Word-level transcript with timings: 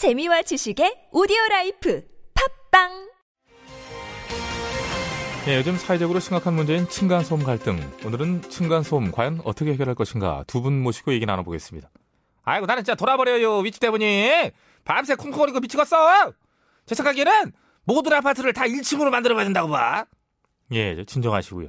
재미와 0.00 0.40
지식의 0.40 1.08
오디오 1.12 1.36
라이프 1.50 2.02
팟빵 2.70 3.10
예, 5.46 5.56
요즘 5.58 5.76
사회적으로 5.76 6.20
심각한 6.20 6.54
문제인 6.54 6.88
층간소음 6.88 7.42
갈등. 7.44 7.78
오늘은 8.06 8.40
층간소음 8.48 9.10
과연 9.12 9.42
어떻게 9.44 9.72
해결할 9.74 9.94
것인가 9.94 10.42
두 10.46 10.62
분 10.62 10.82
모시고 10.82 11.12
얘기 11.12 11.26
나눠보겠습니다. 11.26 11.90
아이고 12.44 12.64
나는 12.64 12.82
진짜 12.82 12.94
돌아버려요 12.94 13.58
윗집 13.58 13.78
때문에 13.78 14.52
밤새 14.84 15.16
쿵쿵거리고 15.16 15.60
미치겠어. 15.60 16.32
제 16.86 16.94
생각에는 16.94 17.52
모든 17.84 18.14
아파트를 18.14 18.54
다 18.54 18.62
1층으로 18.64 19.10
만들어봐야 19.10 19.44
된다고 19.44 19.68
봐. 19.68 20.06
예, 20.72 20.96
저 20.96 21.04
진정하시고요. 21.04 21.68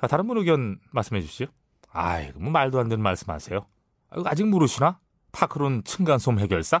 자 0.00 0.06
다른 0.06 0.26
분 0.26 0.38
의견 0.38 0.78
말씀해 0.92 1.20
주시죠. 1.20 1.44
아이고 1.92 2.40
뭐 2.40 2.50
말도 2.52 2.80
안 2.80 2.88
되는 2.88 3.02
말씀하세요. 3.02 3.66
아직 4.24 4.46
모르시나? 4.46 4.98
파크론 5.32 5.84
층간소음 5.84 6.38
해결사? 6.38 6.80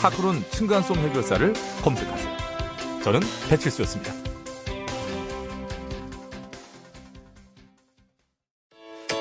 파크론 0.00 0.42
층간소음 0.50 0.98
해결사를 0.98 1.52
검색하세요. 1.82 2.30
저는 3.04 3.20
배칠수였습니다. 3.48 4.12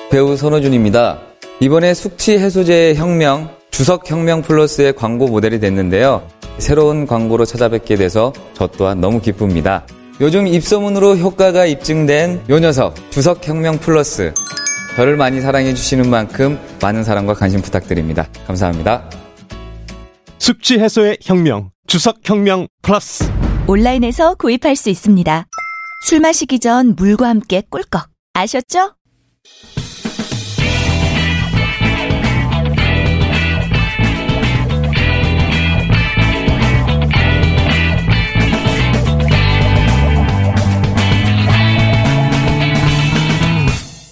배우 0.10 0.36
손호준입니다. 0.36 1.20
이번에 1.60 1.94
숙취 1.94 2.38
해소제의 2.38 2.96
혁명, 2.96 3.50
주석 3.70 4.10
혁명 4.10 4.42
플러스의 4.42 4.94
광고 4.94 5.28
모델이 5.28 5.60
됐는데요. 5.60 6.28
새로운 6.58 7.06
광고로 7.06 7.46
찾아뵙게 7.46 7.96
돼서 7.96 8.34
저 8.54 8.68
또한 8.68 9.02
너무 9.02 9.22
기쁩니다. 9.22 9.86
요즘 10.22 10.48
입소문으로 10.48 11.18
효과가 11.18 11.66
입증된 11.66 12.46
요 12.50 12.60
녀석, 12.60 12.96
주석 13.12 13.46
혁명 13.48 13.78
플러스. 13.78 14.34
저를 14.96 15.16
많이 15.16 15.40
사랑해 15.40 15.74
주시는 15.74 16.10
만큼 16.10 16.60
많은 16.82 17.04
사랑과 17.04 17.34
관심 17.34 17.62
부탁드립니다. 17.62 18.28
감사합니다. 18.48 19.29
숙취 20.50 20.80
해소의 20.80 21.20
혁명, 21.22 21.70
주석 21.86 22.22
혁명 22.28 22.68
플러스. 22.82 23.24
온라인에서 23.68 24.34
구입할 24.34 24.76
수 24.76 24.90
있습니다. 24.90 25.46
술 26.08 26.20
마시기 26.22 26.58
전 26.58 26.96
물과 26.96 27.30
함께 27.30 27.62
꿀꺽 27.70 28.10
아셨죠? 28.34 28.96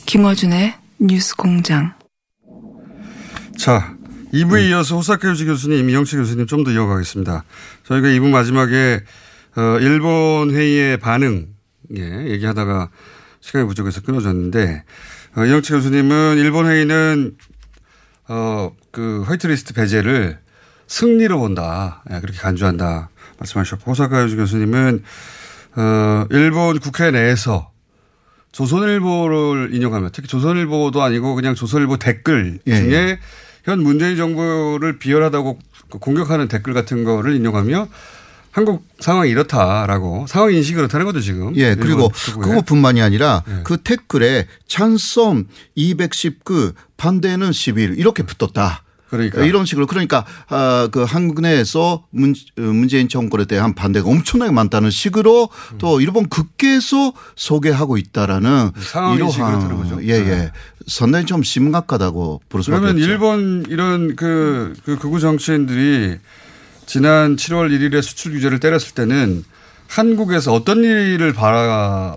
김어준의 0.05 0.75
뉴스 0.99 1.35
공장. 1.35 1.95
자, 3.57 3.96
2부에 4.33 4.69
이어서 4.69 4.95
호사카 4.97 5.29
유지 5.29 5.45
교수님, 5.45 5.89
이영채 5.89 6.17
교수님 6.17 6.47
좀 6.47 6.63
더 6.63 6.71
이어가겠습니다. 6.71 7.43
저희가 7.85 8.07
2부 8.09 8.29
마지막에 8.29 9.01
어, 9.55 9.79
일본 9.79 10.51
회의의 10.51 10.97
반응 10.97 11.47
예, 11.95 12.25
얘기하다가 12.31 12.89
시간이 13.39 13.65
부족해서 13.67 14.01
끊어졌는데 14.01 14.83
어, 15.37 15.45
이영채 15.45 15.73
교수님은 15.75 16.37
일본 16.37 16.67
회의는 16.67 17.37
어, 18.27 18.71
그 18.91 19.23
화이트리스트 19.25 19.73
배제를 19.73 20.39
승리로 20.87 21.39
본다. 21.39 22.03
예, 22.11 22.19
그렇게 22.19 22.37
간주한다. 22.39 23.09
말씀하셨고 23.39 23.91
호사카 23.91 24.23
유지 24.25 24.35
교수님은 24.35 25.03
어, 25.77 26.25
일본 26.31 26.79
국회 26.79 27.11
내에서 27.11 27.71
조선일보를 28.51 29.69
인용하면 29.73 30.09
특히 30.11 30.27
조선일보도 30.27 31.01
아니고 31.03 31.35
그냥 31.35 31.55
조선일보 31.55 31.97
댓글 31.97 32.59
예, 32.67 32.75
중에 32.75 32.91
예. 32.93 33.19
현 33.67 33.83
문재인 33.83 34.15
정부를 34.15 34.97
비열하다고 34.97 35.59
공격하는 35.99 36.47
댓글 36.47 36.73
같은 36.73 37.03
거를 37.03 37.35
인용하며 37.35 37.89
한국 38.51 38.87
상황이 38.99 39.29
이렇다라고 39.29 40.25
상황 40.27 40.53
인식이 40.53 40.75
그렇다는 40.75 41.05
거죠 41.05 41.19
지금. 41.19 41.55
예, 41.57 41.75
그리고. 41.75 42.09
그것뿐만이 42.09 43.01
아니라 43.01 43.43
예. 43.47 43.61
그 43.63 43.77
댓글에 43.77 44.47
찬성 44.67 45.45
219 45.75 46.71
반대는 46.95 47.51
11 47.51 47.95
이렇게 47.99 48.23
붙었다. 48.23 48.83
그러니까. 49.09 49.43
이런 49.43 49.65
식으로 49.65 49.85
그러니까 49.85 50.25
아, 50.49 50.89
그 50.91 51.03
한국 51.03 51.41
내에서 51.41 52.05
문, 52.09 52.33
어, 52.57 52.61
문재인 52.61 53.09
정권에 53.09 53.45
대한 53.45 53.73
반대가 53.73 54.09
엄청나게 54.09 54.51
많다는 54.51 54.89
식으로 54.89 55.49
또 55.77 56.01
일본 56.01 56.27
국회에서 56.27 57.13
소개하고 57.35 57.97
있다라는 57.97 58.71
그렇다는 59.51 59.77
거죠. 59.77 60.03
예, 60.03 60.13
예. 60.13 60.51
네. 60.87 60.93
상당히 60.93 61.25
좀 61.25 61.43
심각하다고 61.43 62.41
볼 62.49 62.63
수밖에 62.63 62.79
그러면 62.79 63.01
없죠. 63.01 63.11
일본 63.11 63.65
이런 63.69 64.15
그, 64.15 64.73
그 64.85 64.97
극우 64.97 65.19
정치인들이 65.19 66.17
지난 66.85 67.35
7월 67.35 67.69
1일에 67.69 68.01
수출 68.01 68.31
규제를 68.31 68.59
때렸을 68.59 68.93
때는 68.93 69.43
한국에서 69.87 70.53
어떤 70.53 70.83
일을 70.83 71.33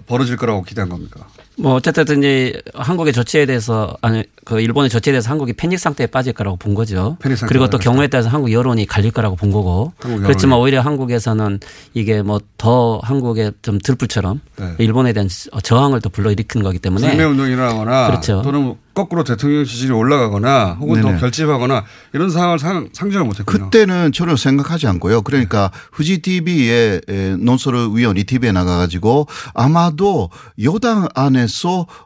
벌어질 0.07 0.37
거라고 0.37 0.63
기대한 0.63 0.89
겁니까? 0.89 1.27
뭐 1.61 1.75
어쨌든 1.75 2.19
이제 2.19 2.61
한국의 2.75 3.13
조치에 3.13 3.47
대해서 3.47 3.97
아니 4.01 4.25
그 4.45 4.61
일본의 4.61 4.89
조치에 4.91 5.13
대해서 5.13 5.31
한국이 5.31 5.53
패닉 5.53 5.79
상태에 5.79 6.07
빠질 6.07 6.33
거라고 6.33 6.57
본 6.57 6.75
거죠. 6.75 7.17
그리고 7.47 7.69
또. 7.69 7.79
경우에 7.79 8.09
따라서 8.09 8.29
한국 8.29 8.53
여론이 8.53 8.87
갈릴 8.87 9.11
거라고 9.11 9.37
본 9.37 9.51
거고. 9.51 9.93
그렇지만. 9.99 10.59
오히려 10.59 10.81
한국에서는 10.81 11.61
이게 11.95 12.23
뭐 12.23 12.41
더 12.61 13.01
한국의 13.03 13.53
좀 13.63 13.79
들불처럼 13.79 14.43
네. 14.57 14.75
일본에 14.77 15.15
대한 15.15 15.31
저항을 15.63 16.03
또 16.03 16.11
불러일으킨 16.11 16.63
거기 16.63 16.79
때문에 16.79 17.09
불매 17.09 17.25
운동이 17.25 17.53
일어나거나 17.53 18.09
그렇죠. 18.09 18.43
또는 18.43 18.75
거꾸로 18.93 19.25
대통령 19.25 19.65
지지율이 19.65 19.95
올라가거나 19.95 20.77
혹은 20.79 21.01
네네. 21.01 21.15
더 21.15 21.21
결집하거나 21.21 21.85
이런 22.13 22.29
상황을 22.29 22.59
상, 22.59 22.91
상정을 22.93 23.25
못했군요. 23.25 23.65
그때는 23.71 24.13
전혀 24.13 24.37
생각하지 24.37 24.89
않고요. 24.89 25.23
그러니까 25.23 25.71
후지 25.91 26.21
TV에 26.21 27.01
논소를 27.39 27.89
위원이 27.95 28.25
TV에 28.25 28.53
나가가지고 28.53 29.27
아마도 29.55 30.29
여당 30.63 31.09
안에서 31.15 31.50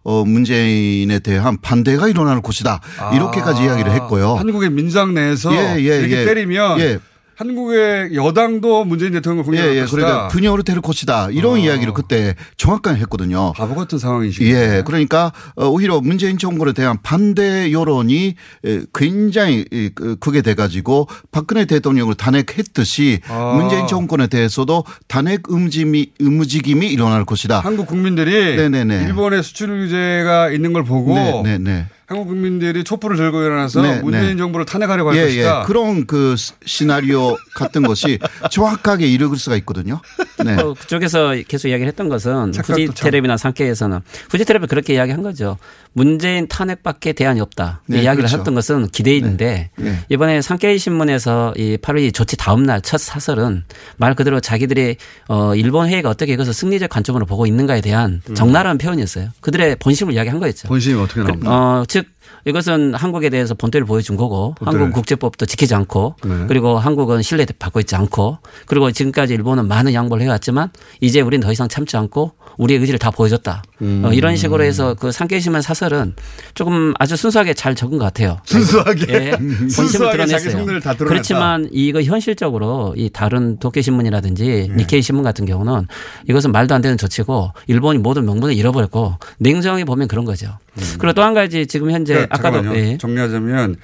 어 0.02 0.24
문재인에 0.24 1.18
대한 1.20 1.58
반대가 1.60 2.08
일어날 2.08 2.40
것이다 2.42 2.80
이렇게까지 3.14 3.62
이야기를 3.64 3.92
했고요. 3.92 4.34
아, 4.34 4.40
한국의 4.40 4.70
민당 4.70 5.14
내에서 5.14 5.54
예, 5.54 5.76
예, 5.78 5.98
이렇게 6.00 6.20
예. 6.20 6.24
때리면 6.24 6.80
예. 6.80 6.98
한국의 7.36 8.14
여당도 8.14 8.84
문재인 8.84 9.12
대통령을 9.12 9.44
공격할 9.44 9.74
예, 9.76 9.80
예. 9.80 9.84
그러니까 9.84 10.28
분열이 10.28 10.62
될 10.62 10.80
것이다. 10.80 11.28
이런 11.30 11.54
어. 11.54 11.58
이야기를 11.58 11.92
그때 11.94 12.34
정확하게 12.56 13.00
했거든요. 13.00 13.52
바보 13.52 13.74
같은 13.74 13.98
상황이시죠. 13.98 14.44
예, 14.46 14.82
그러니까 14.84 15.32
어, 15.56 15.66
오히려 15.66 16.00
문재인 16.00 16.38
정권에 16.38 16.72
대한 16.72 16.98
반대 17.02 17.72
여론이 17.72 18.34
에, 18.64 18.80
굉장히 18.94 19.64
이, 19.72 19.90
그- 19.94 20.16
크게 20.16 20.42
돼가지고 20.42 21.08
박근혜 21.32 21.64
대통령을 21.64 22.14
탄핵했듯이 22.14 23.20
아. 23.28 23.54
문재인 23.58 23.86
정권에 23.86 24.26
대해서도 24.26 24.84
탄핵 25.08 25.50
움직임이, 25.50 26.12
움직임이 26.20 26.86
일어날 26.86 27.24
것이다. 27.24 27.60
한국 27.60 27.86
국민들이 27.86 28.56
네네네. 28.56 29.04
일본의 29.06 29.42
수출 29.42 29.68
규제가 29.68 30.50
있는 30.50 30.72
걸 30.72 30.84
보고 30.84 31.14
네, 31.14 31.42
네, 31.42 31.58
네. 31.58 31.86
한국 32.06 32.26
국민들이 32.28 32.84
촛불을 32.84 33.16
들고 33.16 33.42
일어나서 33.42 33.80
네, 33.82 34.00
문재인 34.02 34.30
네. 34.32 34.36
정부를 34.36 34.66
탄핵하려고 34.66 35.10
할 35.10 35.16
예, 35.16 35.22
것이다. 35.24 35.60
예. 35.62 35.64
그런 35.66 36.06
그 36.06 36.36
시- 36.36 36.52
시나리오 36.66 37.36
같은 37.54 37.82
것이 37.82 38.18
정확하게 38.50 39.06
이루어질 39.06 39.38
수가 39.38 39.56
있거든요. 39.56 40.00
네. 40.44 40.56
또 40.56 40.74
그쪽에서 40.74 41.34
계속 41.48 41.68
이야기를 41.68 41.88
했던 41.88 42.08
것은 42.10 42.52
후지 42.54 42.86
참. 42.86 42.94
테레비나 42.94 43.36
상케에서는 43.38 44.00
후지 44.30 44.44
테레비 44.44 44.66
그렇게 44.66 44.94
이야기한 44.94 45.22
거죠. 45.22 45.56
문재인 45.94 46.46
탄핵밖에 46.48 47.12
대안이 47.12 47.40
없다. 47.40 47.80
네, 47.86 48.02
이야기를 48.02 48.24
그렇죠. 48.24 48.38
했던 48.38 48.54
것은 48.54 48.88
기대인데 48.88 49.70
네. 49.76 49.98
이번에 50.10 50.42
상케이 50.42 50.76
신문에서 50.78 51.54
이 51.56 51.76
8월 51.80 52.12
조치 52.12 52.36
다음 52.36 52.64
날 52.64 52.82
첫 52.84 52.98
사설은 52.98 53.64
말 53.96 54.14
그대로 54.14 54.40
자기들이 54.40 54.96
어 55.28 55.54
일본 55.54 55.88
회의가 55.88 56.10
어떻게 56.10 56.34
이것을 56.34 56.52
승리적 56.52 56.90
관점으로 56.90 57.24
보고 57.24 57.46
있는가에 57.46 57.80
대한 57.80 58.20
적나라한 58.34 58.76
표현이었어요. 58.78 59.30
그들의 59.40 59.76
본심을 59.76 60.12
이야기한 60.12 60.38
거였죠. 60.38 60.68
본심이 60.68 61.00
어떻게 61.00 61.22
나옵니까? 61.22 61.50
어, 61.50 61.84
took 61.94 62.13
이것은 62.46 62.94
한국에 62.94 63.30
대해서 63.30 63.54
본때를 63.54 63.86
보여준 63.86 64.16
거고 64.16 64.54
본때를. 64.58 64.80
한국 64.80 64.94
국제법도 64.94 65.46
지키지 65.46 65.74
않고 65.74 66.16
네. 66.24 66.44
그리고 66.48 66.78
한국은 66.78 67.22
신뢰 67.22 67.44
받고 67.58 67.80
있지 67.80 67.96
않고 67.96 68.38
그리고 68.66 68.90
지금까지 68.90 69.34
일본은 69.34 69.66
많은 69.68 69.92
양보를 69.92 70.24
해왔지만 70.24 70.70
이제 71.00 71.20
우리는 71.20 71.44
더 71.44 71.52
이상 71.52 71.68
참지 71.68 71.96
않고 71.96 72.32
우리의 72.56 72.80
의지를 72.80 72.98
다 72.98 73.10
보여줬다. 73.10 73.62
음. 73.82 74.02
어, 74.04 74.12
이런 74.12 74.36
식으로 74.36 74.62
해서 74.62 74.94
그 74.94 75.10
상계심한 75.10 75.60
사설은 75.62 76.14
조금 76.54 76.94
아주 76.98 77.16
순수하게 77.16 77.54
잘 77.54 77.74
적은 77.74 77.98
것 77.98 78.04
같아요. 78.04 78.38
순수하게. 78.46 79.12
예, 79.12 79.30
본심을 79.32 79.68
순수하게 79.70 80.26
자기 80.26 80.44
드러냈어요. 80.44 80.94
그렇지만 80.98 81.68
이거 81.72 82.00
현실적으로 82.02 82.94
이 82.96 83.10
다른 83.10 83.58
도쿄 83.58 83.80
신문이라든지 83.80 84.68
네. 84.70 84.76
니케이 84.76 85.02
신문 85.02 85.24
같은 85.24 85.44
경우는 85.46 85.88
이것은 86.28 86.52
말도 86.52 86.74
안 86.74 86.80
되는 86.80 86.96
조치고 86.96 87.50
일본이 87.66 87.98
모든 87.98 88.24
명분을 88.24 88.54
잃어버렸고 88.54 89.14
냉정하게 89.38 89.84
보면 89.84 90.06
그런 90.08 90.24
거죠. 90.24 90.58
그리고 90.98 91.12
또 91.12 91.24
한 91.24 91.32
가지 91.34 91.66
지금 91.66 91.90
현재 91.90 92.13
음. 92.22 92.26
그러니까 92.28 92.36
아까도. 92.36 92.76
예. 92.76 92.98
정리하자면 92.98 93.76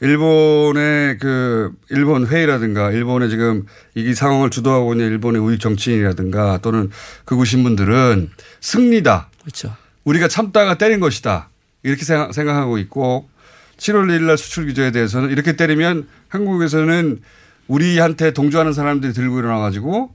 일본의 0.00 1.18
그 1.18 1.70
일본 1.90 2.26
회의라든가 2.26 2.90
일본의 2.90 3.30
지금 3.30 3.64
이 3.94 4.14
상황을 4.14 4.50
주도하고 4.50 4.94
있는 4.94 5.06
일본의 5.06 5.40
우익 5.40 5.60
정치인이라든가 5.60 6.58
또는 6.62 6.90
극우 7.24 7.44
신문들은 7.44 8.30
승리다. 8.60 9.28
그렇죠. 9.42 9.76
우리가 10.04 10.26
참다가 10.28 10.76
때린 10.76 10.98
것이다. 10.98 11.50
이렇게 11.84 12.04
생각- 12.04 12.34
생각하고 12.34 12.78
있고 12.78 13.28
7월 13.76 14.06
1일 14.08 14.22
날 14.22 14.36
수출 14.38 14.66
규제에 14.66 14.90
대해서는 14.90 15.30
이렇게 15.30 15.54
때리면 15.56 16.08
한국에서는 16.28 17.20
우리한테 17.68 18.32
동조하는 18.32 18.72
사람들이 18.72 19.12
들고 19.12 19.38
일어나 19.38 19.58
가지고 19.60 20.14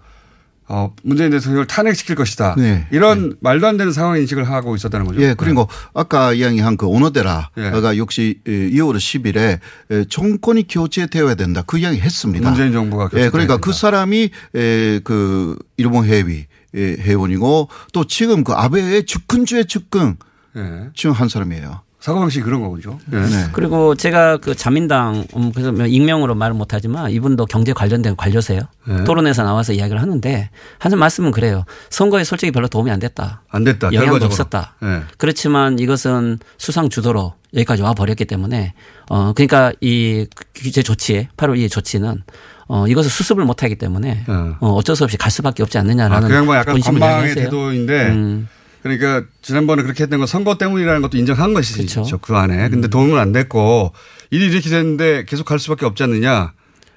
어, 0.69 0.93
문재인 1.03 1.29
대통령을 1.31 1.65
탄핵시킬 1.65 2.15
것이다. 2.15 2.55
네. 2.57 2.87
이런 2.91 3.37
말도 3.39 3.67
안 3.67 3.77
되는 3.77 3.93
상황 3.93 4.17
인식을 4.17 4.43
하고 4.43 4.75
있었다는 4.75 5.05
거죠. 5.05 5.21
예, 5.21 5.33
그리고 5.33 5.67
아까 5.93 6.33
이야기한 6.33 6.75
그 6.75 6.87
오노데라가 6.87 7.49
예. 7.57 7.97
역시 7.97 8.41
2월 8.45 8.97
10일에 8.97 10.09
정권이 10.09 10.67
교체되어야 10.67 11.35
된다. 11.35 11.63
그 11.65 11.77
이야기 11.77 11.99
했습니다. 11.99 12.49
문재인 12.49 12.73
정부가 12.73 13.09
예, 13.13 13.29
그러니까 13.29 13.57
그. 13.57 13.77
사람이 13.77 14.31
에, 14.55 14.99
그 15.03 15.55
일본 15.77 16.05
해위 16.05 16.47
예, 16.75 16.95
회원이고 16.99 17.69
또 17.93 18.07
지금 18.07 18.43
그 18.43 18.53
아베의 18.53 19.05
측근 19.05 19.45
중에 19.45 19.63
측근 19.65 20.17
예. 20.55 20.89
중한 20.93 21.29
사람이에요. 21.29 21.81
사고 22.07 22.21
방식이 22.21 22.41
그런 22.45 22.61
거죠. 22.69 22.97
예. 23.11 23.17
네. 23.17 23.49
그리고 23.51 23.93
제가 23.93 24.37
그 24.37 24.55
자민당 24.55 25.25
음, 25.35 25.51
그래서 25.51 25.73
뭐 25.73 25.85
익명으로 25.85 26.35
말을 26.35 26.55
못하지만 26.55 27.11
이분도 27.11 27.47
경제 27.47 27.73
관련된 27.73 28.15
관료세요. 28.15 28.61
네. 28.87 29.03
토론에서 29.03 29.43
나와서 29.43 29.73
이야기를 29.73 30.01
하는데 30.01 30.49
한 30.79 30.97
말씀은 30.97 31.31
그래요. 31.31 31.65
선거에 31.89 32.23
솔직히 32.23 32.53
별로 32.53 32.69
도움이 32.69 32.89
안 32.91 33.01
됐다. 33.01 33.41
안 33.49 33.65
됐다. 33.65 33.91
영향도. 33.91 34.25
없었다. 34.25 34.75
예. 34.83 35.01
그렇지만 35.17 35.79
이것은 35.79 36.39
수상 36.57 36.87
주도로 36.87 37.33
여기까지 37.53 37.81
와 37.81 37.93
버렸기 37.93 38.23
때문에 38.23 38.73
어 39.09 39.33
그러니까 39.33 39.73
이 39.81 40.27
규제 40.55 40.83
조치에 40.83 41.27
8월 41.35 41.57
2일 41.57 41.69
조치는 41.69 42.23
어 42.69 42.87
이것을 42.87 43.11
수습을 43.11 43.43
못 43.43 43.63
하기 43.63 43.75
때문에 43.75 44.23
어. 44.29 44.55
어 44.61 44.71
어쩔 44.75 44.95
수 44.95 45.03
없이 45.03 45.17
갈 45.17 45.29
수밖에 45.29 45.61
없지 45.61 45.77
아, 45.77 45.81
않느냐라는 45.81 46.29
그 46.29 46.33
양반 46.33 46.57
약간 46.59 46.71
본심을 46.75 47.01
관망의. 47.01 47.35
태도인데 47.35 48.07
음. 48.11 48.47
그러니까 48.95 49.27
지난번에 49.41 49.83
그렇게 49.83 50.03
했던 50.03 50.19
건 50.19 50.27
선거 50.27 50.57
때문이라는 50.57 51.01
것도 51.01 51.17
인정한 51.17 51.53
것이죠. 51.53 52.01
그렇죠. 52.01 52.17
그 52.19 52.35
안에. 52.35 52.69
근데 52.69 52.87
도움은 52.87 53.17
안 53.17 53.31
됐고 53.31 53.91
일이 54.31 54.45
이렇게 54.47 54.69
됐는데 54.69 55.25
계속 55.27 55.45
갈 55.45 55.59
수밖에 55.59 55.85
없지 55.85 56.03
않느냐. 56.03 56.53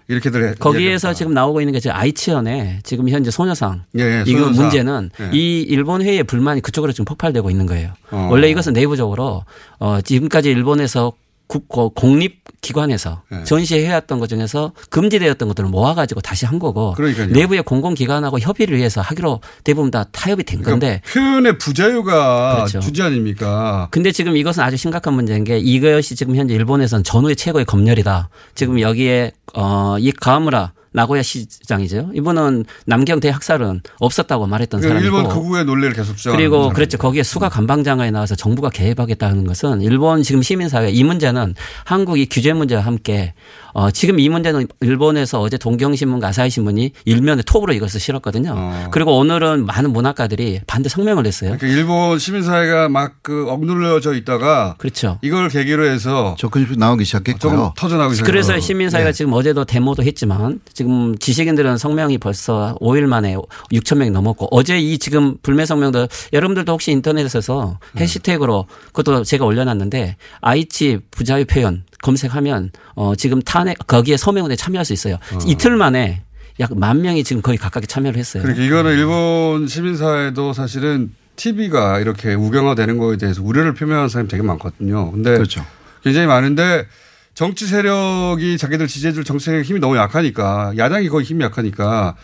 이렇게들 0.08 0.42
해- 0.48 0.54
거기에서. 0.58 1.14
지금 1.14 1.34
나오고 1.34 1.60
있는 1.60 1.72
게 1.72 1.78
지금 1.78 1.94
아이치현의 1.94 2.81
지금 2.82 3.08
현재 3.08 3.31
소녀상 3.31 3.84
예, 3.96 4.02
예, 4.02 4.25
이거 4.26 4.40
소녀상. 4.44 4.64
문제는 4.64 5.10
예. 5.20 5.31
이 5.32 5.60
일본 5.60 6.02
회의의 6.02 6.25
불만이 6.25 6.62
그쪽으로 6.62 6.90
지금 6.92 7.04
폭발되고 7.04 7.48
있는 7.48 7.66
거예요. 7.66 7.92
어. 8.10 8.26
원래 8.31 8.50
이것은 8.50 8.72
내부적으로 8.72 9.44
어 9.78 10.00
지금까지 10.00 10.50
일본에서 10.50 11.12
국 11.50 11.67
공립 11.97 12.44
기관에서 12.61 13.23
예. 13.32 13.43
전시해왔던 13.43 14.20
것 14.20 14.29
중에서 14.29 14.73
금지되었던 14.91 15.49
것들을 15.49 15.69
모아가지고 15.69 16.20
다시 16.20 16.47
한 16.47 16.61
거고 16.61 16.93
그러니까요. 16.93 17.26
내부의 17.26 17.64
공공기관하고 17.64 18.38
협의를 18.38 18.76
위해서 18.76 19.00
하기로 19.00 19.41
대부분 19.64 19.91
다 19.91 20.05
타협이 20.12 20.44
된 20.44 20.62
건데 20.62 21.02
그러니까 21.05 21.31
표현의 21.31 21.58
부자유가 21.58 22.55
그렇죠. 22.55 22.79
주제 22.79 23.02
아닙니까? 23.02 23.88
근데 23.91 24.12
지금 24.12 24.37
이것은 24.37 24.62
아주 24.62 24.76
심각한 24.76 25.14
문제인 25.14 25.43
게 25.43 25.58
이것이 25.58 26.14
지금 26.14 26.37
현재 26.37 26.55
일본에서는 26.55 27.02
전후의 27.02 27.35
최고의 27.35 27.64
검열이다. 27.64 28.29
지금 28.55 28.81
여기에 28.81 29.32
어이 29.55 30.12
가무라 30.12 30.73
나고야 30.92 31.22
시장이죠. 31.22 32.10
이분은 32.14 32.64
남경대 32.87 33.28
학살은 33.31 33.82
없었다고 33.98 34.46
말했던 34.46 34.81
그러니까 34.81 35.00
사람이고 35.00 35.28
일본 35.28 35.42
극우의 35.42 35.64
논리를 35.64 35.92
계속 35.94 36.16
주장하는 36.16 36.38
그리고. 36.42 36.70
그렇죠. 36.70 36.98
거기에 36.98 37.22
수가 37.22 37.48
관방장관에 37.48 38.10
나와서 38.10 38.34
정부가 38.34 38.70
개입하겠다는 38.70 39.44
것은 39.44 39.82
일본 39.82 40.22
지금 40.22 40.42
시민사회 40.42 40.90
이 40.90 41.04
문제는 41.04 41.54
한국이 41.84 42.26
규제 42.26 42.52
문제와 42.52 42.82
함께 42.82 43.34
어 43.72 43.90
지금 43.90 44.19
이 44.19 44.28
문제는 44.28 44.69
일본에서 44.81 45.40
어제 45.40 45.56
동경신문과 45.56 46.28
아사히신문이 46.28 46.93
일면에 47.05 47.43
톱으로 47.43 47.72
이것을 47.72 48.00
실었거든요. 48.00 48.55
어. 48.56 48.88
그리고 48.90 49.17
오늘은 49.19 49.67
많은 49.67 49.93
문학가들이 49.93 50.61
반대 50.67 50.88
성명을 50.88 51.22
냈어요. 51.22 51.56
그러니까 51.58 51.67
일본 51.67 52.19
시민사회가 52.19 52.88
막 52.88 53.20
그 53.22 53.49
억눌려져 53.49 54.14
있다가 54.14 54.75
그렇죠. 54.78 55.19
이걸 55.22 55.49
계기로 55.49 55.87
해서 55.87 56.34
접근이 56.38 56.67
나오기 56.76 57.05
시작했고요. 57.05 57.75
터져나오기 57.76 58.17
시작해요. 58.17 58.32
그래서 58.32 58.58
시민사회가 58.58 59.11
네. 59.11 59.12
지금 59.12 59.32
어제도 59.34 59.64
데모도 59.64 60.02
했지만 60.02 60.61
지금 60.73 61.16
지식인들은 61.19 61.76
성명이 61.76 62.19
벌써 62.19 62.76
5일 62.81 63.02
만에 63.02 63.37
6천 63.73 63.99
명이 63.99 64.11
넘었고 64.11 64.49
어제 64.50 64.78
이 64.78 64.99
지금 64.99 65.37
불매 65.43 65.66
성명도 65.66 66.08
여러분들도 66.32 66.73
혹시 66.73 66.93
인터넷에서 66.93 67.78
네. 67.93 68.02
해시태그로 68.02 68.66
그것도 68.87 69.25
제가 69.25 69.44
올려놨는데 69.44 70.16
아이치 70.40 71.00
부자유 71.11 71.44
표현 71.44 71.84
검색하면 72.02 72.70
어 72.94 73.14
지금 73.14 73.41
탄핵 73.43 73.79
거기에 73.87 74.17
서명에 74.17 74.56
참여할 74.56 74.85
수 74.85 74.93
있어요. 74.93 75.19
이틀 75.47 75.76
만에 75.76 76.23
약 76.61 76.70
만 76.75 77.00
명이 77.02 77.25
지금 77.25 77.43
거의 77.43 77.56
가깝게 77.58 77.87
참여를 77.87 78.19
했어요. 78.19 78.43
그러니까 78.43 78.64
이거는 78.64 78.93
일본 78.93 79.67
시민사회도 79.67 80.52
사실은 80.52 81.12
TV가 81.37 82.00
이렇게 82.00 82.35
우경화되는 82.35 82.99
거에 82.99 83.17
대해서 83.17 83.43
우려를 83.43 83.73
표명하는 83.75 84.08
사람이 84.08 84.29
되게 84.29 84.43
많거든요. 84.43 85.11
근데 85.11 85.32
그렇죠. 85.35 85.64
굉장히 86.05 86.26
많은데 86.26 86.87
정치 87.35 87.67
세력이 87.67 88.58
자기들 88.58 88.87
지지해줄 88.88 89.25
정치 89.25 89.47
세력의 89.47 89.64
힘이 89.64 89.81
너무 89.81 89.97
약하니까 89.97 90.73
야당이 90.76 91.08
거의 91.08 91.25
힘이 91.25 91.44
약하니까 91.44 92.17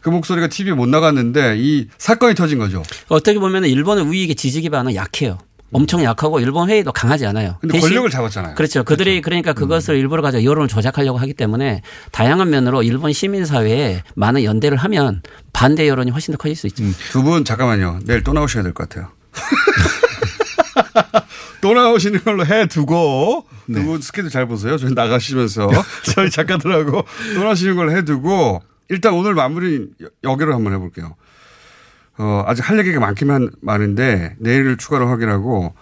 그 0.00 0.10
목소리가 0.10 0.48
TV에 0.48 0.72
못 0.74 0.86
나갔는데 0.88 1.56
이 1.58 1.86
사건이 1.98 2.34
터진 2.34 2.58
거죠. 2.58 2.82
어떻게 3.08 3.38
보면 3.38 3.64
일본의 3.64 4.04
우익의 4.04 4.34
지지 4.34 4.60
기반은 4.60 4.94
약해요. 4.96 5.38
엄청 5.74 6.04
약하고 6.04 6.38
일본 6.38 6.70
회의도 6.70 6.92
강하지 6.92 7.26
않아요. 7.26 7.56
근데 7.60 7.80
권력을 7.80 8.08
잡았잖아요. 8.08 8.54
그렇죠. 8.54 8.84
그들이 8.84 9.20
그러니까 9.20 9.52
그것을 9.52 9.96
일부러 9.96 10.22
가지고 10.22 10.44
여론을 10.44 10.68
조작하려고 10.68 11.18
하기 11.18 11.34
때문에 11.34 11.82
다양한 12.12 12.48
면으로 12.48 12.84
일본 12.84 13.12
시민 13.12 13.44
사회에 13.44 14.04
많은 14.14 14.44
연대를 14.44 14.78
하면 14.78 15.20
반대 15.52 15.88
여론이 15.88 16.12
훨씬 16.12 16.30
더 16.32 16.38
커질 16.38 16.54
수 16.54 16.68
있죠. 16.68 16.84
두분 17.10 17.44
잠깐만요. 17.44 17.98
내일 18.06 18.22
또 18.22 18.32
나오셔야 18.32 18.62
될 18.62 18.72
것 18.72 18.88
같아요. 18.88 19.10
또 21.60 21.72
나오시는 21.74 22.22
걸로 22.24 22.46
해두고 22.46 23.44
두분 23.66 24.00
스케줄 24.00 24.30
잘 24.30 24.46
보세요. 24.46 24.76
저희 24.76 24.92
나가시면서 24.92 25.68
저희 26.14 26.30
작가들하고 26.30 27.04
또 27.34 27.44
나오시는 27.44 27.74
걸로 27.74 27.90
해두고 27.96 28.62
일단 28.90 29.14
오늘 29.14 29.34
마무리 29.34 29.88
여기로 30.22 30.54
한번 30.54 30.74
해볼게요. 30.74 31.16
어, 32.18 32.44
아직 32.46 32.68
할 32.68 32.78
얘기가 32.78 33.00
많긴 33.00 33.30
한, 33.30 33.50
많은데 33.60 34.36
내일 34.38 34.76
추가로 34.76 35.08
확인하고 35.08 35.74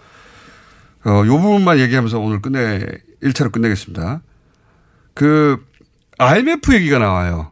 어, 1.05 1.23
요 1.25 1.37
부분만 1.39 1.79
얘기하면서 1.79 2.19
오늘 2.19 2.41
끝내 2.41 2.85
1차로 3.21 3.51
끝내겠습니다. 3.51 4.21
그 5.13 5.63
IMF 6.17 6.73
얘기가 6.73 6.99
나와요. 6.99 7.51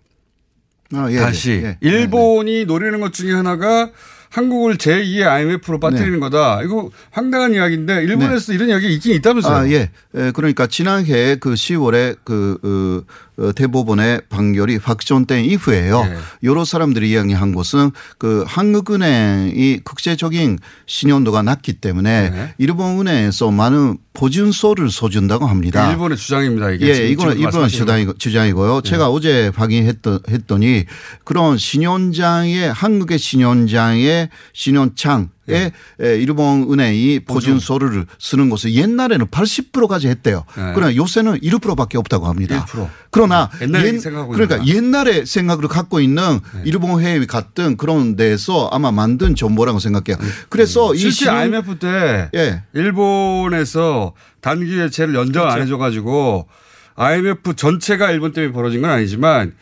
아, 0.94 1.08
예, 1.10 1.18
다시 1.18 1.52
예, 1.52 1.66
예. 1.66 1.78
일본이 1.82 2.66
노리는 2.66 3.00
것 3.00 3.14
중에 3.14 3.34
하나가 3.34 3.90
한국을 4.32 4.78
제2의 4.78 5.28
IMF로 5.28 5.80
빠뜨리는 5.80 6.14
네. 6.14 6.20
거다. 6.20 6.62
이거 6.64 6.90
황당한 7.12 7.54
이야기인데 7.54 8.04
일본에서 8.04 8.54
이런 8.54 8.70
이야기 8.70 8.94
있긴 8.94 9.14
있다면서요. 9.16 9.56
아, 9.56 9.70
예. 9.70 9.92
에, 10.16 10.32
그러니까 10.32 10.68
지난해 10.68 11.36
그 11.36 11.54
10월에 11.54 12.18
그 12.24 12.58
어, 12.64 13.44
어, 13.44 13.52
대법원의 13.52 14.22
판결이 14.30 14.78
확정된 14.78 15.44
이후에요. 15.44 16.06
예. 16.06 16.18
여러 16.44 16.64
사람들이 16.64 17.12
이야기한 17.12 17.54
것은 17.54 17.92
그 18.18 18.46
한국은행이 18.48 19.82
국제적인 19.84 20.60
신용도가 20.86 21.42
낮기 21.42 21.74
때문에 21.74 22.30
네. 22.30 22.54
일본은행에서 22.58 23.52
많은 23.52 23.98
보증서를 24.14 24.92
써준다고 24.92 25.48
합니다. 25.48 25.90
일본의 25.92 26.18
주장입니다. 26.18 26.72
이게 26.72 26.88
예, 26.88 27.08
이거는 27.08 27.38
일본 27.38 27.68
주장이고, 27.68 28.14
주장이고요. 28.14 28.82
제가 28.82 29.10
어제 29.10 29.52
확인했더니 29.56 30.86
그런 31.24 31.58
신용장의 31.58 32.74
한국의 32.74 33.18
신용장의 33.18 34.21
일본의 34.22 34.30
신용창에 34.54 35.28
에, 35.50 35.72
일본 36.18 36.68
은행이 36.72 37.22
보증서류를 37.22 38.06
쓰는 38.20 38.50
것을 38.50 38.74
옛날에는 38.74 39.28
80%까지 39.28 40.08
했대요. 40.08 40.44
네. 40.56 40.72
그러나 40.76 40.96
요새는 40.96 41.40
1%밖에 41.40 41.98
없다고 41.98 42.28
합니다. 42.28 42.66
1%. 42.68 42.88
그러나 43.10 43.50
옛날 43.62 43.86
옛- 43.88 44.00
생각하고 44.00 44.32
그러니까 44.34 44.58
있는. 44.58 44.76
옛날에 44.76 45.26
생각을 45.26 45.68
갖고 45.68 46.00
있는 46.00 46.40
일본 46.64 47.02
회의 47.02 47.26
같은 47.28 47.78
그런 47.78 48.16
데서 48.16 48.70
아마 48.72 48.92
만든 48.92 49.36
정보라고 49.36 49.80
생각해요. 49.80 50.18
그래서 50.50 50.94
이 50.94 51.00
실제 51.00 51.30
IMF 51.30 51.80
때 51.80 52.30
예. 52.36 52.64
일본에서 52.74 54.14
단기 54.42 54.78
예체를 54.80 55.16
연장 55.16 55.48
안 55.50 55.62
해줘가지고 55.62 56.48
IMF 56.96 57.56
전체가 57.56 58.12
일본 58.12 58.34
때문에 58.34 58.54
벌어진 58.54 58.82
건 58.82 58.92
아니지만 58.92 59.54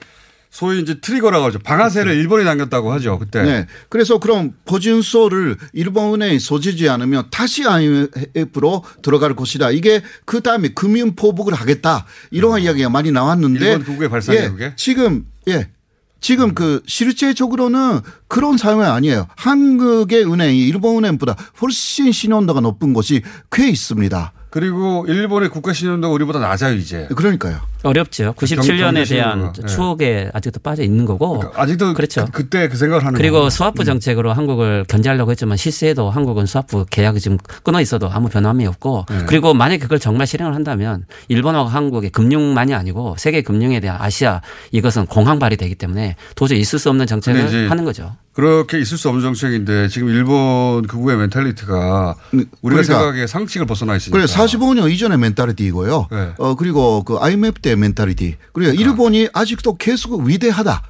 소위 0.50 0.82
이제 0.82 1.00
트리거라고 1.00 1.46
하죠. 1.46 1.60
방아쇠를 1.60 2.16
일본이 2.16 2.44
당겼다고 2.44 2.92
하죠. 2.94 3.20
그때. 3.20 3.44
네. 3.44 3.68
그래서 3.88 4.18
그럼 4.20 4.54
보증서를 4.66 5.58
일본 5.74 6.16
은행이 6.16 6.40
써주지 6.40 6.90
않으면 6.90 7.28
다시 7.30 7.66
IMF로 7.68 8.84
들어갈 9.02 9.36
것이다. 9.36 9.70
이게 9.72 10.02
그 10.26 10.42
다음에 10.42 10.70
금융 10.70 11.16
포복을 11.16 11.54
하겠다. 11.54 12.06
이러한 12.32 12.62
이야기가 12.62 12.90
많이 12.90 13.12
나왔는데. 13.12 13.60
음. 13.60 13.80
일본 13.80 13.84
국외 13.84 14.10
발상이에요, 14.10 14.44
예, 14.44 14.50
그게? 14.50 14.74
지금 14.76 15.26
예. 15.48 15.70
지금 16.22 16.54
그 16.54 16.82
실제적으로는 16.86 18.02
그런 18.28 18.58
상황이 18.58 18.90
아니에요. 18.90 19.28
한국의 19.38 20.30
은행이 20.30 20.68
일본 20.68 20.98
은행보다 20.98 21.36
훨씬 21.62 22.12
신용도가 22.12 22.60
높은 22.60 22.94
곳이 22.94 23.22
꽤 23.52 23.70
있습니다. 23.70 24.34
그리고 24.50 25.06
일본의 25.08 25.50
국가 25.50 25.74
신용도가 25.74 26.12
우리보다 26.14 26.40
낮아요 26.40 26.74
이제. 26.76 27.08
그러니까요. 27.16 27.60
어렵죠. 27.84 28.34
경- 28.34 28.34
97년에 28.34 28.78
경제 28.96 29.16
대한. 29.16 29.54
네. 29.54 29.66
추억에 29.68 30.30
아직도 30.34 30.60
빠져 30.60 30.84
있는 30.84 31.06
거고. 31.06 31.44
아직도 31.56 31.94
그렇죠. 31.94 32.26
그, 32.32 32.50
때그 32.50 32.76
생각을 32.76 33.06
하는 33.06 33.18
그리고 33.18 33.36
거구나. 33.36 33.50
스와프 33.52 33.84
정책으로 33.86 34.34
한국을 34.34 34.86
견제하려고 34.88 35.32
했지만 35.32 35.56
실제로도 35.56 36.10
한국은 36.10 36.46
스와프 36.46 36.86
계약이 36.90 37.20
지금 37.20 37.38
끊어 37.64 37.80
있어도 37.80 38.10
아무 38.10 38.28
변함이 38.28 38.66
없고 38.66 39.06
네. 39.10 39.18
그리고 39.28 39.54
만약 39.54 39.78
그걸 39.78 40.00
정말 40.00 40.26
실행을 40.28 40.56
한다면 40.56 41.06
일본하고 41.30 41.70
한국의 41.70 42.10
금융만이 42.10 42.74
아니고 42.74 43.16
세계 43.18 43.42
금융에 43.42 43.80
대한 43.80 44.02
아시아 44.02 44.42
이것은 44.72 45.06
공황 45.06 45.40
발이 45.40 45.56
되기 45.58 45.76
때문에 45.76 46.16
도저히 46.36 46.60
있을 46.60 46.80
수 46.80 46.90
없는 46.90 47.06
정책을 47.08 47.70
하는 47.70 47.86
거죠. 47.86 48.16
그렇게 48.40 48.80
있을 48.80 48.98
수 48.98 49.10
없는 49.10 49.22
정책인데 49.22 49.90
지금 49.90 50.08
일본 50.08 50.88
극우의 50.88 51.18
mentality가 51.18 52.16
우리가 52.32 52.50
그러니까 52.62 52.84
생각하기에 52.84 53.28
상식을 53.28 53.68
벗어나 53.68 53.98
있으니까. 53.98 54.18
그래 54.18 54.26
45년 54.26 54.90
이전의 54.90 55.18
mentality 55.18 55.66
이고요. 55.66 56.08
네. 56.10 56.34
어 56.38 56.56
그리고 56.56 57.04
그 57.04 57.18
IMF 57.20 57.60
때 57.60 57.76
mentality. 57.76 58.38
그리고 58.54 58.72
일본이 58.72 59.28
아직도 59.34 59.76
계속 59.76 60.22
위대하다 60.22 60.84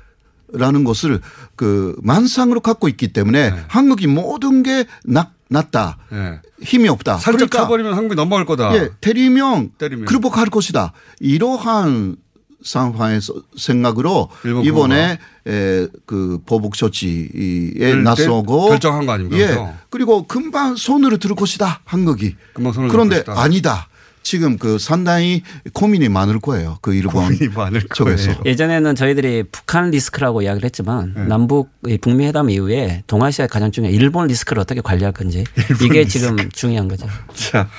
라는 0.53 0.83
것을 0.83 1.21
그 1.55 1.95
망상으로 2.03 2.59
갖고 2.59 2.87
있기 2.87 3.13
때문에 3.13 3.49
네. 3.49 3.63
한국이 3.67 4.05
모든 4.05 4.61
게 4.61 4.85
낮, 5.03 5.31
낮다. 5.49 5.97
예. 6.13 6.41
힘이 6.61 6.87
없다. 6.89 7.17
살짝 7.17 7.49
그러니까 7.49 7.61
쳐버리면 7.63 7.93
한국이 7.95 8.15
넘어갈 8.15 8.45
거다. 8.45 8.75
예, 8.75 8.89
때리면, 9.01 9.71
때리면. 9.79 10.05
극복할 10.05 10.47
것이다. 10.49 10.93
이러한 11.19 12.15
상황에서 12.63 13.33
생각으로 13.57 14.29
이번에 14.63 15.17
에, 15.47 15.87
그 16.05 16.39
보복 16.45 16.75
조치에 16.75 17.91
를 17.93 18.03
나서고 18.03 18.69
결정한 18.69 19.05
거 19.05 19.13
아닙니까? 19.13 19.39
예. 19.39 19.73
그리고 19.89 20.27
금방 20.27 20.75
손으로 20.75 21.17
들 21.17 21.33
것이다. 21.35 21.81
한국이. 21.85 22.35
금방 22.53 22.73
손을 22.73 22.89
그런데. 22.89 23.23
아니다. 23.27 23.87
지금 24.21 24.57
그 24.57 24.77
상당히 24.77 25.41
고민이 25.73 26.09
많을 26.09 26.39
거예요. 26.39 26.77
그 26.81 26.93
일본 26.93 27.25
고민이 27.25 27.47
많을 27.47 27.81
쪽에서. 27.95 28.27
거예요. 28.27 28.41
예전에는 28.45 28.93
저희들이 28.93 29.45
북한 29.51 29.89
리스크라고 29.91 30.41
이야기를 30.41 30.65
했지만 30.65 31.13
네. 31.15 31.23
남북 31.25 31.71
이 31.87 31.97
북미 31.97 32.27
회담 32.27 32.49
이후에 32.49 33.03
동아시아 33.07 33.47
가장 33.47 33.71
중요한 33.71 33.95
일본 33.95 34.27
리스크를 34.27 34.61
어떻게 34.61 34.81
관리할 34.81 35.13
건지 35.13 35.45
이게 35.83 36.05
지금 36.05 36.37
중요한 36.51 36.87
거죠. 36.87 37.07
자, 37.33 37.69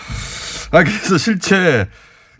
아 0.73 0.83
그래서 0.83 1.19
실제 1.19 1.87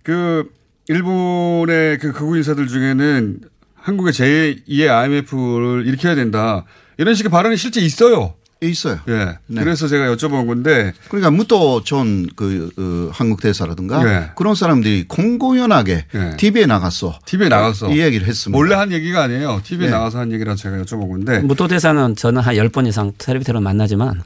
그 0.03 0.49
일본의 0.91 1.99
그 1.99 2.13
극우 2.13 2.37
인사들 2.37 2.67
중에는 2.67 3.39
한국의 3.77 4.13
제2의 4.13 4.91
IMF를 4.91 5.87
일으켜야 5.87 6.17
된다 6.17 6.65
이런 6.99 7.15
식의 7.15 7.31
발언이 7.31 7.57
실제 7.57 7.81
있어요. 7.81 8.35
있어요. 8.63 8.99
예. 9.09 9.39
네. 9.47 9.63
그래서 9.63 9.89
제가 9.89 10.15
여쭤본 10.15 10.47
건데 10.47 10.93
그러니까 11.09 11.31
무토 11.31 11.83
전그 11.85 12.71
어, 12.77 13.11
한국 13.13 13.41
대사라든가 13.41 14.03
예. 14.07 14.31
그런 14.35 14.55
사람들이 14.55 15.05
공공연하게 15.09 16.07
예. 16.15 16.37
TV에 16.37 16.67
나가서 16.67 17.21
TV에 17.25 17.49
나가서 17.49 17.91
이 17.91 18.01
얘기를 18.01 18.27
했습니다. 18.27 18.59
몰래 18.59 18.75
한 18.75 18.93
얘기가 18.93 19.23
아니에요. 19.23 19.61
TV에 19.65 19.87
네. 19.87 19.93
나가서 19.93 20.19
한 20.19 20.33
얘기라 20.33 20.57
제가 20.57 20.77
여쭤본 20.79 21.09
건데 21.09 21.39
무토 21.39 21.69
대사는 21.69 22.17
저는 22.17 22.43
한 22.43 22.55
10번 22.57 22.87
이상 22.87 23.13
텔레비전을 23.17 23.61
만나지만 23.61 24.23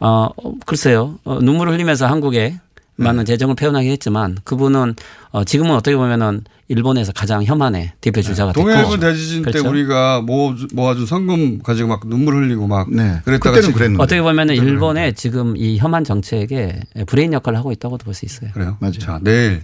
어, 0.00 0.28
글쎄요. 0.66 1.18
어, 1.24 1.38
눈물을 1.40 1.74
흘리면서 1.74 2.06
한국에 2.06 2.58
많은 2.98 3.24
애정을 3.24 3.54
표현하긴 3.54 3.90
했지만 3.92 4.36
그분은 4.44 4.94
어, 5.30 5.44
지금은 5.44 5.72
어떻게 5.74 5.96
보면은 5.96 6.42
일본에서 6.68 7.12
가장 7.12 7.42
혐한의 7.44 7.92
대표 8.00 8.20
주자가 8.20 8.52
됐고 8.52 8.68
동일본 8.68 9.00
대지진 9.00 9.42
때 9.42 9.52
그렇죠. 9.52 9.70
우리가 9.70 10.20
모아, 10.20 10.54
모아준 10.74 11.06
성금 11.06 11.62
가지고 11.62 11.88
막 11.88 12.00
눈물 12.08 12.34
흘리고 12.34 12.66
막 12.66 12.90
네. 12.90 13.20
그랬다가 13.24 13.50
그때는 13.52 13.62
지금 13.62 13.72
그랬는데. 13.74 14.02
어떻게 14.02 14.20
보면은 14.20 14.54
네. 14.54 14.60
일본의 14.60 15.14
지금 15.14 15.56
이 15.56 15.78
혐한 15.78 16.04
정책에 16.04 16.80
브레인 17.06 17.32
역할을 17.32 17.58
하고 17.58 17.72
있다고도 17.72 18.04
볼 18.04 18.14
수 18.14 18.26
있어요. 18.26 18.50
그래요. 18.52 18.76
맞아요. 18.80 18.98
자, 18.98 19.18
내일 19.22 19.62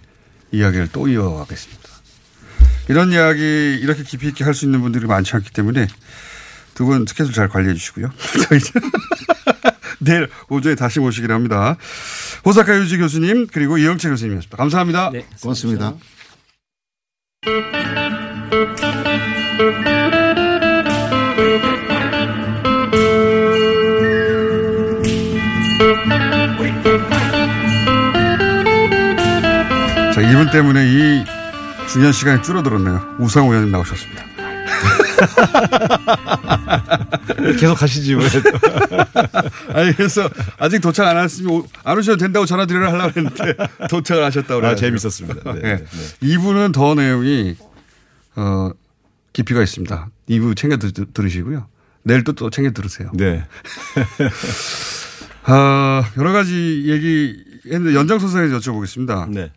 이야기를 0.53 0.89
또 0.93 1.09
이어가겠습니다. 1.09 1.83
이런 2.89 3.13
이야기 3.13 3.79
이렇게 3.83 4.03
깊이 4.05 4.29
있게 4.29 4.45
할 4.45 4.55
수 4.55 4.65
있는 4.65 4.81
분들이 4.81 5.07
많지 5.07 5.35
않기 5.37 5.51
때문에 5.51 5.89
두 6.75 6.87
분 6.87 7.05
스케줄 7.07 7.33
잘 7.35 7.49
관리해 7.49 7.75
주시고요. 7.75 8.11
내일 10.05 10.29
오전에 10.49 10.75
다시 10.75 11.01
모시기로 11.01 11.35
합니다. 11.35 11.77
호사카 12.45 12.77
유지 12.77 12.99
교수님 12.99 13.47
그리고 13.53 13.79
이영채 13.79 14.09
교수님이었습니다. 14.11 14.57
감사합니다. 14.57 15.11
네, 15.13 15.27
고맙습니다. 15.41 15.95
자, 30.15 30.21
이분 30.21 30.49
때문에 30.53 30.87
이 30.87 31.25
중요한 31.89 32.13
시간이 32.13 32.43
줄어들었네요. 32.43 33.17
우상호 33.19 33.51
의원님 33.53 33.73
나오셨습니다. 33.73 34.34
계속 37.59 37.81
하시지 37.83 38.15
왜. 38.15 38.25
아니, 39.75 39.93
그래서 39.95 40.29
아직 40.59 40.81
도착 40.81 41.07
안 41.07 41.29
오- 41.49 41.67
안 41.85 41.99
오셔도 41.99 42.17
된다고 42.19 42.47
전화 42.47 42.67
드리려 42.67 42.91
하려고 42.93 43.09
했는데 43.09 43.55
도착을 43.91 44.25
하셨다고 44.25 44.61
그래요. 44.61 44.73
아, 44.73 44.77
재밌었습니다. 44.77 45.53
네, 45.55 45.61
네. 45.61 45.77
네, 45.77 45.85
네. 45.85 46.37
2부는 46.37 46.73
더 46.73 46.95
내용이, 46.95 47.57
어, 48.37 48.71
깊이가 49.33 49.63
있습니다. 49.63 50.09
2부 50.31 50.57
챙겨 50.57 50.77
들, 50.77 50.93
들으시고요. 50.93 51.67
내일 52.03 52.25
또, 52.25 52.33
또 52.33 52.51
챙겨 52.51 52.71
들으세요. 52.71 53.11
네. 53.15 53.45
아, 55.45 56.05
여러 56.17 56.33
가지 56.33 56.85
얘기 56.87 57.43
했는데 57.67 57.95
연장선상에서 57.95 58.59
여쭤보겠습니다. 58.59 59.31
네. 59.31 59.51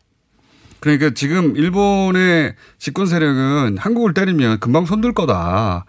그러니까 0.80 1.12
지금 1.12 1.56
일본의 1.56 2.56
집권 2.78 3.08
세력은 3.08 3.78
한국을 3.78 4.14
때리면 4.14 4.60
금방 4.60 4.86
손들 4.86 5.14
거다. 5.14 5.86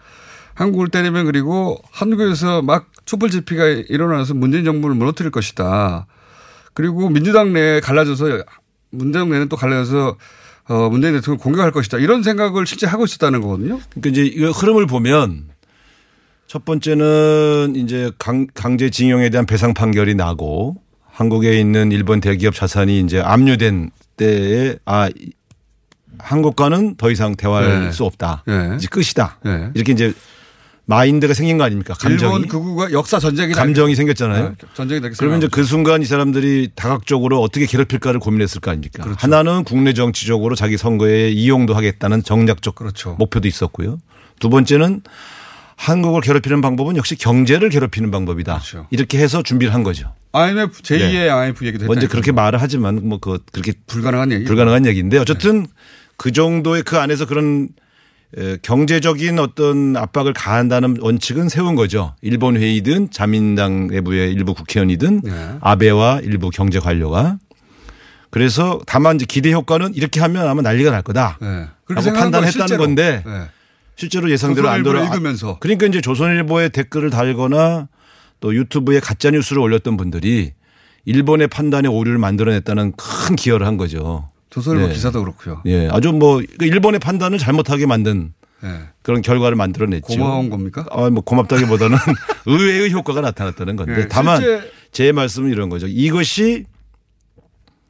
한국을 0.55 0.89
때리면 0.89 1.25
그리고 1.25 1.79
한국에서 1.91 2.61
막 2.61 2.87
촛불 3.05 3.29
집회가 3.29 3.65
일어나서 3.65 4.33
문재인 4.33 4.65
정부를 4.65 4.95
무너뜨릴 4.95 5.31
것이다. 5.31 6.05
그리고 6.73 7.09
민주당 7.09 7.53
내에 7.53 7.79
갈라져서 7.79 8.43
문재인 8.91 9.29
내는 9.29 9.47
또 9.47 9.55
갈라져서 9.55 10.17
어, 10.69 10.89
문재인 10.89 11.15
대통령 11.15 11.39
공격할 11.39 11.71
것이다. 11.71 11.97
이런 11.97 12.23
생각을 12.23 12.67
실제 12.67 12.85
하고 12.85 13.05
있었다는 13.05 13.41
거거든요. 13.41 13.79
그러니까 13.89 14.09
이제 14.09 14.23
이 14.23 14.43
흐름을 14.43 14.85
보면 14.85 15.49
첫 16.45 16.65
번째는 16.65 17.73
이제 17.75 18.11
강, 18.19 18.47
강제징용에 18.53 19.29
대한 19.29 19.45
배상 19.45 19.73
판결이 19.73 20.15
나고 20.15 20.75
한국에 21.05 21.59
있는 21.59 21.91
일본 21.91 22.21
대기업 22.21 22.53
자산이 22.53 22.99
이제 22.99 23.19
압류된 23.19 23.91
때에 24.19 24.75
아 24.85 25.07
이- 25.09 25.31
한국과는 26.19 26.95
더 26.97 27.09
이상 27.09 27.35
대화할 27.35 27.85
네. 27.85 27.91
수 27.91 28.03
없다. 28.03 28.43
네. 28.45 28.75
이제 28.77 28.87
끝이다. 28.87 29.39
네. 29.43 29.69
이렇게 29.73 29.93
이제 29.93 30.13
마인드가 30.85 31.33
생긴 31.33 31.57
거 31.59 31.63
아닙니까? 31.63 31.93
감정이 31.93 32.33
일본 32.41 32.47
극우가 32.49 32.91
역사 32.91 33.19
전쟁이 33.19 33.53
감정이 33.53 33.95
생겼잖아요. 33.95 34.49
네, 34.49 34.55
전쟁이 34.73 35.01
되겠 35.01 35.15
그러면 35.17 35.37
이제 35.37 35.47
그 35.49 35.63
순간 35.63 36.01
이 36.01 36.05
사람들이 36.05 36.71
다각적으로 36.75 37.41
어떻게 37.41 37.65
괴롭힐까를 37.67 38.19
고민했을 38.19 38.59
거 38.59 38.71
아닙니까? 38.71 39.03
그렇죠. 39.03 39.17
하나는 39.21 39.63
국내 39.63 39.93
정치적으로 39.93 40.55
자기 40.55 40.77
선거에 40.77 41.29
이용도 41.29 41.75
하겠다는 41.75 42.23
정략적 42.23 42.75
그렇죠. 42.75 43.15
목표도 43.19 43.47
있었고요. 43.47 43.99
두 44.39 44.49
번째는 44.49 45.01
한국을 45.75 46.21
괴롭히는 46.21 46.59
방법은 46.61 46.97
역시 46.97 47.15
경제를 47.15 47.69
괴롭히는 47.69 48.09
방법이다. 48.11 48.53
그렇죠. 48.55 48.87
이렇게 48.89 49.19
해서 49.19 49.41
준비를 49.43 49.73
한 49.73 49.83
거죠. 49.83 50.11
IMF 50.31 50.81
제2의 50.83 51.11
네. 51.11 51.29
IMF 51.29 51.65
얘기도. 51.65 51.85
먼저 51.87 52.07
그렇게 52.07 52.31
말을 52.31 52.61
하지만 52.61 53.07
뭐 53.07 53.19
그 53.19 53.39
그렇게 53.51 53.73
불가능한 53.87 54.31
얘기. 54.31 54.45
불가능한 54.45 54.85
얘기인데 54.85 55.17
어쨌든 55.17 55.63
네. 55.63 55.67
그 56.17 56.31
정도의 56.31 56.83
그 56.83 56.97
안에서 56.97 57.25
그런 57.25 57.69
에, 58.37 58.57
경제적인 58.61 59.39
어떤 59.39 59.97
압박을 59.97 60.33
가한다는 60.33 60.97
원칙은 60.99 61.49
세운 61.49 61.73
거죠. 61.75 62.13
일본 62.21 62.57
회의든 62.57 63.09
자민당 63.09 63.87
내부의 63.87 64.31
일부 64.31 64.53
국회의원이든 64.53 65.21
네. 65.23 65.49
아베와 65.61 66.19
일부 66.23 66.51
경제 66.51 66.79
관료가 66.79 67.39
그래서 68.29 68.79
다만 68.85 69.15
이제 69.15 69.25
기대 69.27 69.51
효과는 69.51 69.95
이렇게 69.95 70.19
하면 70.19 70.47
아마 70.47 70.61
난리가 70.61 70.91
날 70.91 71.01
거다. 71.01 71.39
네. 71.41 71.47
라고 71.89 72.13
판단했다는 72.13 72.51
실제로. 72.51 72.83
건데 72.83 73.23
네. 73.25 73.41
실제로 73.95 74.29
예상대로 74.29 74.69
안 74.69 74.83
돌아. 74.83 75.03
읽으면서. 75.03 75.57
그러니까 75.59 75.87
이제 75.87 75.99
조선일보에 75.99 76.69
댓글을 76.69 77.09
달거나 77.09 77.87
또 78.39 78.55
유튜브에 78.55 78.99
가짜 78.99 79.31
뉴스를 79.31 79.61
올렸던 79.61 79.97
분들이 79.97 80.53
일본의 81.05 81.47
판단에 81.47 81.87
오류를 81.87 82.17
만들어냈다는 82.17 82.93
큰 82.95 83.35
기여를 83.35 83.65
한 83.65 83.77
거죠. 83.77 84.29
조선일보 84.49 84.87
네. 84.87 84.93
기사도 84.93 85.21
그렇고요. 85.21 85.61
예, 85.65 85.87
아주 85.91 86.11
뭐 86.11 86.37
그러니까 86.37 86.65
일본의 86.65 86.99
판단을 86.99 87.37
잘못하게 87.37 87.85
만든 87.85 88.33
네. 88.61 88.69
그런 89.01 89.21
결과를 89.21 89.55
만들어냈죠. 89.55 90.07
고마운 90.07 90.49
겁니까? 90.49 90.85
아, 90.91 91.09
뭐 91.09 91.23
고맙다기보다는 91.23 91.97
의외의 92.45 92.91
효과가 92.91 93.21
나타났다는 93.21 93.75
건데 93.75 93.95
네, 93.95 94.07
다만 94.07 94.41
제 94.91 95.11
말씀은 95.11 95.51
이런 95.51 95.69
거죠. 95.69 95.87
이것이 95.87 96.65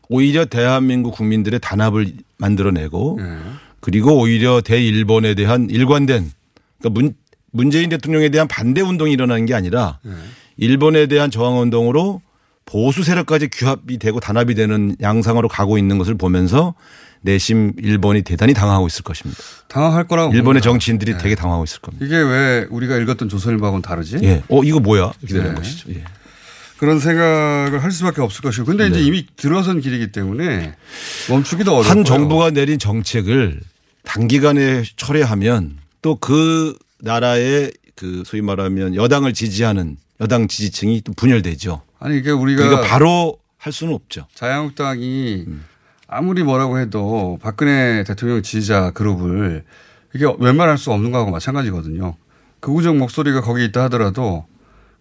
오히려 0.09 0.45
대한민국 0.45 1.11
국민들의 1.11 1.59
단합을 1.59 2.13
만들어내고 2.37 3.19
네. 3.21 3.37
그리고 3.79 4.19
오히려 4.19 4.61
대일본에 4.61 5.35
대한 5.35 5.69
일관된 5.69 6.31
그러니까 6.79 6.99
문, 7.01 7.15
문재인 7.51 7.89
대통령에 7.89 8.29
대한 8.29 8.47
반대 8.47 8.81
운동이 8.81 9.11
일어나는 9.13 9.45
게 9.45 9.53
아니라 9.53 9.99
네. 10.03 10.11
일본에 10.57 11.07
대한 11.07 11.31
저항 11.31 11.59
운동으로 11.59 12.21
보수 12.65 13.03
세력까지 13.03 13.47
규합이 13.47 13.97
되고 13.97 14.19
단합이 14.19 14.53
되는 14.55 14.95
양상으로 15.01 15.47
가고 15.47 15.77
있는 15.77 15.97
것을 15.97 16.15
보면서 16.15 16.75
내심 17.21 17.73
일본이 17.79 18.21
대단히 18.21 18.53
당하고 18.53 18.87
있을 18.87 19.03
것입니다. 19.03 19.41
당황할 19.67 20.07
거라고. 20.07 20.29
일본의 20.31 20.43
봅니다. 20.43 20.63
정치인들이 20.63 21.13
네. 21.13 21.17
되게 21.17 21.35
당하고 21.35 21.63
있을 21.63 21.81
겁니다. 21.81 22.05
이게 22.05 22.15
왜 22.15 22.67
우리가 22.69 22.97
읽었던 22.97 23.27
조선일보하고는 23.27 23.81
다르지? 23.81 24.19
예. 24.23 24.43
어, 24.47 24.63
이거 24.63 24.79
뭐야? 24.79 25.11
되는 25.27 25.49
네. 25.49 25.53
것이죠. 25.55 25.89
예. 25.91 26.03
그런 26.77 26.99
생각을 26.99 27.83
할 27.83 27.91
수밖에 27.91 28.21
없을 28.21 28.41
것이고. 28.41 28.65
근데 28.65 28.87
이제 28.87 28.99
네. 28.99 29.05
이미 29.05 29.27
들어선 29.35 29.81
길이기 29.81 30.11
때문에 30.13 30.75
멈추기도 31.29 31.73
어렵고. 31.73 31.89
한 31.89 32.05
정부가 32.05 32.51
내린 32.51 32.79
정책을 32.79 33.59
단기간에 34.03 34.83
철회하면 34.95 35.77
또 36.01 36.15
그 36.15 36.77
나라의 37.01 37.71
그 37.95 38.23
소위 38.25 38.41
말하면 38.41 38.95
여당을 38.95 39.33
지지하는 39.33 39.97
여당 40.21 40.47
지지층이 40.47 41.01
또 41.01 41.13
분열되죠. 41.13 41.81
아니 41.99 42.17
이게 42.17 42.31
우리가 42.31 42.63
그러니까 42.63 42.87
바로 42.87 43.37
할 43.57 43.73
수는 43.73 43.93
없죠. 43.93 44.25
자유한국당이 44.35 45.45
아무리 46.07 46.43
뭐라고 46.43 46.79
해도 46.79 47.37
박근혜 47.41 48.03
대통령 48.03 48.41
지지자 48.41 48.91
그룹을 48.91 49.63
이게 50.15 50.25
웬만할 50.39 50.77
수 50.77 50.91
없는 50.91 51.11
거하고 51.11 51.31
마찬가지거든요. 51.31 52.15
극우적 52.59 52.97
목소리가 52.97 53.41
거기 53.41 53.65
있다 53.65 53.83
하더라도 53.83 54.45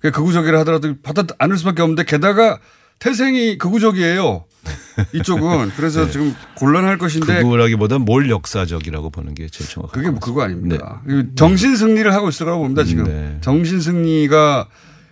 극우적이라 0.01 0.61
하더라도 0.61 0.95
받아 1.03 1.25
안을 1.39 1.57
수밖에 1.57 1.83
없는데 1.83 2.05
게다가 2.05 2.59
태생이 2.99 3.59
극우적이에요. 3.59 4.45
이쪽은 5.15 5.71
그래서 5.77 6.05
네. 6.07 6.11
지금 6.11 6.35
곤란할 6.57 6.99
것인데 6.99 7.43
그거라기보다 7.43 7.99
뭘 7.99 8.31
역사적이라고 8.31 9.11
보는 9.11 9.35
게 9.35 9.49
제일 9.49 9.69
정확합니다. 9.69 9.93
그게 9.97 10.11
뭐 10.11 10.21
그거 10.21 10.43
아닙니다. 10.43 11.03
정신 11.37 11.77
승리를 11.77 12.13
하고 12.13 12.29
있을 12.29 12.47
거라고 12.47 12.63
봅니다 12.63 12.85
지금. 12.85 13.05
네. 13.05 13.39
정신 13.41 13.81
승리가 13.81 14.69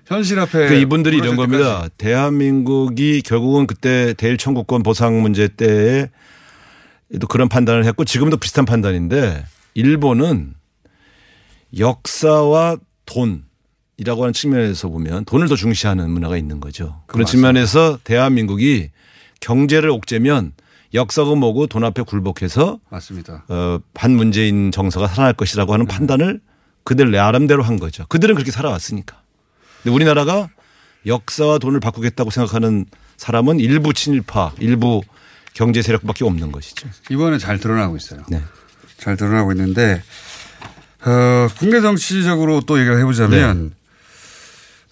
현실 0.06 0.38
앞에 0.38 0.52
그러니까 0.52 0.74
이분들이 0.76 1.16
이런 1.18 1.36
겁니다. 1.36 1.82
때까지. 1.82 1.90
대한민국이 1.98 3.22
결국은 3.22 3.66
그때 3.66 4.14
대일 4.14 4.36
청구권 4.36 4.82
보상 4.82 5.20
문제 5.20 5.48
때에 5.48 6.08
또 7.20 7.26
그런 7.26 7.48
판단을 7.48 7.84
했고 7.84 8.04
지금도 8.04 8.36
비슷한 8.36 8.64
판단인데 8.64 9.44
일본은 9.74 10.54
역사와 11.78 12.76
돈 13.04 13.44
이라고 13.98 14.22
하는 14.22 14.32
측면에서 14.32 14.88
보면 14.88 15.24
돈을 15.24 15.48
더 15.48 15.56
중시하는 15.56 16.10
문화가 16.10 16.36
있는 16.36 16.60
거죠. 16.60 17.02
그런 17.06 17.22
맞습니다. 17.22 17.48
측면에서 17.48 17.98
대한민국이 18.04 18.90
경제를 19.40 19.90
옥죄면 19.90 20.52
역사고 20.94 21.36
뭐고 21.36 21.66
돈 21.66 21.84
앞에 21.84 22.02
굴복해서 22.02 22.78
맞습니다. 22.88 23.44
어, 23.48 23.78
반문재인 23.94 24.70
정서가 24.70 25.08
살아날 25.08 25.34
것이라고 25.34 25.72
하는 25.72 25.86
판단을 25.86 26.40
그들 26.84 27.10
나름대로 27.10 27.62
한 27.62 27.78
거죠. 27.78 28.06
그들은 28.08 28.34
그렇게 28.34 28.50
살아왔으니까. 28.50 29.20
근데 29.82 29.94
우리나라가 29.94 30.48
역사와 31.04 31.58
돈을 31.58 31.80
바꾸겠다고 31.80 32.30
생각하는 32.30 32.86
사람은 33.16 33.60
일부 33.60 33.92
친일파, 33.92 34.52
일부 34.58 35.02
경제 35.54 35.82
세력밖에 35.82 36.24
없는 36.24 36.52
것이죠. 36.52 36.88
이번에 37.10 37.38
잘 37.38 37.58
드러나고 37.58 37.96
있어요. 37.96 38.22
네. 38.28 38.42
잘 38.98 39.16
드러나고 39.16 39.52
있는데 39.52 40.02
어, 41.04 41.48
국내 41.58 41.80
정치적으로 41.80 42.60
또 42.62 42.78
얘기를 42.78 42.98
해보자면 42.98 43.74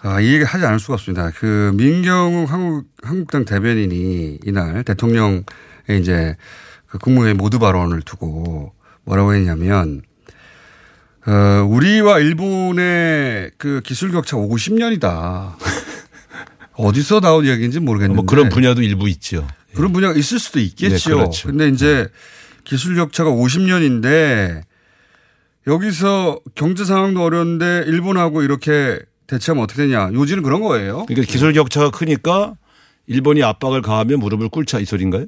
아, 0.07 0.21
이 0.21 0.35
얘기 0.35 0.45
하지 0.45 0.67
않을 0.67 0.79
수가 0.79 0.95
없습니다. 0.95 1.31
그 1.35 1.73
민경욱 1.75 2.53
한국, 2.53 2.87
한국당 3.03 3.47
대변인이 3.47 4.41
이날 4.45 4.85
대통령의 4.85 5.45
이제 5.99 6.37
그 6.87 6.99
국무회의 6.99 7.33
모두 7.33 7.59
발언을 7.59 8.03
두고 8.03 8.75
뭐라고 9.05 9.33
했냐면 9.33 10.03
어, 11.27 11.67
우리와 11.67 12.19
일본의 12.19 13.53
그 13.57 13.81
기술 13.83 14.13
격차 14.13 14.37
50년이다. 14.37 15.55
어디서 16.77 17.21
나온 17.21 17.47
이야기인지 17.47 17.81
모르겠는데 17.81 18.15
뭐 18.15 18.27
그런 18.27 18.51
분야도 18.51 18.83
일부 18.83 19.09
있죠. 19.09 19.47
그런 19.75 19.95
분야가 19.95 20.19
있을 20.19 20.39
수도 20.39 20.61
있겠죠. 20.61 21.11
네, 21.11 21.15
그렇죠. 21.15 21.49
근데 21.49 21.69
이제 21.69 22.09
기술 22.65 22.95
격차가 22.97 23.31
50년인데 23.31 24.65
여기서 25.67 26.41
경제 26.55 26.85
상황도 26.85 27.23
어려운데 27.23 27.85
일본하고 27.87 28.43
이렇게 28.43 28.99
대체하면 29.27 29.65
어떻게 29.65 29.83
되냐. 29.83 30.11
요지는 30.13 30.43
그런 30.43 30.61
거예요. 30.61 31.05
그러니까 31.07 31.31
기술 31.31 31.53
격차가 31.53 31.91
크니까 31.91 32.55
일본이 33.07 33.43
압박을 33.43 33.83
가하면 33.83 34.21
무릎을 34.21 34.49
꿇자 34.49 34.81
이 34.81 34.85
소리인가요? 34.85 35.27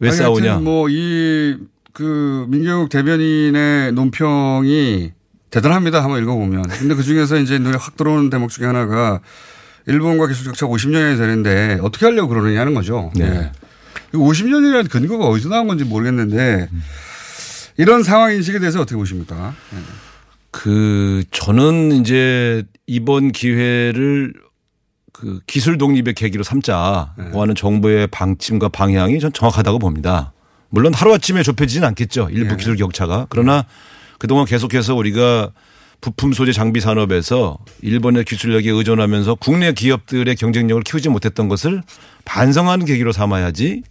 왜 0.00 0.08
아니, 0.08 0.18
싸우냐? 0.18 0.54
뭐 0.54 0.62
뭐이 0.62 1.56
그 1.92 2.46
민경욱 2.48 2.88
대변인의 2.88 3.92
논평이 3.92 5.12
대단합니다. 5.50 6.02
한번 6.02 6.22
읽어보면. 6.22 6.62
근데 6.68 6.94
그 6.94 7.02
중에서 7.02 7.38
이제 7.38 7.58
눈에 7.58 7.76
확 7.76 7.96
들어오는 7.96 8.30
대목 8.30 8.50
중에 8.50 8.66
하나가 8.66 9.20
일본과 9.86 10.26
기술 10.26 10.44
격차 10.44 10.66
50년이 10.66 11.16
되는데 11.16 11.78
어떻게 11.82 12.06
하려고 12.06 12.28
그러느냐 12.28 12.60
하는 12.60 12.74
거죠. 12.74 13.10
네. 13.14 13.28
네. 13.30 13.52
50년이라는 14.12 14.90
근거가 14.90 15.26
어디서 15.26 15.48
나온 15.48 15.66
건지 15.66 15.84
모르겠는데 15.84 16.68
이런 17.78 18.02
상황 18.02 18.32
인식에 18.32 18.58
대해서 18.58 18.80
어떻게 18.80 18.96
보십니까? 18.96 19.54
네. 19.70 19.78
그 20.50 21.24
저는 21.30 21.92
이제 21.92 22.64
이번 22.86 23.32
기회를 23.32 24.32
그 25.12 25.40
기술 25.46 25.78
독립의 25.78 26.14
계기로 26.14 26.44
삼자고 26.44 27.42
하는 27.42 27.54
정부의 27.54 28.06
방침과 28.06 28.68
방향이 28.68 29.18
전 29.20 29.32
정확하다고 29.32 29.78
봅니다. 29.78 30.32
물론 30.70 30.94
하루아침에 30.94 31.42
좁혀지진 31.42 31.84
않겠죠. 31.84 32.28
일부 32.30 32.50
네. 32.50 32.56
기술 32.56 32.76
격차가. 32.76 33.26
그러나 33.28 33.64
그동안 34.18 34.46
계속해서 34.46 34.94
우리가 34.94 35.50
부품 36.00 36.32
소재 36.32 36.52
장비 36.52 36.80
산업에서 36.80 37.58
일본의 37.82 38.24
기술력에 38.24 38.70
의존하면서 38.70 39.36
국내 39.36 39.72
기업들의 39.72 40.34
경쟁력을 40.36 40.82
키우지 40.82 41.08
못했던 41.08 41.48
것을 41.48 41.82
반성하는 42.24 42.86
계기로 42.86 43.12
삼아야지 43.12 43.82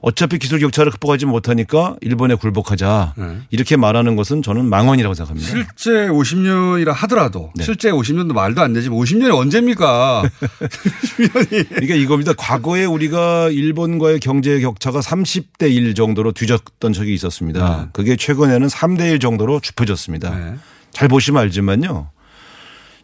어차피 0.00 0.38
기술 0.38 0.60
격차를 0.60 0.92
극복하지 0.92 1.26
못하니까 1.26 1.96
일본에 2.00 2.34
굴복하자 2.34 3.14
네. 3.16 3.38
이렇게 3.50 3.76
말하는 3.76 4.16
것은 4.16 4.42
저는 4.42 4.64
망언이라고 4.66 5.14
생각합니다. 5.14 5.48
실제 5.48 6.08
50년이라 6.08 6.92
하더라도 6.92 7.52
네. 7.56 7.64
실제 7.64 7.90
50년도 7.90 8.32
말도 8.32 8.60
안 8.60 8.72
되지 8.72 8.88
50년이 8.88 9.34
언제입니까? 9.34 10.22
50년이. 10.40 11.68
그러니까 11.70 11.94
이겁니다. 11.94 12.32
과거에 12.34 12.84
우리가 12.84 13.48
일본과의 13.50 14.20
경제 14.20 14.60
격차가 14.60 15.00
30대 15.00 15.70
1 15.70 15.94
정도로 15.94 16.32
뒤졌던 16.32 16.92
적이 16.92 17.14
있었습니다. 17.14 17.82
네. 17.82 17.88
그게 17.92 18.16
최근에는 18.16 18.68
3대 18.68 19.12
1 19.12 19.18
정도로 19.18 19.60
좁혀졌습니다. 19.60 20.34
네. 20.36 20.54
잘 20.92 21.08
보시면 21.08 21.42
알지만요. 21.42 22.10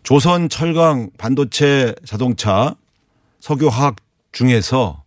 조선 0.02 0.48
철강 0.48 1.10
반도체 1.16 1.94
자동차 2.04 2.74
석유화학 3.40 3.96
중에서 4.32 5.03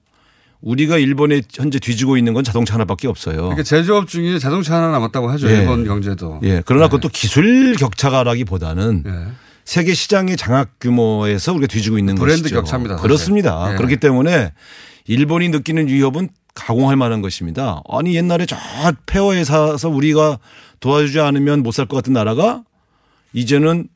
우리가 0.62 0.98
일본에 0.98 1.42
현재 1.54 1.80
뒤지고 1.80 2.18
있는 2.18 2.34
건 2.34 2.44
자동차 2.44 2.74
하나밖에 2.76 3.08
없어요. 3.08 3.38
그러니까 3.44 3.64
제조업 3.64 4.08
중에 4.08 4.40
자동차 4.40 4.76
하나 4.76 4.90
남았다고 4.92 5.30
하죠. 5.32 5.50
예. 5.50 5.60
일본 5.60 5.86
경제도. 5.86 6.40
예. 6.44 6.62
그러나 6.66 6.88
그것도 6.88 7.10
기술 7.10 7.76
격차라기보다는 7.76 9.04
예. 9.06 9.28
세계 9.66 9.94
시장의 9.94 10.38
장악 10.38 10.80
규모에서 10.80 11.54
우리가 11.54 11.68
뒤지고 11.68 11.98
있는 12.00 12.16
브랜드 12.16 12.44
것이죠. 12.44 12.56
격차입니다, 12.56 12.96
사실. 12.96 13.08
그렇습니다. 13.08 13.70
예. 13.74 13.76
그렇기 13.76 13.98
때문에 13.98 14.54
일본이 15.06 15.50
느끼는 15.50 15.88
위협은 15.88 16.30
가공할 16.56 16.96
만한 16.96 17.22
것입니다. 17.22 17.82
아니 17.88 18.16
옛날에 18.16 18.46
저 18.48 18.56
폐허에 19.06 19.44
사서 19.44 19.90
우리가 19.90 20.40
도와주지 20.80 21.20
않으면 21.20 21.62
못 21.64 21.72
살 21.74 21.86
것 21.86 21.98
같은 21.98 22.14
나라가 22.14 22.64
이제는 23.34 23.88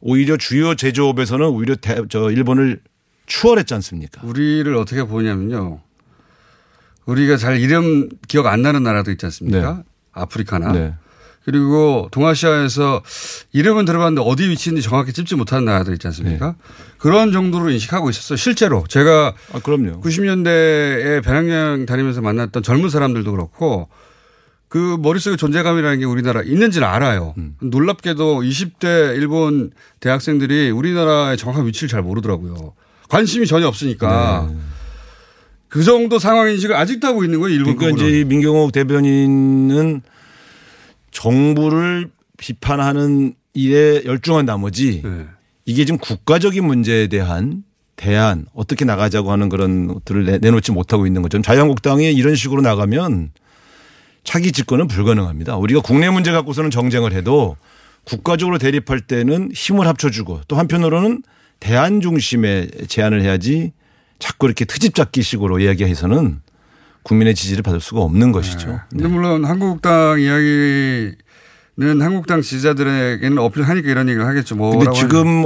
오히려 0.00 0.36
주요 0.36 0.74
제조업에서는 0.74 1.46
오히려 1.46 1.76
대, 1.76 1.96
저 2.10 2.30
일본을 2.30 2.80
추월했지 3.26 3.72
않습니까? 3.72 4.20
우리를 4.22 4.76
어떻게 4.76 5.02
보냐면요. 5.04 5.80
우리가 7.06 7.36
잘 7.36 7.60
이름 7.60 8.08
기억 8.28 8.46
안 8.46 8.62
나는 8.62 8.82
나라도 8.82 9.10
있지 9.10 9.26
않습니까? 9.26 9.82
아프리카나. 10.12 10.72
네. 10.72 10.94
그리고 11.44 12.08
동아시아에서 12.10 13.02
이름은 13.52 13.84
들어봤는데 13.84 14.26
어디 14.26 14.48
위치인지 14.48 14.80
정확히 14.80 15.12
찝지 15.12 15.34
못하는 15.36 15.66
나라들 15.66 15.92
있지 15.92 16.06
않습니까? 16.06 16.54
그런 16.96 17.32
정도로 17.32 17.68
인식하고 17.70 18.08
있었어요. 18.08 18.36
실제로 18.36 18.84
제가 18.88 19.34
아, 19.52 19.58
그럼요. 19.58 20.00
90년대에 20.00 21.22
배낭여행 21.22 21.84
다니면서 21.84 22.22
만났던 22.22 22.62
젊은 22.62 22.88
사람들도 22.88 23.30
그렇고 23.30 23.88
그 24.68 24.96
머릿속에 24.98 25.36
존재감이라는 25.36 25.98
게 25.98 26.04
우리나라 26.06 26.42
있는지는 26.42 26.88
알아요. 26.88 27.34
놀랍게도 27.60 28.40
20대 28.40 29.14
일본 29.16 29.70
대학생들이 30.00 30.70
우리나라의 30.70 31.36
정확한 31.36 31.66
위치를 31.66 31.90
잘 31.90 32.02
모르더라고요. 32.02 32.72
관심이 33.10 33.46
전혀 33.46 33.68
없으니까. 33.68 34.48
그 35.74 35.82
정도 35.82 36.20
상황 36.20 36.48
인식을 36.50 36.76
아직도 36.76 37.08
하고 37.08 37.24
있는 37.24 37.40
거예요. 37.40 37.56
일본 37.56 37.74
그러니까. 37.76 38.06
이제 38.06 38.20
이 38.20 38.24
민경욱 38.24 38.70
대변인은 38.70 40.02
정부를 41.10 42.10
비판하는 42.36 43.34
일에 43.54 44.02
열중한 44.04 44.46
나머지 44.46 45.02
네. 45.02 45.26
이게 45.64 45.84
지금 45.84 45.98
국가적인 45.98 46.64
문제에 46.64 47.08
대한 47.08 47.64
대안 47.96 48.46
어떻게 48.54 48.84
나가자고 48.84 49.32
하는 49.32 49.48
그런 49.48 49.88
것들을 49.88 50.24
내- 50.24 50.38
내놓지 50.38 50.70
못하고 50.70 51.08
있는 51.08 51.22
거죠. 51.22 51.42
자유한국당이 51.42 52.12
이런 52.12 52.36
식으로 52.36 52.62
나가면 52.62 53.32
차기 54.22 54.52
집권은 54.52 54.86
불가능합니다. 54.86 55.56
우리가 55.56 55.80
국내 55.80 56.08
문제 56.08 56.30
갖고서는 56.30 56.70
정쟁을 56.70 57.12
해도 57.12 57.56
국가적으로 58.04 58.58
대립할 58.58 59.00
때는 59.00 59.50
힘을 59.52 59.88
합쳐주고 59.88 60.42
또 60.46 60.54
한편으로는 60.54 61.24
대안 61.58 62.00
중심의 62.00 62.70
제안을 62.86 63.22
해야지 63.22 63.72
자꾸 64.18 64.46
이렇게 64.46 64.64
트집 64.64 64.94
잡기식으로 64.94 65.58
이야기해서는 65.60 66.40
국민의 67.02 67.34
지지를 67.34 67.62
받을 67.62 67.80
수가 67.80 68.00
없는 68.00 68.32
것이죠. 68.32 68.68
네. 68.68 68.78
근데 68.90 69.08
물론 69.08 69.44
한국당 69.44 70.18
이야기는 70.20 71.14
한국당 72.00 72.40
지지자들에게는 72.40 73.38
어필하니까 73.38 73.90
이런 73.90 74.08
얘기를 74.08 74.26
하겠죠. 74.26 74.56
뭐 74.56 74.76
근데 74.76 74.90
지금 74.98 75.44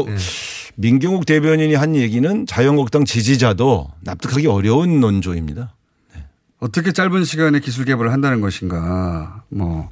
민경욱 0.77 1.27
대변인이 1.27 1.75
한 1.75 1.97
얘기는 1.97 2.47
자유한국당 2.47 3.05
지지자도 3.05 3.91
납득하기 4.03 4.47
어려운 4.47 5.01
논조입니다. 5.01 5.75
어떻게 6.61 6.93
짧은 6.93 7.25
시간에 7.25 7.61
기술 7.61 7.85
개발을 7.85 8.13
한다는 8.13 8.41
것인가. 8.41 9.43
뭐 9.49 9.89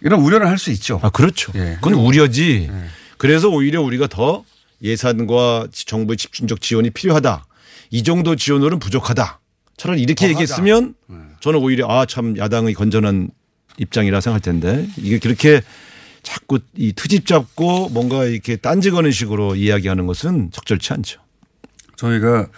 이런 0.00 0.20
우려를 0.20 0.46
할 0.48 0.58
수 0.58 0.70
있죠. 0.70 1.00
아, 1.02 1.10
그렇죠. 1.10 1.52
예. 1.56 1.76
그건 1.80 1.94
우려지. 1.94 2.70
그래서 3.18 3.48
오히려 3.48 3.82
우리가 3.82 4.06
더 4.06 4.44
예산과 4.82 5.68
정부의 5.72 6.16
집중적 6.16 6.60
지원이 6.60 6.90
필요하다. 6.90 7.44
이 7.90 8.02
정도 8.02 8.36
지원으로는 8.36 8.78
부족하다. 8.78 9.40
차라리 9.76 10.02
이렇게 10.02 10.26
더 10.26 10.30
얘기했으면 10.30 10.94
네. 11.06 11.16
저는 11.40 11.60
오히려 11.60 11.86
아 11.88 12.04
참 12.06 12.36
야당의 12.36 12.74
건전한 12.74 13.30
입장이라 13.78 14.20
생각할 14.20 14.40
텐데 14.40 14.88
이게 14.96 15.18
그렇게 15.18 15.60
자꾸 16.22 16.58
이 16.76 16.92
트집 16.92 17.26
잡고 17.26 17.90
뭔가 17.90 18.24
이렇게 18.24 18.56
딴지 18.56 18.90
거는 18.90 19.12
식으로 19.12 19.54
이야기하는 19.54 20.06
것은 20.06 20.50
적절치 20.52 20.92
않죠. 20.94 21.20
저희가 21.96 22.48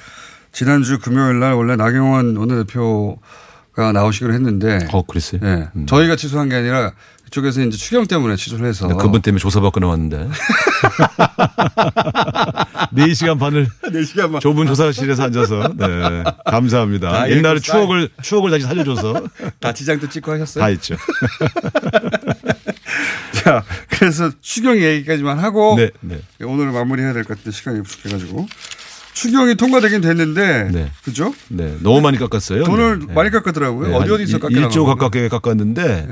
지난주 0.53 0.99
금요일 0.99 1.39
날 1.41 1.53
원래 1.55 1.77
나경원 1.77 2.37
원내대표가 2.37 3.93
나오시기로 3.93 4.33
했는데 4.33 4.89
어, 4.93 5.03
그랬어요. 5.03 5.41
예. 5.45 5.69
저희가 5.87 6.17
취소한 6.17 6.49
게 6.49 6.57
아니라 6.57 6.93
그쪽에서 7.31 7.63
이제 7.63 7.77
추경 7.79 8.07
때문에 8.07 8.35
취소를 8.37 8.67
해서 8.67 8.89
그분 8.89 9.23
때문에 9.23 9.39
조사받고 9.41 9.79
나왔는데. 9.81 10.29
4시간 12.93 13.39
반을 13.39 13.69
4시간 13.85 14.33
반 14.33 14.41
좁은 14.41 14.67
조사실에서 14.67 15.23
앉아서. 15.25 15.73
네. 15.77 16.25
감사합니다. 16.45 17.29
읽고 17.29 17.59
추억을, 17.61 18.09
추억을 18.23 18.51
다시 18.51 18.65
살려줘서 18.65 19.23
다 19.61 19.73
지장도 19.73 20.09
찍고 20.09 20.33
하셨어요? 20.33 20.63
다 20.63 20.67
했죠. 20.69 20.97
자, 23.33 23.63
그래서 23.89 24.31
추경 24.43 24.77
얘기까지만 24.79 25.39
하고 25.39 25.77
네, 25.77 25.91
네. 26.01 26.21
오늘 26.43 26.73
마무리해야 26.73 27.13
될 27.13 27.23
것 27.23 27.37
같은데 27.39 27.57
시간이 27.57 27.83
부족해가지고 27.83 28.49
추경이 29.15 29.55
통과되긴 29.55 30.01
됐는데 30.01 30.71
네. 30.73 30.91
그죠? 31.05 31.33
네. 31.49 31.77
너무 31.81 32.01
많이 32.01 32.19
깎았어요. 32.19 32.65
돈을 32.65 33.07
네. 33.07 33.15
많이 33.15 33.31
깎았더라고요. 33.31 33.89
네, 33.89 33.95
어디 33.95 34.05
한 34.11 34.21
어디서 34.21 34.39
일조 34.51 34.85
거예요? 34.85 34.97
가깝게 34.97 35.29
깎았는데 35.29 36.09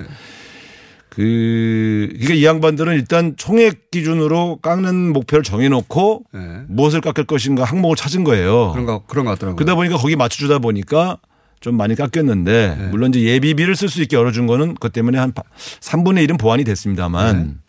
그, 1.18 2.11
그러니까 2.12 2.35
이 2.35 2.44
양반들은 2.44 2.94
일단 2.94 3.35
총액 3.37 3.90
기준으로 3.90 4.61
깎는 4.62 5.12
목표를 5.12 5.42
정해놓고 5.42 6.26
네. 6.33 6.40
무엇을 6.68 7.00
깎을 7.00 7.24
것인가 7.24 7.64
항목을 7.64 7.96
찾은 7.96 8.22
거예요. 8.22 8.70
그런 8.70 8.87
거 8.87 9.02
그런 9.04 9.24
거 9.24 9.33
같더라고요. 9.33 9.57
그러다 9.57 9.74
보니까 9.74 9.96
거기 9.96 10.14
맞춰주다 10.14 10.61
보니까 10.61 11.18
좀 11.59 11.76
많이 11.76 11.96
깎였는데 11.96 12.76
네. 12.78 12.88
물론 12.90 13.12
이제 13.12 13.24
예비비를 13.24 13.74
쓸 13.74 13.88
수 13.88 14.00
있게 14.00 14.16
열어준 14.16 14.46
거는 14.46 14.74
그것 14.74 14.92
때문에 14.92 15.18
한 15.18 15.33
3분의 15.81 16.28
1은 16.28 16.38
보완이 16.38 16.62
됐습니다만 16.62 17.62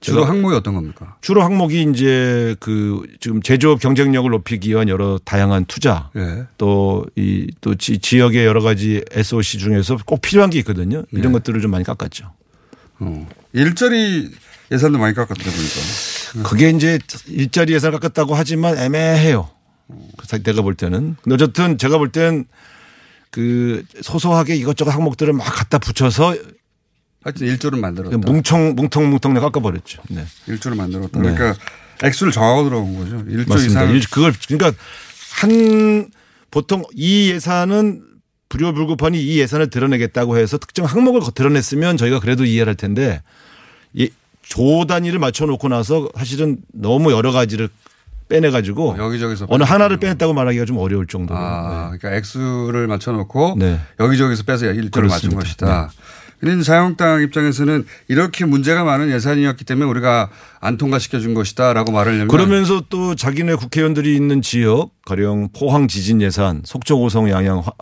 주로 0.00 0.20
제가 0.22 0.30
항목이 0.30 0.54
어떤 0.54 0.72
겁니까? 0.72 1.18
주로 1.20 1.42
항목이 1.42 1.86
이제 1.92 2.56
그 2.60 3.02
지금 3.20 3.42
제조업 3.42 3.80
경쟁력을 3.80 4.30
높이기 4.30 4.70
위한 4.70 4.88
여러 4.88 5.18
다양한 5.22 5.66
투자 5.66 6.08
예. 6.16 6.46
또이또 6.56 7.74
지역의 7.74 8.46
여러 8.46 8.62
가지 8.62 9.04
SOC 9.10 9.58
중에서 9.58 9.98
꼭 10.06 10.22
필요한 10.22 10.48
게 10.48 10.58
있거든요. 10.60 11.02
이런 11.12 11.26
네. 11.26 11.32
것들을 11.32 11.60
좀 11.60 11.72
많이 11.72 11.84
깎았죠. 11.84 12.40
어. 13.00 13.28
일자리 13.52 14.30
예산도 14.70 14.98
많이 14.98 15.14
깎았다 15.14 15.42
보니까. 15.42 16.48
그게 16.48 16.70
이제 16.70 16.98
일자리 17.26 17.72
예산 17.74 17.90
깎았다고 17.92 18.34
하지만 18.34 18.78
애매해요. 18.78 19.50
내가 20.44 20.62
볼 20.62 20.74
때는. 20.76 21.16
근데 21.22 21.34
어쨌든 21.34 21.76
제가 21.78 21.98
볼 21.98 22.12
땐 22.12 22.46
그 23.32 23.84
소소하게 24.02 24.56
이것저것 24.56 24.90
항목들을 24.90 25.32
막 25.32 25.44
갖다 25.44 25.78
붙여서 25.78 26.34
하여튼 27.22 27.46
일조를 27.46 27.78
만들었다. 27.78 28.16
뭉청 28.16 28.74
뭉텅뭉텅 28.74 29.34
깎아버렸죠. 29.34 30.02
네. 30.08 30.24
일조를 30.48 30.76
만들었다. 30.76 31.20
네. 31.20 31.34
그러니까 31.34 31.60
액수를 32.02 32.32
정하고 32.32 32.64
들어온 32.64 32.98
거죠. 32.98 33.22
일조. 33.28 33.56
이상. 33.58 33.90
일- 33.90 34.00
그걸 34.10 34.32
그러니까 34.48 34.72
한 35.40 36.10
보통 36.50 36.82
이 36.94 37.30
예산은 37.30 38.02
불효불급하니 38.50 39.20
이 39.22 39.38
예산을 39.38 39.70
드러내겠다고 39.70 40.36
해서 40.36 40.58
특정 40.58 40.84
항목을 40.84 41.22
드러냈으면 41.34 41.96
저희가 41.96 42.20
그래도 42.20 42.44
이해를 42.44 42.70
할 42.70 42.74
텐데 42.74 43.22
이조 43.94 44.86
단위를 44.86 45.18
맞춰놓고 45.18 45.68
나서 45.68 46.08
사실은 46.16 46.58
너무 46.72 47.12
여러 47.12 47.32
가지를 47.32 47.70
빼내가지고 48.28 48.96
여기저기서 48.98 49.46
어느 49.48 49.64
하나를 49.64 49.96
빼냈다고 49.96 50.34
말하기가 50.34 50.64
좀 50.64 50.78
어려울 50.78 51.06
정도로 51.06 51.38
아, 51.38 51.90
그러니까 51.90 52.14
액수를 52.16 52.86
맞춰놓고 52.86 53.56
네. 53.58 53.80
여기저기서 53.98 54.44
빼서 54.44 54.66
일조를 54.66 55.08
맞춘. 55.08 55.34
것이다. 55.34 55.90
그런데 56.38 56.64
자유한국당 56.64 57.22
입장에서는 57.22 57.84
이렇게 58.08 58.46
문제가 58.46 58.82
많은 58.82 59.10
예산이었기 59.10 59.64
때문에 59.64 59.88
우리가 59.90 60.30
안 60.60 60.78
통과시켜 60.78 61.20
준 61.20 61.34
것이다라고 61.34 61.92
말을 61.92 62.12
하려면 62.12 62.28
그러면서 62.28 62.82
또 62.88 63.14
자기네 63.14 63.56
국회의원들이 63.56 64.16
있는 64.16 64.40
지역 64.40 64.90
가령 65.04 65.50
포항 65.52 65.86
지진 65.86 66.22
예산, 66.22 66.62
속초 66.64 66.98
고성 66.98 67.28
양양 67.28 67.58
화, 67.58 67.72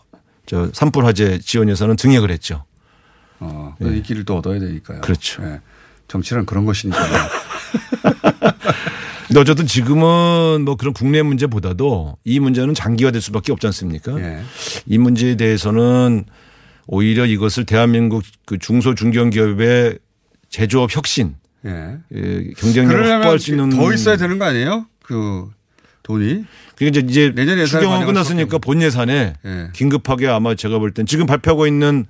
저 0.49 0.71
산불 0.73 1.05
화재 1.05 1.39
지원 1.39 1.69
예산은 1.69 1.99
증액을 1.99 2.31
했죠. 2.31 2.65
어, 3.39 3.77
이 3.83 4.03
길을 4.03 4.25
또 4.25 4.39
얻어야 4.39 4.59
되니까요. 4.59 4.97
네. 4.97 5.01
그렇죠. 5.03 5.43
예. 5.45 5.61
정치란 6.09 6.47
그런 6.47 6.65
것이니까요. 6.65 7.07
근데 9.29 9.41
어쨌든 9.41 9.67
지금은 9.67 10.65
뭐 10.65 10.77
그런 10.77 10.95
국내 10.95 11.21
문제보다도 11.21 12.17
이 12.25 12.41
문제는 12.41 12.73
장기화될 12.73 13.21
수밖에 13.21 13.53
없지 13.53 13.67
않습니까? 13.67 14.19
예. 14.19 14.41
이 14.87 14.97
문제에 14.97 15.35
대해서는 15.35 16.25
오히려 16.87 17.27
이것을 17.27 17.67
대한민국 17.67 18.23
그 18.47 18.57
중소 18.57 18.95
중견 18.95 19.29
기업의 19.29 19.99
제조업 20.49 20.97
혁신, 20.97 21.35
예. 21.67 21.99
예, 22.15 22.51
경쟁력을 22.57 23.13
확보할 23.13 23.39
수 23.39 23.51
있는 23.51 23.69
더 23.69 23.93
있어야 23.93 24.17
되는 24.17 24.39
거 24.39 24.47
아니에요? 24.47 24.87
그 25.03 25.51
돈이. 26.05 26.47
그러니까 26.79 27.01
이제 27.01 27.07
이제 27.09 27.33
내년 27.35 27.59
예산에 27.59 27.83
추경은 27.85 28.07
끝났으니까 28.07 28.59
본 28.59 28.81
예산에 28.83 29.35
예. 29.45 29.69
긴급하게 29.73 30.29
아마 30.29 30.55
제가 30.55 30.79
볼 30.79 30.93
땐 30.93 31.07
지금 31.07 31.27
발표하고 31.27 31.67
있는 31.67 32.07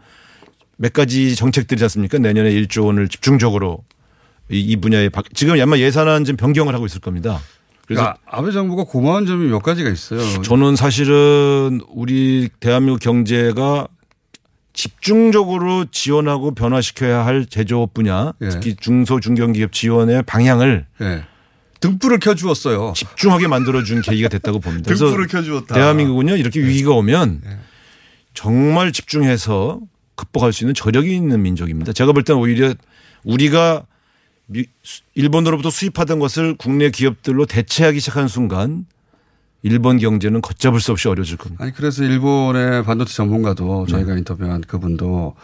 몇 0.77 0.93
가지 0.93 1.35
정책들이지 1.35 1.83
않습니까? 1.85 2.19
내년에 2.19 2.51
1조 2.53 2.85
원을 2.87 3.09
집중적으로 3.09 3.85
이, 4.51 4.61
이 4.61 4.77
분야에 4.77 5.09
박- 5.09 5.25
지금 5.35 5.61
아마 5.61 5.77
예산안 5.79 6.25
지금 6.25 6.37
변경을 6.37 6.75
하고 6.75 6.87
있을 6.87 7.01
겁니다. 7.01 7.41
그래서 7.87 8.03
그러니까 8.03 8.19
아베 8.27 8.53
정부가 8.53 8.85
고마운 8.85 9.25
점이 9.27 9.49
몇 9.49 9.61
가지가 9.63 9.89
있어요. 9.91 10.21
저는 10.43 10.77
사실은 10.77 11.81
우리 11.89 12.51
대한민국 12.61 13.01
경제가 13.01 13.89
집중적으로 14.75 15.87
지원하고 15.91 16.53
변화시켜야 16.55 17.25
할 17.27 17.47
제조업 17.47 17.95
분야, 17.95 18.33
예. 18.43 18.49
특히 18.51 18.77
중소 18.77 19.21
중견기업 19.21 19.73
지원의 19.73 20.23
방향을 20.25 20.87
예. 21.01 21.25
등불을 21.81 22.19
켜주었어요. 22.19 22.93
집중하게 22.97 23.49
만들어준 23.49 24.03
계기가 24.03 24.29
됐다고 24.29 24.61
봅니다. 24.61 24.95
등불을 24.95 25.27
켜주었다. 25.27 25.75
대한민국은요 25.75 26.37
이렇게 26.37 26.61
위기가 26.61 26.93
오면 26.93 27.43
정말 28.35 28.93
집중해서 28.93 29.81
극복할 30.15 30.53
수 30.53 30.65
있는 30.65 30.75
저력이 30.75 31.15
있는 31.15 31.43
민족입니다. 31.43 31.93
제가 31.93 32.13
볼 32.13 32.25
때는 32.25 32.41
오히려 32.41 32.75
우리가 33.25 33.87
일본으로부터 35.15 35.71
수입하던 35.71 36.19
것을 36.19 36.57
국내 36.57 36.91
기업들로 36.91 37.47
대체하기 37.47 38.01
시작하는 38.01 38.29
순간 38.29 38.87
일본 39.63 39.99
경제는 39.99 40.41
걷잡을 40.41 40.81
수 40.81 40.93
없이 40.93 41.09
어려워질 41.09 41.37
겁니다. 41.37 41.63
아니 41.63 41.73
그래서 41.73 42.05
일본의 42.05 42.85
반도체 42.85 43.15
전문가도 43.15 43.87
저희가 43.87 44.17
인터뷰한 44.17 44.63
그분도 44.63 45.35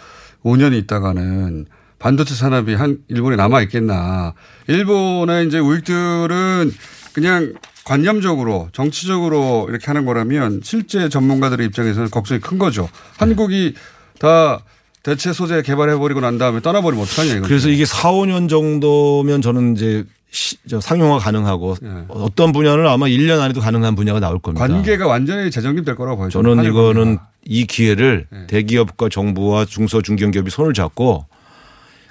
5년 0.44 0.72
있다가는 0.72 1.66
반도체 2.04 2.34
산업이 2.34 2.74
한 2.74 2.98
일본에 3.08 3.34
남아 3.34 3.62
있겠나. 3.62 4.34
일본의 4.66 5.46
이제 5.46 5.58
우익들은 5.58 6.70
그냥 7.14 7.54
관념적으로 7.86 8.68
정치적으로 8.74 9.66
이렇게 9.70 9.86
하는 9.86 10.04
거라면 10.04 10.60
실제 10.62 11.08
전문가들의 11.08 11.66
입장에서는 11.68 12.10
걱정이 12.10 12.40
큰 12.42 12.58
거죠. 12.58 12.90
한국이 13.16 13.72
다 14.18 14.60
대체 15.02 15.32
소재 15.32 15.62
개발해버리고 15.62 16.20
난 16.20 16.36
다음에 16.36 16.60
떠나버리면 16.60 17.06
어떡하냐 17.06 17.30
이거죠. 17.36 17.48
그래서 17.48 17.70
이게 17.70 17.86
4, 17.86 18.10
5년 18.12 18.50
정도면 18.50 19.40
저는 19.40 19.74
이제 19.74 20.04
시- 20.30 20.58
상용화 20.78 21.18
가능하고 21.20 21.76
네. 21.80 21.88
어떤 22.08 22.52
분야는 22.52 22.86
아마 22.86 23.06
1년 23.06 23.40
안에도 23.40 23.62
가능한 23.62 23.94
분야가 23.94 24.20
나올 24.20 24.38
겁니다. 24.40 24.66
관계가 24.66 25.06
완전히 25.06 25.50
재정립될 25.50 25.94
거라고 25.94 26.18
봐요. 26.18 26.28
저는 26.28 26.64
이거는. 26.64 27.16
이 27.46 27.66
기회를 27.66 28.26
네. 28.30 28.46
대기업과 28.46 29.08
정부와 29.10 29.64
중소 29.66 30.00
중견기업이 30.02 30.50
손을 30.50 30.72
잡고 30.74 31.26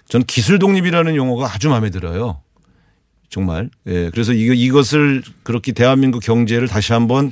저는 0.10 0.26
기술 0.26 0.60
독립이라는 0.60 1.16
용어가 1.16 1.52
아주 1.54 1.70
마음에 1.70 1.90
들어요. 1.90 2.42
정말. 3.30 3.70
예. 3.88 4.12
그래서 4.12 4.32
이거 4.34 4.54
이것을 4.54 5.24
그렇게 5.44 5.72
대한민국 5.72 6.20
경제를 6.20 6.68
다시 6.68 6.94
한번 6.94 7.32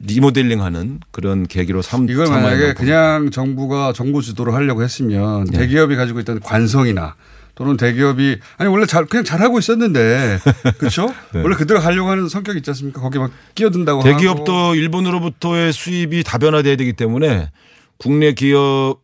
리모델링하는 0.00 1.00
그런 1.12 1.46
계기로 1.46 1.82
삼 1.82 2.08
이걸 2.10 2.26
만약에 2.26 2.74
그냥 2.74 3.30
정부가 3.30 3.92
정부 3.92 4.22
주도로 4.22 4.52
하려고 4.52 4.82
했으면 4.82 5.44
네. 5.44 5.58
대기업이 5.58 5.94
가지고 5.96 6.20
있던 6.20 6.40
관성이나 6.40 7.14
또는 7.54 7.76
대기업이 7.76 8.38
아니 8.58 8.68
원래 8.68 8.86
잘 8.86 9.06
그냥 9.06 9.24
잘하고 9.24 9.58
있었는데 9.58 10.38
그렇죠? 10.78 11.06
네. 11.32 11.42
원래 11.42 11.54
그대로 11.54 11.78
하려고 11.78 12.10
하는 12.10 12.28
성격이 12.28 12.58
있지 12.58 12.70
않습니까? 12.70 13.00
거기에 13.00 13.20
막 13.20 13.30
끼어든다고 13.54 14.00
하고 14.00 14.08
대기업도 14.08 14.74
일본으로부터의 14.74 15.72
수입이 15.72 16.24
다변화돼야 16.24 16.76
되기 16.76 16.92
때문에 16.92 17.50
국내 17.96 18.32
기업 18.32 18.98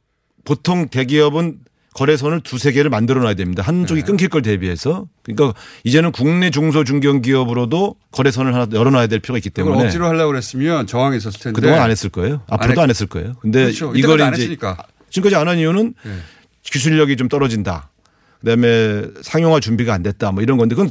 보통 0.44 0.88
대기업은 0.88 1.60
거래선을 1.94 2.40
두세 2.42 2.70
개를 2.72 2.88
만들어 2.88 3.20
놔야 3.20 3.34
됩니다. 3.34 3.62
한쪽이 3.64 4.02
네. 4.02 4.06
끊길 4.06 4.28
걸 4.28 4.42
대비해서. 4.42 5.06
그러니까 5.24 5.58
이제는 5.84 6.12
국내 6.12 6.50
중소 6.50 6.84
중견 6.84 7.20
기업으로도 7.22 7.96
거래선을 8.12 8.54
하나 8.54 8.66
열어 8.72 8.90
놔야 8.90 9.08
될 9.08 9.18
필요가 9.18 9.38
있기 9.38 9.50
때문에 9.50 9.84
억지로 9.84 10.06
하려고 10.06 10.28
그랬으면 10.30 10.86
저항이 10.86 11.16
있었을 11.16 11.40
텐데 11.40 11.60
그동안 11.60 11.82
안 11.82 11.90
했을 11.90 12.08
거예요. 12.10 12.42
앞으로도 12.48 12.80
안 12.80 12.84
안, 12.84 12.90
했- 12.90 12.94
했을 12.94 13.06
거예요. 13.08 13.34
근데 13.40 13.64
그렇죠. 13.64 13.92
이걸 13.96 14.20
이제 14.20 14.42
했으니까. 14.42 14.76
지금까지 15.10 15.34
안 15.36 15.48
한 15.48 15.58
이유는 15.58 15.94
네. 16.04 16.12
기술력이 16.62 17.16
좀 17.16 17.28
떨어진다. 17.28 17.90
그다음에 18.40 19.02
상용화 19.22 19.58
준비가 19.60 19.92
안 19.92 20.02
됐다. 20.04 20.30
뭐 20.30 20.42
이런 20.42 20.56
건데 20.58 20.76
그건 20.76 20.90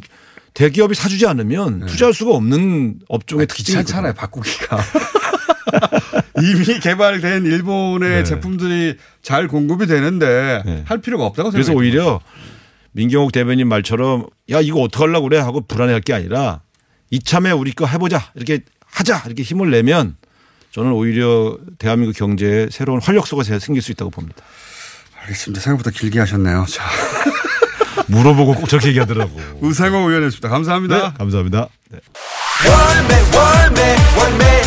대기업이 0.53 0.95
사주지 0.95 1.25
않으면 1.27 1.85
투자할 1.85 2.13
수가 2.13 2.31
없는 2.35 2.99
업종의 3.07 3.47
특징이 3.47 3.77
네. 3.77 3.81
귀찮잖아요 3.83 4.13
바꾸기가 4.15 4.77
이미 6.41 6.79
개발된 6.79 7.45
일본의 7.45 8.09
네. 8.09 8.23
제품들이 8.23 8.97
잘 9.21 9.47
공급이 9.47 9.87
되는데 9.87 10.61
네. 10.65 10.83
할 10.85 10.99
필요가 10.99 11.25
없다고 11.25 11.51
그래서 11.51 11.67
생각해요. 11.67 11.79
오히려 11.89 12.19
민경욱 12.91 13.31
대변인 13.31 13.67
말처럼 13.67 14.25
야 14.51 14.59
이거 14.61 14.81
어떻게 14.81 15.03
하려고 15.03 15.29
그래 15.29 15.39
하고 15.39 15.61
불안해할 15.61 16.01
게 16.01 16.13
아니라 16.13 16.61
이참에 17.11 17.51
우리 17.51 17.71
거 17.71 17.85
해보자 17.85 18.31
이렇게 18.35 18.61
하자 18.85 19.23
이렇게 19.25 19.43
힘을 19.43 19.69
내면 19.71 20.15
저는 20.71 20.91
오히려 20.91 21.57
대한민국 21.77 22.15
경제에 22.17 22.67
새로운 22.71 23.01
활력소가 23.01 23.43
생길 23.43 23.81
수 23.81 23.91
있다고 23.91 24.11
봅니다. 24.11 24.43
알겠습니다. 25.21 25.61
생각보다 25.61 25.91
길게 25.91 26.19
하셨네요. 26.19 26.65
자 26.69 26.83
물어보고 28.07 28.55
꼭 28.55 28.69
저렇게 28.69 28.89
얘기하더라고. 28.89 29.39
우상호 29.61 30.09
의원이었습니다. 30.09 30.49
감사합니다. 30.49 30.97
네, 30.97 31.13
감사합니다. 31.17 31.67
네. 31.91 31.99
월매 32.67 33.37
월매 33.37 33.95
월매 34.17 34.63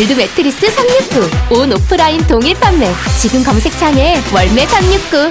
월드 0.00 0.14
매트리스 0.14 0.70
369. 0.70 1.60
온 1.60 1.72
오프라인 1.74 2.26
동일 2.26 2.54
판매. 2.54 2.86
지금 3.20 3.44
검색창에 3.44 4.14
월매 4.34 4.64
369. 4.64 5.30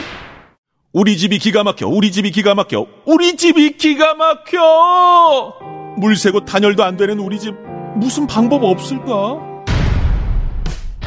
우리 0.94 1.18
집이 1.18 1.40
기가 1.40 1.64
막혀, 1.64 1.88
우리 1.88 2.12
집이 2.12 2.30
기가 2.30 2.54
막혀, 2.54 2.86
우리 3.06 3.36
집이 3.36 3.78
기가 3.78 4.14
막혀! 4.14 5.56
물 5.98 6.16
새고 6.16 6.46
단열도 6.46 6.84
안 6.84 6.98
되는 6.98 7.18
우리 7.18 7.40
집, 7.40 7.56
무슨 7.96 8.28
방법 8.28 8.64
없을까? 8.64 9.49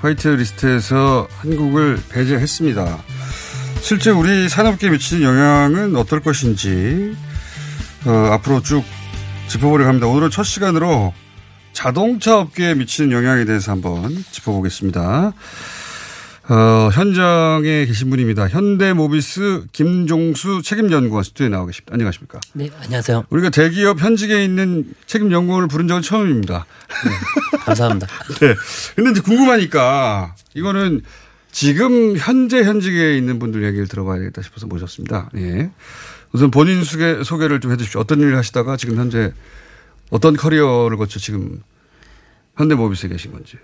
화이트 0.00 0.28
리스트에서 0.28 1.26
한국을 1.38 1.98
배제했습니다. 2.10 2.98
실제 3.80 4.10
우리 4.10 4.48
산업계에 4.48 4.90
미치는 4.90 5.22
영향은 5.22 5.96
어떨 5.96 6.20
것인지 6.20 7.16
어, 8.04 8.10
앞으로 8.32 8.62
쭉 8.62 8.84
짚어보려고 9.48 9.88
합니다. 9.88 10.06
오늘은 10.06 10.30
첫 10.30 10.42
시간으로 10.42 11.14
자동차 11.72 12.38
업계에 12.38 12.74
미치는 12.74 13.12
영향에 13.12 13.44
대해서 13.44 13.72
한번 13.72 14.24
짚어보겠습니다. 14.30 15.32
어, 16.48 16.90
현장에 16.92 17.86
계신 17.86 18.08
분입니다. 18.08 18.46
현대모비스 18.48 19.66
김종수 19.72 20.62
책임연구원 20.62 21.24
스튜디오에 21.24 21.48
나와 21.48 21.66
계십니다. 21.66 21.92
안녕하십니까? 21.94 22.38
네, 22.52 22.70
안녕하세요. 22.82 23.24
우리가 23.30 23.50
대기업 23.50 24.00
현직에 24.00 24.44
있는 24.44 24.94
책임연구원을 25.06 25.66
부른 25.66 25.88
적은 25.88 26.02
처음입니다. 26.02 26.64
감사합니다. 27.64 28.06
네. 28.40 28.54
근데 28.94 29.10
이제 29.10 29.20
궁금하니까 29.22 30.36
이거는 30.54 31.00
지금 31.50 32.16
현재 32.16 32.62
현직에 32.62 33.16
있는 33.16 33.40
분들 33.40 33.64
얘기를 33.64 33.88
들어봐야겠다 33.88 34.40
싶어서 34.42 34.66
모셨습니다. 34.68 35.30
예. 35.36 35.70
우선 36.32 36.52
본인 36.52 36.84
소개, 36.84 37.24
소개를 37.24 37.58
좀 37.60 37.72
해 37.72 37.76
주십시오. 37.76 38.00
어떤 38.00 38.20
일을 38.20 38.36
하시다가 38.36 38.76
지금 38.76 38.96
현재 38.98 39.32
어떤 40.10 40.36
커리어를 40.36 40.96
거쳐 40.96 41.18
지금 41.18 41.60
현대모비스에 42.56 43.08
계신 43.08 43.32
건지. 43.32 43.56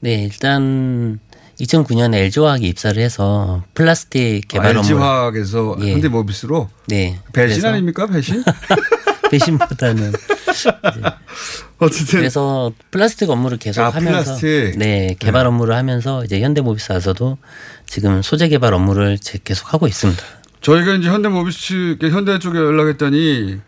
네, 0.00 0.24
일단 0.24 1.18
2009년에 1.60 2.14
LG화학에 2.16 2.66
입사를 2.66 3.00
해서 3.02 3.62
플라스틱 3.74 4.42
개발 4.48 4.68
아, 4.76 4.80
업무 4.80 4.80
LG화학에서 4.92 5.76
예. 5.82 5.92
현대모비스로 5.92 6.68
네. 6.88 7.18
배신 7.32 7.64
아닙니까? 7.64 8.06
배신? 8.06 8.42
배신보다는 9.30 10.12
어쨌든 11.78 12.18
그래서 12.20 12.72
플라스틱 12.90 13.30
업무를 13.30 13.58
계속 13.58 13.82
아, 13.82 13.90
하면서 13.90 14.34
플라스틱. 14.36 14.78
네, 14.78 15.16
개발 15.18 15.46
업무를 15.46 15.74
하면서 15.74 16.24
이제 16.24 16.40
현대모비스 16.40 16.92
와서도 16.92 17.38
지금 17.86 18.22
소재 18.22 18.48
개발 18.48 18.74
업무를 18.74 19.18
제- 19.18 19.38
계속 19.42 19.72
하고 19.72 19.86
있습니다. 19.86 20.22
저희가 20.60 20.94
이제 20.94 21.08
현대모비스 21.08 21.98
현대 22.00 22.38
쪽에 22.38 22.58
연락했더니 22.58 23.58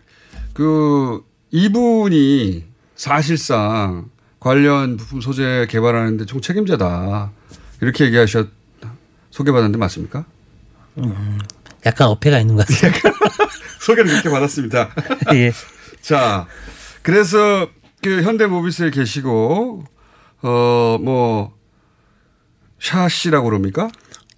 그 0.53 1.21
이분이 1.51 2.63
사실상 2.95 4.05
관련 4.47 4.97
부품 4.97 5.19
소재 5.21 5.67
개발하는데 5.69 6.25
총 6.25 6.41
책임자다 6.41 7.31
이렇게 7.81 8.05
얘기하셨 8.05 8.47
소개받았는데 9.31 9.77
맞습니까? 9.77 10.25
음, 10.97 11.39
약간 11.85 12.07
어폐가 12.07 12.39
있는 12.39 12.55
것 12.55 12.65
같습니다. 12.65 12.99
소개를 13.81 14.09
그렇게 14.09 14.29
받았습니다. 14.29 14.89
예. 15.35 15.51
자, 16.01 16.47
그래서 17.03 17.67
그 18.01 18.23
현대모비스에 18.23 18.89
계시고 18.91 19.83
어 20.41 20.97
뭐 21.01 21.55
샤시라고 22.79 23.49
그럽니까? 23.49 23.89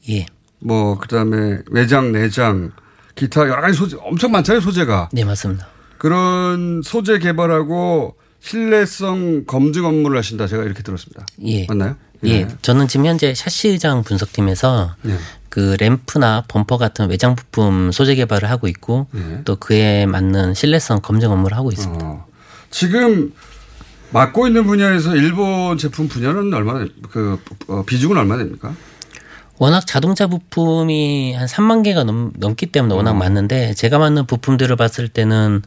예. 0.10 0.26
뭐 0.60 0.98
그 0.98 1.08
다음에 1.08 1.60
외장, 1.72 2.12
내장, 2.12 2.72
기타 3.15 3.41
여러 3.41 3.62
가지 3.62 3.78
소재 3.78 3.98
엄청 4.02 4.32
많잖아요 4.32 4.62
소재가. 4.62 5.10
네 5.13 5.24
맞습니다. 5.24 5.67
그런 5.98 6.82
소재 6.84 7.19
개발하고 7.19 8.15
신뢰성 8.41 9.45
검증 9.45 9.86
업무를 9.86 10.17
하신다 10.17 10.47
제가 10.47 10.63
이렇게 10.63 10.84
들었습니다. 10.84 11.25
예. 11.43 11.65
맞나요? 11.67 11.95
예. 12.25 12.47
저는 12.62 12.88
지금 12.88 13.06
현재 13.06 13.34
샤시 13.34 13.69
의장 13.69 14.04
분석팀에서 14.04 14.95
예. 15.08 15.17
그 15.49 15.75
램프나 15.80 16.43
범퍼 16.47 16.78
같은 16.78 17.10
외장 17.10 17.36
부품 17.36 17.91
소재 17.91 18.15
개발을 18.15 18.49
하고 18.49 18.67
있고 18.67 19.08
예. 19.15 19.41
또 19.45 19.56
그에 19.56 20.06
맞는 20.06 20.54
신뢰성 20.54 21.02
검증 21.02 21.32
업무를 21.32 21.58
하고 21.58 21.71
있습니다. 21.71 22.06
어. 22.06 22.25
지금 22.69 23.34
맡고 24.12 24.47
있는 24.47 24.65
분야에서 24.65 25.15
일본 25.15 25.78
제품 25.78 26.08
분야는 26.08 26.54
얼마나 26.54 26.88
그 27.12 27.39
어, 27.67 27.84
비중은 27.86 28.17
얼마나 28.17 28.43
됩니까? 28.43 28.75
워낙 29.60 29.86
자동차 29.86 30.26
부품이 30.28 31.34
한 31.34 31.45
3만 31.45 31.84
개가 31.84 32.06
넘, 32.06 32.32
넘기 32.38 32.65
때문에 32.65 32.95
워낙 32.95 33.13
많은데 33.13 33.74
제가 33.74 34.00
만든 34.00 34.26
부품들을 34.26 34.74
봤을 34.78 35.10
때는 35.10 35.62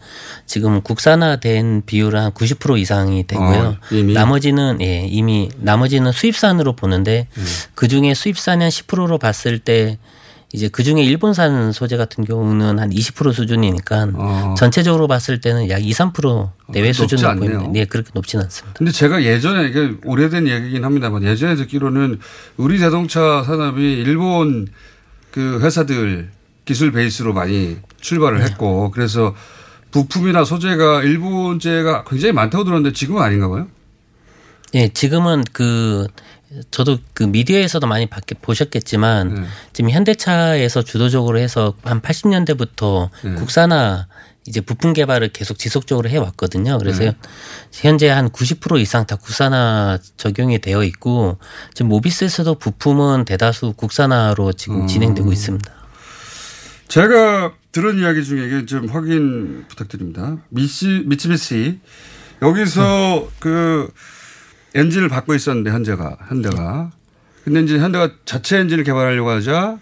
지금 0.46 0.80
국산화된 0.80 1.82
비율은 1.84 2.20
한 2.20 2.32
90% 2.32 2.78
이상이 2.78 3.26
되고요. 3.26 3.76
어, 3.76 3.76
이미? 3.90 4.14
나머지는 4.14 4.80
예, 4.80 5.06
이미 5.06 5.50
나머지는 5.58 6.10
수입산으로 6.10 6.74
보는데 6.74 7.28
그 7.74 7.86
중에 7.86 8.14
수입산이 8.14 8.62
한 8.62 8.70
10%로 8.70 9.18
봤을 9.18 9.58
때 9.58 9.98
이제 10.52 10.68
그 10.68 10.82
중에 10.84 11.02
일본산 11.02 11.72
소재 11.72 11.96
같은 11.96 12.24
경우는 12.24 12.78
한 12.78 12.90
20% 12.90 13.32
수준이니까 13.32 14.54
전체적으로 14.56 15.08
봤을 15.08 15.40
때는 15.40 15.70
약 15.70 15.82
2, 15.82 15.90
3% 15.92 16.50
내외 16.68 16.88
높지 16.88 17.00
수준으로. 17.02 17.38
보입니다. 17.38 17.68
네, 17.72 17.84
그렇게 17.86 18.10
높지는 18.14 18.44
않습니다. 18.44 18.78
근데 18.78 18.92
제가 18.92 19.22
예전에 19.22 19.68
이게 19.68 19.94
오래된 20.04 20.46
얘기긴 20.46 20.84
합니다만 20.84 21.22
예전에 21.24 21.54
듣기로는 21.56 22.18
우리 22.58 22.78
자동차 22.78 23.42
산업이 23.44 23.80
일본 23.80 24.68
그 25.30 25.60
회사들 25.62 26.30
기술 26.66 26.92
베이스로 26.92 27.32
많이 27.32 27.78
출발을 28.00 28.42
했고 28.42 28.90
그래서 28.90 29.34
부품이나 29.90 30.44
소재가 30.44 31.02
일본제가 31.02 32.04
굉장히 32.04 32.32
많다고 32.32 32.64
들었는데 32.64 32.92
지금은 32.94 33.22
아닌가 33.22 33.48
봐요. 33.48 33.68
예, 34.74 34.88
지금은 34.88 35.44
그 35.52 36.06
저도 36.70 36.98
그 37.14 37.22
미디어에서도 37.22 37.86
많이 37.86 38.06
밖에 38.06 38.34
보셨겠지만 38.34 39.34
네. 39.34 39.42
지금 39.72 39.90
현대차에서 39.90 40.82
주도적으로 40.82 41.38
해서 41.38 41.74
한 41.82 42.00
80년대부터 42.00 43.10
네. 43.24 43.34
국산화 43.34 44.06
이제 44.46 44.60
부품 44.60 44.92
개발을 44.92 45.28
계속 45.28 45.58
지속적으로 45.58 46.08
해 46.08 46.18
왔거든요. 46.18 46.78
그래서 46.78 47.04
네. 47.04 47.16
현재 47.72 48.08
한 48.08 48.28
90% 48.28 48.80
이상 48.80 49.06
다 49.06 49.16
국산화 49.16 49.98
적용이 50.16 50.58
되어 50.58 50.82
있고 50.84 51.38
지금 51.74 51.88
모비스에서도 51.90 52.56
부품은 52.56 53.24
대다수 53.24 53.74
국산화로 53.76 54.52
지금 54.54 54.82
음. 54.82 54.86
진행되고 54.88 55.32
있습니다. 55.32 55.72
제가 56.88 57.54
들은 57.70 57.98
이야기 57.98 58.24
중에 58.24 58.46
이게 58.46 58.66
좀 58.66 58.88
확인 58.88 59.64
부탁드립니다. 59.68 60.38
미치, 60.50 61.04
미츠비시 61.06 61.80
여기서 62.42 63.28
그 63.38 63.90
엔진을 64.74 65.08
받고 65.08 65.34
있었는데 65.34 65.70
현재가 65.70 66.18
현대가 66.28 66.90
근데 67.44 67.60
이제 67.60 67.78
현대가 67.78 68.10
자체 68.24 68.58
엔진을 68.58 68.84
개발하려고 68.84 69.30
하자 69.30 69.78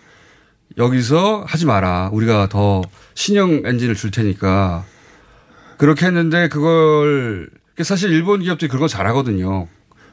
여기서 0.78 1.44
하지 1.46 1.66
마라. 1.66 2.10
우리가 2.12 2.48
더 2.48 2.82
신형 3.14 3.62
엔진을 3.66 3.94
줄 3.94 4.10
테니까 4.10 4.84
그렇게 5.76 6.06
했는데 6.06 6.48
그걸 6.48 7.50
사실 7.82 8.10
일본 8.12 8.40
기업들이 8.40 8.68
그런 8.68 8.80
거 8.80 8.88
잘하거든요. 8.88 9.66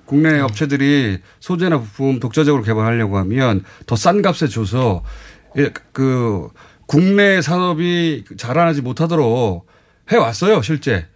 국내 0.06 0.40
업체들이 0.40 1.20
소재나 1.40 1.80
부품 1.80 2.20
독자적으로 2.20 2.64
개발하려고 2.64 3.18
하면 3.18 3.64
더 3.86 3.96
싼 3.96 4.22
값에 4.22 4.48
줘서 4.48 5.04
예, 5.58 5.72
그 5.92 6.48
국내 6.86 7.42
산업이 7.42 8.24
자라나지 8.38 8.82
못하도록 8.82 9.68
해왔어요, 10.10 10.62
실제. 10.62 11.08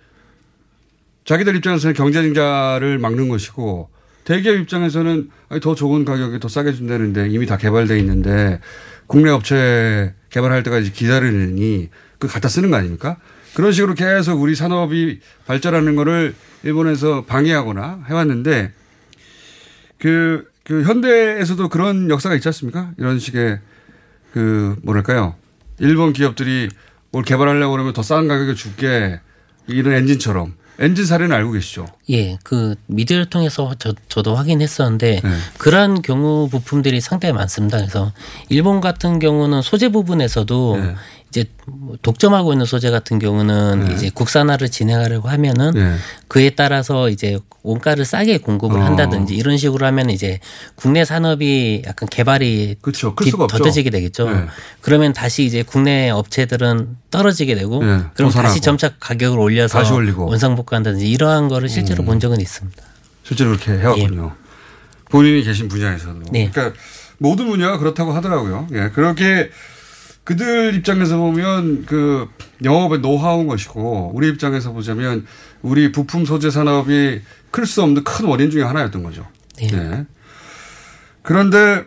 자기들 1.32 1.56
입장에서는 1.56 1.94
경제 1.94 2.22
증자를 2.22 3.00
막는 3.00 3.30
것이고 3.30 3.90
대기업 4.26 4.58
입장에서는 4.58 5.30
더 5.62 5.76
좋은 5.76 6.04
가격에 6.04 6.40
더 6.40 6.50
싸게 6.50 6.74
준다는데 6.74 7.30
이미 7.30 7.46
다 7.46 7.56
개발돼 7.56 7.98
있는데 8.00 8.60
국내 9.08 9.30
업체 9.30 10.14
개발할 10.30 10.62
때까지 10.64 10.92
기다리느니 10.92 11.90
그 12.20 12.28
갖다 12.28 12.50
쓰는 12.50 12.70
거 12.70 12.76
아닙니까? 12.76 13.16
그런 13.54 13.72
식으로 13.72 13.94
계속 13.96 14.42
우리 14.42 14.56
산업이 14.56 15.22
발전하는 15.46 15.96
거를 15.96 16.36
일본에서 16.64 17.24
방해하거나 17.24 18.04
해왔는데 18.10 18.74
그, 20.00 20.50
그 20.66 20.84
현대에서도 20.84 21.70
그런 21.70 22.10
역사가 22.10 22.36
있지 22.36 22.50
않습니까? 22.50 22.92
이런 22.98 23.20
식의 23.20 23.62
그 24.34 24.76
뭐랄까요? 24.84 25.36
일본 25.80 26.12
기업들이 26.12 26.68
뭘 27.14 27.24
개발하려고 27.24 27.72
그러면 27.72 27.94
더 27.94 28.02
싼 28.02 28.28
가격에 28.28 28.54
줄게 28.54 29.22
이런 29.68 29.94
엔진처럼 29.94 30.60
엔진 30.82 31.06
사례는 31.06 31.36
알고 31.36 31.52
계시죠? 31.52 31.86
예, 32.10 32.38
그 32.44 32.76
미디어를 32.88 33.28
통해서 33.28 33.74
저, 33.78 33.94
저도 34.10 34.36
확인했었는데 34.36 35.22
네. 35.24 35.30
그러한 35.60 36.02
경우 36.02 36.50
부품들이 36.50 37.00
상당히 37.00 37.34
많습니다. 37.34 37.78
그래서 37.78 38.12
일본 38.50 38.82
같은 38.82 39.20
경우는 39.20 39.62
소재 39.62 39.90
부분에서도 39.90 40.78
네. 40.82 40.96
이제 41.32 41.46
뭐 41.66 41.96
독점하고 42.02 42.52
있는 42.52 42.66
소재 42.66 42.92
같은 42.92 43.18
경우는 43.18 43.86
네. 43.86 43.94
이제 43.94 44.10
국산화를 44.14 44.68
진행하려고 44.70 45.30
하면은 45.30 45.72
네. 45.72 45.96
그에 46.28 46.50
따라서 46.50 47.10
이제 47.10 47.40
원가를 47.64 48.04
싸게 48.04 48.40
공급을 48.40 48.78
어. 48.78 48.84
한다든지 48.84 49.34
이런 49.36 49.56
식으로 49.56 49.86
하면 49.86 50.10
이제 50.10 50.40
국내 50.76 51.06
산업이 51.06 51.84
약간 51.86 52.10
개발이 52.10 52.76
그렇죠. 52.82 53.16
클 53.16 53.24
디- 53.24 53.32
수가 53.32 53.46
없죠. 53.46 53.60
더뎌지게 53.60 53.90
되겠죠. 53.92 54.30
네. 54.30 54.46
그러면 54.82 55.14
다시 55.14 55.46
이제 55.46 55.64
국내 55.64 56.10
업체들은 56.10 56.98
떨어지게 57.12 57.56
되고 57.56 57.82
네. 57.82 58.02
그럼. 58.14 58.30
다시 58.32 58.60
점차 58.60 58.90
가격을 59.00 59.40
올려서 59.40 59.78
다시 59.80 59.94
올리고. 59.94 60.26
원상복구한다든지 60.26 61.10
이러한 61.10 61.48
거를 61.48 61.70
실제로 61.70 62.04
음. 62.04 62.08
본 62.08 62.20
적은 62.20 62.42
있습니다. 62.42 62.84
실제로 63.24 63.52
그렇게 63.52 63.72
해왔군요. 63.72 64.34
본인이 65.10 65.44
계신 65.44 65.70
분야에서도. 65.70 66.24
네. 66.32 66.50
그러니까 66.52 66.78
모든 67.20 67.48
분야가 67.48 67.78
그렇다고 67.78 68.12
하더라고요. 68.12 68.68
예. 68.74 68.90
그렇게 68.94 69.50
그들 70.32 70.76
입장에서 70.76 71.18
보면 71.18 71.86
그 71.86 72.30
영업의 72.64 73.00
노하우인 73.00 73.48
것이고 73.48 74.12
우리 74.14 74.30
입장에서 74.30 74.72
보자면 74.72 75.26
우리 75.62 75.92
부품 75.92 76.24
소재 76.24 76.50
산업이 76.50 77.22
클 77.52 77.66
수 77.66 77.84
없는 77.84 78.06
큰 78.06 78.26
원인 78.28 78.50
중에 78.50 78.64
하나였던 78.64 79.04
거죠. 79.04 79.28
네. 79.58 80.06
그런데 81.22 81.84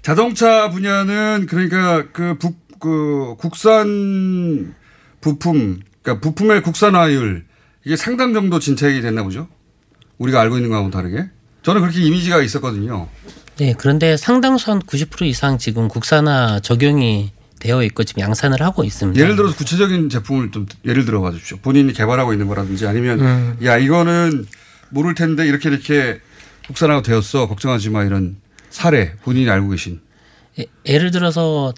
자동차 0.00 0.70
분야는 0.70 1.46
그러니까 1.50 2.06
그, 2.12 2.38
부, 2.38 2.54
그 2.78 3.34
국산 3.38 4.74
부품, 5.20 5.80
그러니까 6.02 6.22
부품의 6.22 6.62
국산화율 6.62 7.44
이게 7.84 7.94
상당 7.94 8.32
정도 8.32 8.58
진척이 8.58 9.02
됐나 9.02 9.22
보죠. 9.22 9.48
우리가 10.16 10.40
알고 10.40 10.56
있는 10.56 10.70
거하고 10.70 10.90
다르게. 10.90 11.28
저는 11.62 11.82
그렇게 11.82 12.00
이미지가 12.00 12.40
있었거든요. 12.40 13.06
네, 13.60 13.74
그런데 13.76 14.16
상당수 14.16 14.70
한 14.70 14.80
90% 14.80 15.26
이상 15.26 15.58
지금 15.58 15.88
국산화 15.88 16.60
적용이 16.60 17.30
되어 17.58 17.82
있고 17.84 18.04
지금 18.04 18.22
양산을 18.22 18.62
하고 18.62 18.84
있습니다. 18.84 19.20
예를 19.20 19.36
들어서 19.36 19.54
구체적인 19.54 20.08
제품을 20.08 20.50
좀 20.50 20.64
예를 20.86 21.04
들어 21.04 21.20
봐 21.20 21.30
주십시오. 21.30 21.58
본인이 21.58 21.92
개발하고 21.92 22.32
있는 22.32 22.48
거라든지 22.48 22.86
아니면 22.86 23.20
음. 23.20 23.58
야 23.62 23.76
이거는 23.76 24.46
모를 24.88 25.14
텐데 25.14 25.46
이렇게 25.46 25.68
이렇게 25.68 26.20
국산화가 26.68 27.02
되었어 27.02 27.48
걱정하지 27.48 27.90
마 27.90 28.02
이런 28.04 28.36
사례 28.70 29.12
본인이 29.16 29.50
알고 29.50 29.68
계신. 29.68 30.00
예, 30.58 30.64
예를 30.86 31.10
들어서 31.10 31.74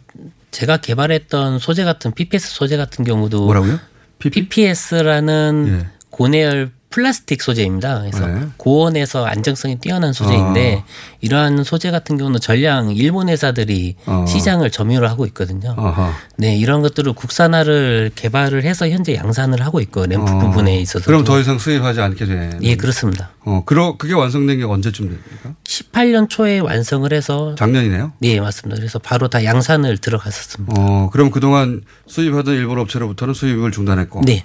제가 0.53 0.77
개발했던 0.77 1.59
소재 1.59 1.83
같은 1.83 2.13
PPS 2.13 2.55
소재 2.55 2.77
같은 2.77 3.05
경우도 3.05 3.47
뭐라고요? 3.47 3.81
PPS라는 4.21 5.81
예. 5.81 5.87
고내열 6.11 6.71
플라스틱 6.93 7.43
소재입니다. 7.43 8.01
그래서 8.01 8.27
네. 8.27 8.47
고온에서 8.57 9.25
안정성이 9.25 9.79
뛰어난 9.79 10.13
소재인데 10.13 10.83
아. 10.83 10.85
이러한 11.21 11.65
소재 11.65 11.91
같은 11.91 12.17
경우는 12.17 12.39
전량 12.39 12.93
일본 12.93 13.29
회사들이 13.29 13.97
어. 14.07 14.25
시장을 14.29 14.71
점유를 14.71 15.11
하고 15.11 15.27
있거든요. 15.27 15.75
아하. 15.77 16.13
네, 16.37 16.57
이런 16.57 16.83
것들을 16.83 17.13
국산화를 17.15 18.13
개발을 18.15 18.63
해서 18.65 18.89
현재 18.89 19.15
양산을 19.15 19.65
하고 19.65 19.81
있고 19.81 20.07
램프 20.07 20.31
어. 20.31 20.39
부분에 20.39 20.79
있어서 20.81 21.05
그럼 21.07 21.25
더 21.25 21.41
이상 21.41 21.59
수입하지 21.59 22.01
않게 22.01 22.27
돼. 22.27 22.51
예, 22.63 22.77
그렇습니다. 22.77 23.31
어, 23.45 23.63
그러 23.67 23.97
그게 23.97 24.15
완성된 24.15 24.59
게 24.59 24.65
언제쯤 24.65 25.07
됩니까? 25.07 25.55
18년 25.65 26.29
초에 26.29 26.61
완성을 26.61 27.11
해서 27.13 27.55
작년이네요. 27.57 28.13
네, 28.19 28.41
맞습니다. 28.41 28.79
그래서 28.79 28.99
바로 28.99 29.29
다 29.29 29.45
양산을 29.45 29.99
들어갔었습니다. 29.99 30.75
어, 30.77 31.11
그럼 31.13 31.31
그동안 31.31 31.83
수입하던 32.07 32.55
일본 32.55 32.79
업체로부터는 32.79 33.35
수입을 33.35 33.73
중단했고. 33.73 34.23
네. 34.25 34.43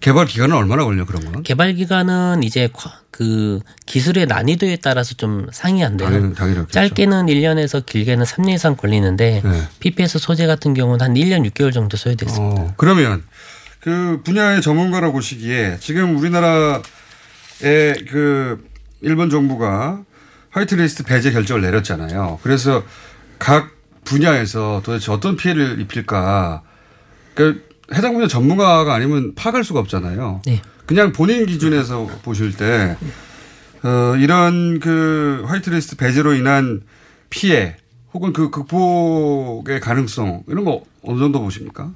개발 0.00 0.26
기간은 0.26 0.54
얼마나 0.56 0.84
걸려 0.84 1.04
그런 1.04 1.24
거는? 1.24 1.42
개발 1.42 1.74
기간은 1.74 2.42
이제 2.42 2.68
과- 2.72 3.00
그 3.10 3.60
기술의 3.86 4.26
난이도에 4.26 4.76
따라서 4.82 5.14
좀 5.14 5.46
상이한데요. 5.52 6.34
당연-. 6.34 6.68
짧게는 6.68 7.26
1년에서 7.26 7.84
길게는 7.84 8.24
3년 8.24 8.50
이상 8.54 8.76
걸리는데 8.76 9.42
네. 9.44 9.68
PPS 9.80 10.18
소재 10.20 10.46
같은 10.46 10.72
경우는 10.74 11.04
한 11.04 11.14
1년 11.14 11.48
6개월 11.50 11.72
정도 11.72 11.96
소요됐습니다. 11.96 12.62
어, 12.62 12.74
그러면 12.76 13.24
그 13.80 14.20
분야의 14.24 14.62
전문가라고 14.62 15.14
보시기에 15.14 15.78
지금 15.80 16.16
우리나라의 16.16 16.82
그 18.08 18.64
일본 19.00 19.30
정부가 19.30 20.02
화이트리스트 20.50 21.02
배제 21.04 21.32
결정을 21.32 21.60
내렸잖아요. 21.62 22.38
그래서 22.42 22.84
각 23.38 23.70
분야에서 24.04 24.80
도대체 24.84 25.10
어떤 25.12 25.36
피해를 25.36 25.80
입힐까. 25.80 26.62
그 27.34 27.67
해당 27.94 28.14
분야 28.14 28.26
전문가가 28.26 28.94
아니면 28.94 29.34
파악할 29.34 29.64
수가 29.64 29.80
없잖아요. 29.80 30.42
네. 30.46 30.62
그냥 30.86 31.12
본인 31.12 31.46
기준에서 31.46 32.06
보실 32.22 32.56
때 32.56 32.96
어, 33.82 34.16
이런 34.16 34.80
그 34.80 35.44
화이트리스트 35.46 35.96
배제로 35.96 36.34
인한 36.34 36.82
피해 37.30 37.76
혹은 38.12 38.32
그 38.32 38.50
극복의 38.50 39.80
가능성 39.80 40.44
이런 40.48 40.64
거 40.64 40.82
어느 41.02 41.18
정도 41.18 41.40
보십니까? 41.40 41.90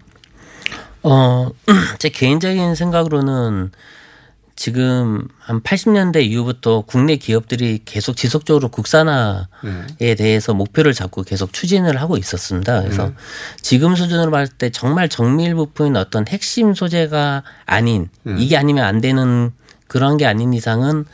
어, 1.03 1.51
제 1.99 2.09
개인적인 2.09 2.75
생각으로는 2.75 3.73
지금 4.55 5.27
한 5.39 5.61
80년대 5.63 6.23
이후부터 6.25 6.83
국내 6.83 7.17
기업들이 7.17 7.81
계속 7.85 8.17
지속적으로 8.17 8.69
국산화에 8.69 9.47
네. 9.99 10.15
대해서 10.15 10.55
목표를 10.55 10.93
잡고 10.93 11.23
계속 11.23 11.53
추진을 11.53 12.01
하고 12.01 12.17
있었습니다. 12.17 12.83
그래서 12.83 13.07
네. 13.07 13.15
지금 13.61 13.97
수준으로 13.97 14.31
봤을 14.31 14.55
때 14.55 14.71
정말 14.71 15.09
정밀 15.09 15.55
부품인 15.55 15.97
어떤 15.97 16.27
핵심 16.29 16.75
소재가 16.75 17.43
아닌 17.67 18.09
네. 18.25 18.35
이게 18.39 18.57
아니면 18.57 18.85
안 18.85 19.01
되는 19.01 19.53
그런 19.87 20.17
게 20.17 20.27
아닌 20.27 20.53
이상은 20.55 21.05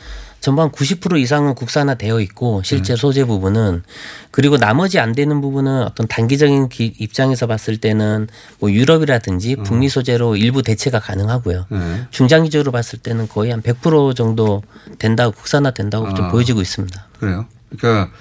한90% 0.40 1.18
이상은 1.20 1.54
국산화되어 1.54 2.20
있고 2.20 2.62
실제 2.64 2.96
소재 2.96 3.24
부분은 3.24 3.82
그리고 4.30 4.56
나머지 4.56 4.98
안 4.98 5.12
되는 5.12 5.40
부분은 5.40 5.82
어떤 5.82 6.06
단기적인 6.06 6.68
기- 6.68 6.94
입장에서 6.98 7.46
봤을 7.46 7.76
때는 7.78 8.28
뭐 8.60 8.70
유럽이라든지 8.70 9.56
북미 9.56 9.88
소재로 9.88 10.36
일부 10.36 10.62
대체가 10.62 11.00
가능하고요. 11.00 11.66
네. 11.70 12.06
중장기적으로 12.10 12.72
봤을 12.72 12.98
때는 12.98 13.28
거의 13.28 13.50
한 13.50 13.62
100% 13.62 14.14
정도 14.14 14.62
된다고 14.98 15.32
국산화 15.32 15.72
된다고 15.72 16.12
좀 16.14 16.26
아. 16.26 16.30
보여지고 16.30 16.60
있습니다. 16.60 17.06
그래요. 17.18 17.46
그러니까 17.76 18.12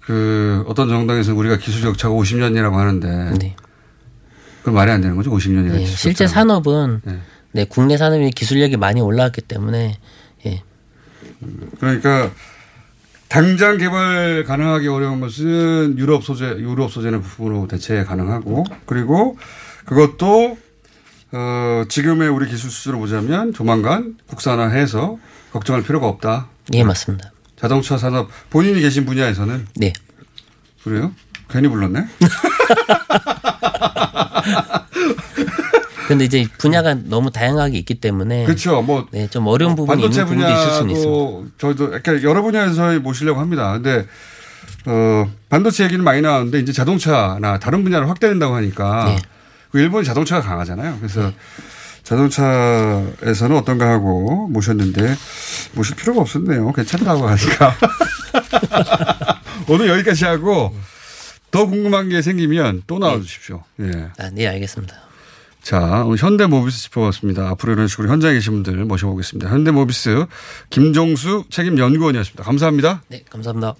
그 0.00 0.64
어떤 0.66 0.88
정당에서 0.88 1.34
우리가 1.34 1.58
기술 1.58 1.82
격차가 1.82 2.14
50년이라고 2.14 2.72
하는데 2.72 3.56
그건 4.60 4.74
말이 4.74 4.90
안 4.90 5.00
되는 5.00 5.16
거죠. 5.16 5.30
50년이라는 5.30 5.72
네, 5.72 5.86
실제 5.86 6.26
산업은 6.26 7.02
네, 7.52 7.64
국내 7.68 7.96
산업이 7.96 8.30
기술력이 8.30 8.76
많이 8.76 9.00
올라왔기 9.00 9.42
때문에 9.42 9.78
예. 9.78 9.98
그러니까 11.78 12.30
당장 13.28 13.76
개발 13.78 14.44
가능하기 14.44 14.88
어려운 14.88 15.20
것은 15.20 15.98
유럽 15.98 16.22
소재, 16.22 16.46
유럽 16.58 16.90
소재는 16.90 17.22
부품으로 17.22 17.66
대체 17.68 18.04
가능하고 18.04 18.64
그리고 18.86 19.36
그것도 19.84 20.58
어 21.32 21.84
지금의 21.88 22.28
우리 22.28 22.48
기술 22.48 22.70
수준으로 22.70 23.00
보자면 23.00 23.52
조만간 23.52 24.16
국산화해서 24.26 25.18
걱정할 25.52 25.82
필요가 25.82 26.06
없다. 26.06 26.48
예, 26.74 26.84
맞습니다. 26.84 27.32
자동차 27.56 27.98
산업 27.98 28.30
본인이 28.50 28.80
계신 28.80 29.06
분야에서는 29.06 29.66
네. 29.76 29.92
그래요? 30.84 31.12
괜히 31.48 31.68
불렀네. 31.68 32.06
근데 36.06 36.24
이제 36.24 36.46
분야가 36.58 36.94
너무 37.04 37.30
다양하게 37.30 37.78
있기 37.78 37.94
때문에 37.94 38.44
그렇죠. 38.44 38.82
뭐 38.82 39.06
네, 39.10 39.28
좀 39.28 39.46
어려운 39.46 39.74
부분이 39.74 40.02
반도체 40.02 40.22
있는 40.22 40.34
부분도 40.36 40.52
있을 40.60 40.72
수는 40.72 40.90
있습니다. 40.90 41.54
저희도 41.58 41.94
약간 41.94 42.22
여러 42.22 42.42
분야에서 42.42 42.98
모시려고 43.00 43.40
합니다. 43.40 43.72
근데 43.72 44.06
어 44.86 45.28
반도체 45.48 45.84
얘기는 45.84 46.02
많이 46.02 46.20
나왔는데 46.22 46.60
이제 46.60 46.72
자동차나 46.72 47.58
다른 47.58 47.82
분야로 47.82 48.08
확대된다고 48.08 48.54
하니까 48.54 49.04
네. 49.06 49.18
그 49.70 49.80
일본이 49.80 50.04
자동차가 50.04 50.42
강하잖아요. 50.42 50.96
그래서 50.98 51.32
자동차에서는 52.04 53.56
어떤가 53.56 53.90
하고 53.90 54.46
모셨는데 54.48 55.16
모실 55.72 55.96
필요가 55.96 56.20
없었네요. 56.20 56.72
괜찮다고 56.72 57.26
하니까 57.26 57.76
오늘 59.68 59.88
여기까지 59.88 60.24
하고 60.24 60.72
더 61.50 61.66
궁금한 61.66 62.08
게 62.08 62.22
생기면 62.22 62.82
또 62.86 62.98
나와 62.98 63.18
주십시오. 63.20 63.64
예. 63.80 64.08
아, 64.18 64.30
네, 64.32 64.46
알겠습니다. 64.46 65.05
자, 65.66 66.04
오늘 66.06 66.16
현대모비스 66.16 66.82
짚어봤습니다. 66.82 67.48
앞으로 67.48 67.72
이런 67.72 67.88
식으로 67.88 68.08
현장에 68.08 68.34
계신 68.34 68.52
분들 68.52 68.84
모셔보겠습니다. 68.84 69.50
현대모비스 69.50 70.26
김종수 70.70 71.42
책임연구원이었습니다. 71.50 72.44
감사합니다. 72.44 73.02
네, 73.08 73.24
감사합니다. 73.28 73.74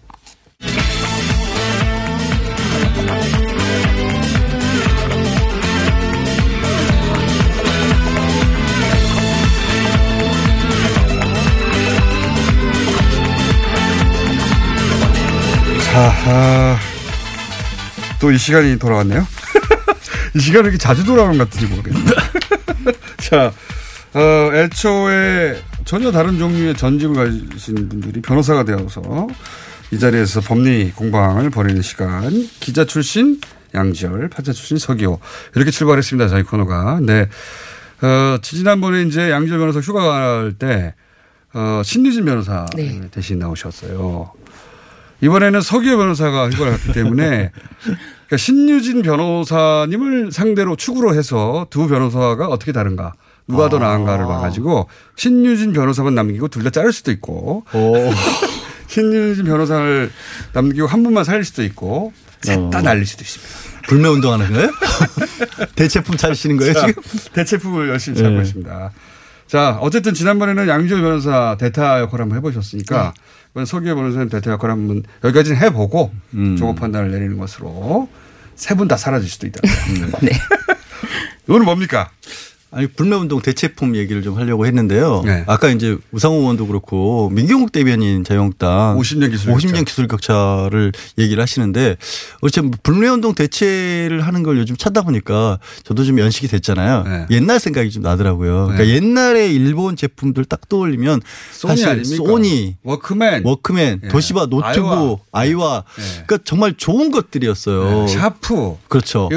자, 15.84 16.12
아, 16.26 16.78
또이 18.18 18.39
시간이 18.39 18.76
돌아왔네요. 18.80 19.36
이 20.35 20.39
시간이 20.39 20.64
이렇게 20.64 20.79
자주 20.79 21.05
돌아오는 21.05 21.39
것 21.39 21.49
같은지 21.51 21.72
모르겠네요. 21.72 22.05
자, 23.18 23.53
어, 24.14 24.51
애초에 24.55 25.62
전혀 25.85 26.11
다른 26.11 26.39
종류의 26.39 26.77
전직을 26.77 27.14
가지신 27.14 27.89
분들이 27.89 28.20
변호사가 28.20 28.64
되어서 28.64 29.29
이 29.93 29.99
자리에서 29.99 30.41
법리 30.41 30.93
공방을 30.93 31.51
벌이는 31.51 31.83
시간. 31.83 32.49
기자 32.61 32.85
출신 32.85 33.41
양지열, 33.74 34.29
판사 34.31 34.53
출신 34.53 34.79
서기호. 34.79 35.20
이렇게 35.55 35.70
출발했습니다. 35.70 36.29
저희 36.29 36.43
코너가. 36.43 37.01
네. 37.03 37.29
어, 38.03 38.39
지난번에 38.43 39.03
이제 39.03 39.31
양지열 39.31 39.59
변호사 39.59 39.81
휴가 39.81 40.03
갈 40.03 40.55
때, 40.59 40.95
어, 41.55 41.83
신유진 41.85 42.24
변호사 42.24 42.66
네. 42.74 43.01
대신 43.11 43.39
나오셨어요. 43.39 44.33
이번에는 45.21 45.61
서기호 45.61 45.97
변호사가 45.97 46.51
휴가를 46.51 46.73
갔기 46.73 46.93
때문에 46.93 47.51
그러니까 47.83 48.37
신유진 48.37 49.03
변호사님을 49.03 50.33
상대로 50.33 50.77
축으로 50.77 51.14
해서 51.14 51.67
두 51.71 51.89
변호사가 51.89 52.49
어떻게 52.49 52.73
다른가 52.73 53.14
누가 53.49 53.69
더 53.69 53.79
나은가를 53.79 54.27
봐가지고 54.27 54.89
신유진 55.17 55.73
변호사만 55.73 56.14
남기고 56.14 56.49
둘 56.49 56.64
다 56.64 56.71
자를 56.71 56.93
수도 56.93 57.12
있고 57.12 57.64
신유진 58.89 59.45
변호사를 59.45 60.11
남기고 60.53 60.87
한 60.87 61.03
분만 61.03 61.25
살릴 61.25 61.45
수도 61.45 61.62
있고 61.62 62.12
셋다 62.43 62.83
날릴 62.83 63.07
수도 63.07 63.23
있습니다. 63.23 63.67
불매 63.89 64.09
운동하는 64.09 64.53
거예요? 64.53 64.71
대체품 65.77 66.17
찾으시는 66.17 66.57
거예요 66.57 66.73
자, 66.75 66.87
지금? 66.87 67.03
대체품을 67.33 67.89
열심히 67.89 68.17
찾고 68.19 68.35
네. 68.37 68.43
있습니다. 68.43 68.91
자, 69.47 69.79
어쨌든 69.81 70.12
지난번에는 70.12 70.67
양지열 70.67 71.03
변호사 71.03 71.57
대타 71.59 72.01
역할 72.01 72.21
한번 72.21 72.37
해보셨으니까 72.39 72.97
이번 72.97 73.12
서기호 73.65 73.95
변호사님 73.95 74.29
대타 74.29 74.51
역할 74.51 74.71
한번 74.71 75.03
여기까지는 75.25 75.59
해보고 75.63 76.13
조고 76.59 76.75
판단을 76.75 77.11
내리는 77.11 77.39
것으로 77.39 78.09
세 78.57 78.75
분 78.75 78.89
다 78.89 78.97
사라질 78.97 79.29
수도 79.31 79.47
있다. 79.47 79.61
네. 80.23 80.31
오늘 81.49 81.65
뭡니까? 81.65 82.11
아니 82.71 82.87
불매운동 82.89 83.41
대체품 83.41 83.97
얘기를 83.97 84.23
좀 84.23 84.37
하려고 84.37 84.67
했는데요. 84.67 85.23
네. 85.25 85.45
아까 85.47 85.69
이제 85.71 85.97
우상호 86.11 86.39
의원도 86.41 86.67
그렇고 86.67 87.31
민경욱 87.31 87.73
대변인 87.73 88.25
자유한국당 88.25 88.99
50년 88.99 89.31
기술 89.31 89.55
50년 89.55 89.87
기술 89.87 90.09
격차를 90.09 90.93
얘기를 91.19 91.41
하시는데 91.43 91.97
어쨌든 92.41 92.73
불매운동 92.83 93.35
대체를 93.35 94.27
하는 94.27 94.43
걸 94.43 94.59
요즘 94.59 94.77
찾다 94.77 95.03
보니까 95.03 95.59
저도 95.85 96.05
좀 96.05 96.19
연식이 96.19 96.49
됐잖아요. 96.49 97.05
네. 97.05 97.27
옛날 97.31 97.61
생각이 97.61 97.91
좀 97.91 98.03
나더라고요. 98.03 98.67
그러니까 98.67 98.85
네. 98.85 98.95
옛날에 98.95 99.51
일본 99.51 99.97
제품들 99.97 100.45
딱 100.45 100.69
떠올리면 100.69 101.21
소니 101.53 101.71
사실 101.71 101.89
아닙니까? 101.89 102.17
소니, 102.17 102.77
워크맨, 102.83 103.43
워크맨, 103.45 104.01
예. 104.05 104.09
도시바 104.09 104.47
노트북, 104.47 105.25
아이와. 105.33 105.57
아이와, 105.67 105.85
예. 105.99 106.03
그러니까 106.27 106.39
정말 106.45 106.75
좋은 106.75 107.11
것들이었어요. 107.11 108.07
네, 108.07 108.09
샤프. 108.09 108.77
그렇죠. 108.89 109.29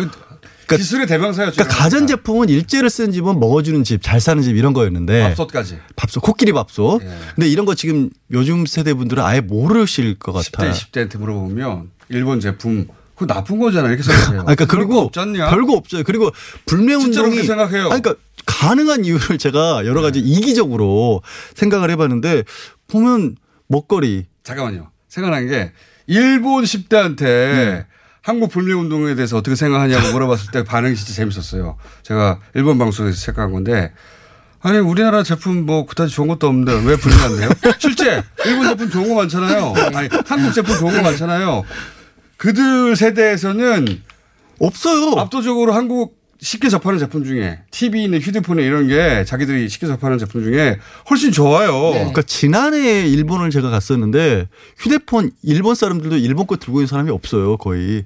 이거 0.70 0.78
기술의 0.78 1.08
대명사였죠. 1.08 1.54
그러니까 1.56 1.76
가전 1.78 2.08
제품은 2.08 2.50
일제를 2.50 2.90
쓴 2.90 3.12
집은 3.12 3.40
먹어주는 3.40 3.84
집, 3.84 4.02
잘 4.02 4.20
사는 4.20 4.42
집 4.44 4.56
이런 4.56 4.74
거였는데 4.74 5.30
밥솥까지. 5.30 5.80
밥솥, 5.96 6.22
코끼리 6.24 6.52
밥솥. 6.54 7.02
근데 7.36 7.48
이런 7.50 7.66
거 7.66 7.76
지금 7.76 8.10
요즘 8.32 8.66
세대 8.66 8.94
분들은 8.94 9.24
아예 9.24 9.42
모르실 9.42 10.16
것 10.20 10.34
10대, 10.34 10.52
같아요. 10.52 10.72
20대한테 10.72 11.18
물어보면 11.18 11.90
일본 12.10 12.40
제품 12.40 12.88
그거 13.16 13.34
나쁜 13.34 13.60
거잖아 13.60 13.90
이렇게 13.90 14.04
생각해요. 14.04 14.42
아, 14.42 14.44
그러니까 14.44 14.66
별거 14.66 14.88
그리고 14.88 15.00
없지 15.02 15.20
않냐? 15.20 15.50
별거 15.50 15.74
없어요. 15.74 16.04
그리고 16.04 16.32
불매 16.66 16.94
운동이 16.94 17.32
그렇게 17.32 17.44
생각해요. 17.44 17.86
그러니까 17.86 18.16
가능한 18.46 19.04
이유를 19.06 19.38
제가 19.38 19.86
여러 19.86 20.02
가지 20.02 20.20
이기적으로 20.20 21.22
생각을 21.56 21.92
해봤는데 21.92 22.44
보면 22.88 23.36
먹거리 23.68 24.26
잠깐만요. 24.44 24.90
생각난 25.10 25.48
게 25.48 25.74
일본 26.08 26.64
10대한테 26.64 27.20
네. 27.20 27.86
한국 28.30 28.52
불매 28.52 28.74
운동에 28.74 29.16
대해서 29.16 29.38
어떻게 29.38 29.56
생각하냐고 29.56 30.12
물어봤을 30.12 30.52
때 30.52 30.64
반응이 30.64 30.96
진짜 30.96 31.14
재밌었어요. 31.14 31.78
제가 32.04 32.40
일본 32.54 32.78
방송에서 32.78 33.18
체크한 33.18 33.52
건데 33.52 33.92
아니 34.62 34.78
우리나라 34.78 35.24
제품 35.24 35.66
뭐 35.66 35.88
그다지 35.88 36.14
좋은 36.14 36.28
것도 36.28 36.46
없는데 36.46 36.74
왜 36.88 36.96
불매한대요? 36.96 37.50
실제 37.80 38.22
일본 38.46 38.68
제품 38.68 38.88
좋은 38.92 39.10
거 39.10 39.16
많잖아요. 39.16 39.74
아니 39.96 40.10
한국 40.28 40.54
제품 40.54 40.78
좋은 40.78 40.96
거 40.96 41.02
많잖아요. 41.02 41.64
그들 42.38 42.96
세대에서는 42.96 44.00
없어요. 44.60 45.20
압도적으로 45.20 45.74
한국 45.74 46.20
쉽게 46.40 46.70
접하는 46.70 47.00
제품 47.00 47.24
중에 47.24 47.62
TV나 47.72 48.20
휴대폰에 48.20 48.64
이런 48.64 48.88
게 48.88 49.26
자기들이 49.26 49.68
쉽게 49.70 49.88
접하는 49.88 50.20
제품 50.20 50.44
중에 50.44 50.78
훨씬 51.10 51.32
좋아요. 51.32 51.90
그러니까 51.94 52.22
지난해 52.22 53.08
일본을 53.08 53.50
제가 53.50 53.72
갔었는데 53.72 54.48
휴대폰 54.78 55.32
일본 55.42 55.74
사람들도 55.74 56.18
일본 56.18 56.46
거 56.46 56.58
들고 56.58 56.82
있는 56.82 56.88
사람이 56.88 57.10
없어요 57.10 57.58
거의. 57.58 58.06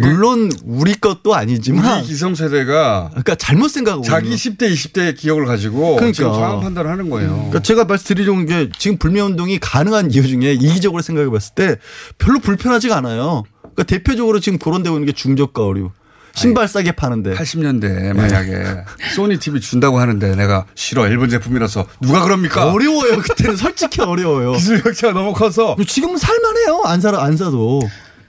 물론 0.00 0.50
우리 0.64 0.94
것도 0.94 1.34
아니지만 1.34 2.00
우리 2.00 2.06
기성세대가 2.08 3.08
그러니까 3.10 3.34
잘못 3.34 3.68
생각하고 3.68 4.02
자기 4.02 4.26
있는 4.26 4.36
10대, 4.36 4.72
20대의 4.72 5.16
기억을 5.16 5.46
가지고 5.46 5.96
그러니까. 5.96 6.12
지금 6.12 6.32
상황 6.34 6.60
판단을 6.60 6.90
하는 6.90 7.10
거예요. 7.10 7.30
그러니까 7.34 7.60
제가 7.60 7.84
말씀드리려는 7.84 8.46
게 8.46 8.70
지금 8.78 8.98
불매 8.98 9.20
운동이 9.20 9.58
가능한 9.58 10.10
이유 10.12 10.26
중에 10.26 10.52
이기적으로 10.54 11.02
생각해 11.02 11.30
봤을 11.30 11.54
때 11.54 11.76
별로 12.18 12.38
불편하지가 12.40 12.96
않아요. 12.96 13.44
그러니까 13.62 13.82
대표적으로 13.84 14.40
지금 14.40 14.58
거론되고 14.58 14.96
있는 14.96 15.06
게 15.06 15.12
중저가 15.12 15.64
어류. 15.64 15.90
신발 16.34 16.68
싸게 16.68 16.92
파는데. 16.92 17.34
80년대 17.34 18.12
만약에 18.14 18.84
소니 19.14 19.38
TV 19.38 19.58
준다고 19.60 19.98
하는데 19.98 20.36
내가 20.36 20.66
싫어 20.74 21.08
일본 21.08 21.30
제품이라서 21.30 21.86
누가 22.02 22.22
그럽니까? 22.24 22.70
어려워요. 22.70 23.16
그때는 23.22 23.56
솔직히 23.56 24.02
어려워요. 24.02 24.52
기술 24.52 24.82
격차가 24.82 25.14
너무 25.14 25.32
커서 25.32 25.76
지금은 25.86 26.18
살만해요. 26.18 26.82
안 26.84 27.00
사라 27.00 27.22
안 27.22 27.38
사도. 27.38 27.80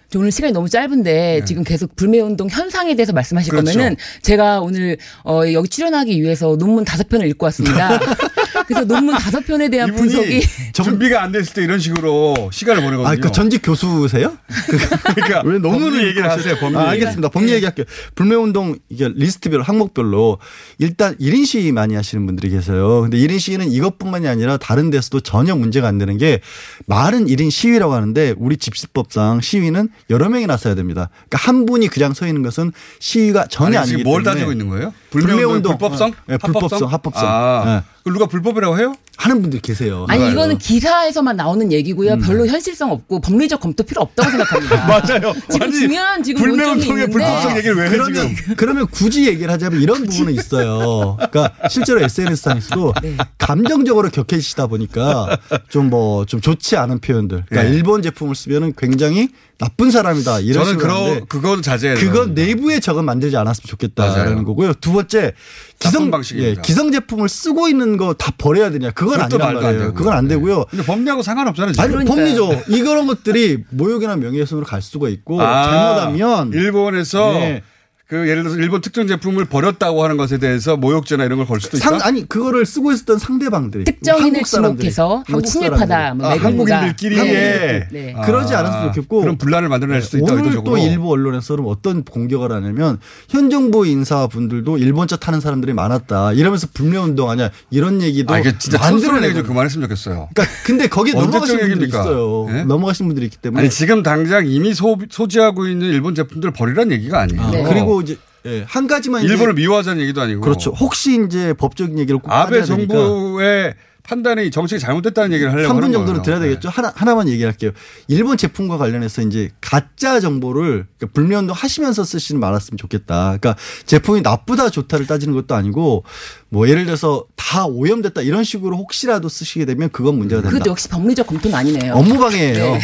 저 0.09 0.19
오늘 0.19 0.31
시간이 0.31 0.53
너무 0.53 0.69
짧은데 0.69 1.43
지금 1.45 1.63
계속 1.63 1.95
불매운동 1.95 2.49
현상에 2.49 2.95
대해서 2.95 3.11
말씀하실 3.11 3.51
네. 3.51 3.59
그렇죠. 3.59 3.77
거면은 3.77 3.97
제가 4.21 4.61
오늘 4.61 4.97
어 5.25 5.41
여기 5.51 5.67
출연하기 5.67 6.21
위해서 6.21 6.55
논문 6.55 6.85
다섯 6.85 7.09
편을 7.09 7.27
읽고 7.27 7.45
왔습니다. 7.47 7.99
그래서 8.63 8.85
논문 8.85 9.15
다섯 9.15 9.45
편에 9.45 9.69
대한 9.69 9.93
분석이 9.93 10.41
준비가 10.73 11.23
안 11.23 11.31
됐을 11.31 11.53
때 11.53 11.63
이런 11.63 11.79
식으로 11.79 12.49
시간을 12.51 12.81
보내거든요. 12.83 13.07
아, 13.07 13.15
그 13.15 13.31
전직 13.31 13.61
교수세요? 13.63 14.37
그러니까 15.15 15.41
왜 15.45 15.59
법리 15.59 16.05
얘기를 16.07 16.29
하세요. 16.29 16.55
법리. 16.57 16.75
아, 16.75 16.89
알겠습니다. 16.89 17.29
법리 17.29 17.51
얘기할게요. 17.53 17.85
불매 18.15 18.35
운동 18.35 18.75
이게 18.89 19.09
리스트별로 19.13 19.63
항목별로 19.63 20.39
일단 20.79 21.15
1인 21.17 21.45
시위 21.45 21.71
많이 21.71 21.95
하시는 21.95 22.25
분들이 22.25 22.49
계세요. 22.49 23.01
근데 23.01 23.17
1인 23.17 23.39
시위는 23.39 23.71
이것뿐만이 23.71 24.27
아니라 24.27 24.57
다른 24.57 24.89
데서도 24.89 25.21
전혀 25.21 25.55
문제가 25.55 25.87
안 25.87 25.97
되는 25.97 26.17
게 26.17 26.41
말은 26.85 27.25
1인 27.25 27.51
시위라고 27.51 27.93
하는데 27.93 28.33
우리 28.37 28.57
집시법상 28.57 29.41
시위는 29.41 29.89
여러 30.09 30.29
명이 30.29 30.47
나서야 30.47 30.75
됩니다. 30.75 31.09
그러니까 31.29 31.37
한 31.37 31.65
분이 31.65 31.87
그냥 31.87 32.13
서 32.13 32.27
있는 32.27 32.41
것은 32.41 32.71
시위가 32.99 33.47
전혀 33.47 33.67
아니, 33.67 33.77
아니기 33.77 33.97
지금 33.97 34.03
뭘 34.03 34.23
때문에 34.23 34.33
따지고 34.35 34.51
있는 34.51 34.69
거예요? 34.69 34.93
불매 35.09 35.43
운동 35.43 35.77
불법성? 35.77 36.13
네, 36.27 36.37
불법성, 36.37 36.91
합법성. 36.91 37.27
아, 37.27 37.83
네. 38.05 38.11
누가 38.11 38.25
불법 38.25 38.46
이라고 38.55 38.77
해요? 38.77 38.95
하는 39.17 39.41
분들 39.41 39.59
계세요. 39.61 40.05
아니 40.09 40.31
이거는 40.31 40.59
기사에서만 40.59 41.35
나오는 41.35 41.71
얘기고요. 41.71 42.19
별로 42.19 42.45
현실성 42.45 42.91
없고 42.91 43.19
법리적 43.21 43.59
검토 43.59 43.83
필요 43.83 44.01
없다고 44.03 44.29
생각합니다. 44.29 44.75
음. 44.75 44.87
맞아요. 44.87 45.33
지금 45.49 45.63
아니, 45.63 45.71
중요한 45.73 46.21
지금 46.23 46.41
불매운동의 46.43 47.07
논점이 47.07 47.11
불법성 47.11 47.57
얘기를 47.57 47.75
왜 47.77 47.85
해, 47.85 47.89
그러면, 47.89 48.35
지금? 48.35 48.55
그러면 48.55 48.87
굳이 48.87 49.25
얘기를 49.27 49.51
하자면 49.51 49.81
이런 49.81 50.03
부분은 50.05 50.33
있어요. 50.33 51.17
그러니까 51.17 51.51
실제로 51.69 51.99
SNS상에서도 52.03 52.93
네. 53.01 53.17
감정적으로 53.39 54.09
격해지시다 54.09 54.67
보니까 54.67 55.37
좀뭐 55.69 56.25
좀 56.25 56.39
좋지 56.39 56.77
않은 56.77 56.99
표현들. 56.99 57.45
그러니까 57.47 57.69
네. 57.71 57.75
일본 57.75 58.01
제품을 58.03 58.35
쓰면은 58.35 58.73
굉장히 58.77 59.29
나쁜 59.57 59.89
사람이다. 59.89 60.41
이런 60.41 60.65
저는 60.65 60.87
하는데 60.89 61.25
그건 61.27 61.63
자제해야 61.63 61.97
그건 61.99 62.35
내부에 62.35 62.79
저건 62.79 63.05
만들지 63.05 63.35
않았으면 63.37 63.65
좋겠다라는 63.67 64.23
맞아요. 64.33 64.45
거고요. 64.45 64.73
두 64.75 64.93
번째 64.93 65.33
기성 65.79 66.11
방식입니다. 66.11 66.49
예, 66.59 66.61
기성 66.63 66.91
제품을 66.91 67.27
쓰고 67.29 67.67
있는 67.67 67.97
거 67.97 68.13
다 68.17 68.31
버려야 68.37 68.69
되냐? 68.71 68.91
그건 68.91 69.06
그것도 69.11 69.43
아니란 69.43 69.53
말이에요. 69.63 69.79
되고요. 69.79 69.93
그건 69.93 70.13
안 70.13 70.27
되고요. 70.27 70.65
근데 70.69 70.85
법리하고 70.85 71.21
상관없잖아요. 71.21 71.73
지금. 71.73 71.97
아니 71.97 72.05
법리죠. 72.05 72.63
이런 72.67 73.07
것들이 73.07 73.63
모욕이나 73.69 74.15
명예훼손으로 74.15 74.65
갈 74.65 74.81
수가 74.81 75.09
있고 75.09 75.41
아, 75.41 75.63
잘못하면 75.63 76.53
일본에서 76.53 77.31
네. 77.33 77.63
그 78.07 78.15
예를 78.29 78.43
들어서 78.43 78.57
일본 78.57 78.79
특정 78.79 79.05
제품을 79.05 79.45
버렸다고 79.45 80.01
하는 80.01 80.15
것에 80.15 80.37
대해서 80.37 80.77
모욕죄나 80.77 81.25
이런 81.25 81.37
걸 81.39 81.47
걸 81.47 81.59
수도 81.59 81.75
있다. 81.77 81.89
상, 81.89 81.99
아니 82.03 82.27
그거를 82.27 82.65
쓰고 82.65 82.91
있었던 82.93 83.19
상대방들이 83.19 83.83
특정인을 83.83 84.43
지목해서 84.43 85.23
뭐 85.29 85.41
사람들이. 85.41 85.69
뭐 86.15 86.27
아, 86.27 86.33
매국노다. 86.35 86.45
한국인들끼리 86.77 87.15
네. 87.17 87.87
네. 87.91 88.15
그러지 88.25 88.55
않았으면 88.55 88.93
좋겠고 88.93 89.21
그런 89.21 89.37
분란을 89.37 89.67
만들어낼 89.67 90.01
수도 90.01 90.19
있다. 90.19 90.33
오늘. 90.33 90.63
또 90.63 90.77
일부 90.77 91.11
언론에서 91.11 91.55
그럼 91.55 91.67
어떤 91.69 92.03
공격을 92.05 92.51
하냐면 92.51 92.99
현 93.29 93.49
정부 93.49 93.85
인사분들도 93.85 94.77
일본차 94.77 95.17
타는 95.17 95.41
사람들이 95.41 95.73
많았다 95.73 96.31
이러면서 96.33 96.67
불매운동하냐 96.73 97.49
이런 97.71 98.01
얘기도 98.01 98.33
아, 98.33 98.39
이게 98.39 98.57
진짜 98.57 98.77
얘기 98.77 99.01
좀 99.01 99.11
만들어내고 99.11 99.47
그만했으면 99.47 99.87
좋겠어요. 99.89 100.29
그러니까 100.33 100.55
근데 100.65 100.87
거기 100.87 101.13
넘어가신 101.13 101.57
분들이 101.57 101.71
얘기입니까? 101.71 102.01
있어요. 102.01 102.47
예? 102.51 102.63
넘어가신 102.63 103.05
분들이 103.07 103.25
있기 103.25 103.37
때문에 103.37 103.61
아니 103.61 103.69
지금 103.69 104.01
당장 104.03 104.47
이미 104.47 104.73
소, 104.73 104.97
소지하고 105.09 105.67
있는 105.67 105.87
일본 105.89 106.15
제품들 106.15 106.51
버리라는 106.51 106.91
얘기가 106.93 107.19
아니에요. 107.21 107.41
아, 107.41 107.69
그리고 107.69 107.96
이제 108.01 108.17
예, 108.45 108.63
한 108.67 108.87
가지만 108.87 109.23
일본을 109.23 109.53
미워하자는 109.53 110.01
얘기도 110.01 110.21
아니고. 110.21 110.41
그렇죠. 110.41 110.71
혹시 110.71 111.21
이제 111.25 111.53
법적인 111.53 111.99
얘기를 111.99 112.19
꼭 112.19 112.31
아베 112.31 112.63
정부의 112.63 113.75
판단이 114.03 114.51
정책이 114.51 114.79
잘못됐다는 114.79 115.33
얘기를 115.33 115.51
하려고 115.51 115.73
3분 115.73 115.75
하는 115.81 115.91
정도는. 115.91 116.21
드려야 116.21 116.39
되겠죠. 116.39 116.69
하나, 116.69 116.93
하나만 116.95 117.27
얘기할게요. 117.27 117.71
일본 118.07 118.37
제품과 118.37 118.77
관련해서 118.77 119.21
이제 119.21 119.49
가짜 119.59 120.21
정보를 120.21 120.87
그러니까 120.97 121.13
불매운동 121.13 121.53
하시면서 121.53 122.05
쓰시는 122.05 122.39
말았으면 122.39 122.77
좋겠다. 122.77 123.37
그러니까 123.37 123.57
제품이 123.85 124.21
나쁘다 124.21 124.69
좋다를 124.69 125.07
따지는 125.07 125.33
것도 125.33 125.55
아니고 125.55 126.05
뭐 126.49 126.69
예를 126.69 126.85
들어서 126.85 127.25
다 127.35 127.65
오염됐다 127.65 128.21
이런 128.21 128.43
식으로 128.43 128.77
혹시라도 128.77 129.27
쓰시게 129.29 129.65
되면 129.65 129.89
그건 129.91 130.17
문제가 130.17 130.41
된다. 130.41 130.51
그것도 130.53 130.71
역시 130.71 130.87
법리적 130.89 131.27
검토는 131.27 131.55
아니네요. 131.57 131.93
업무방해예요. 131.93 132.73
네. 132.73 132.79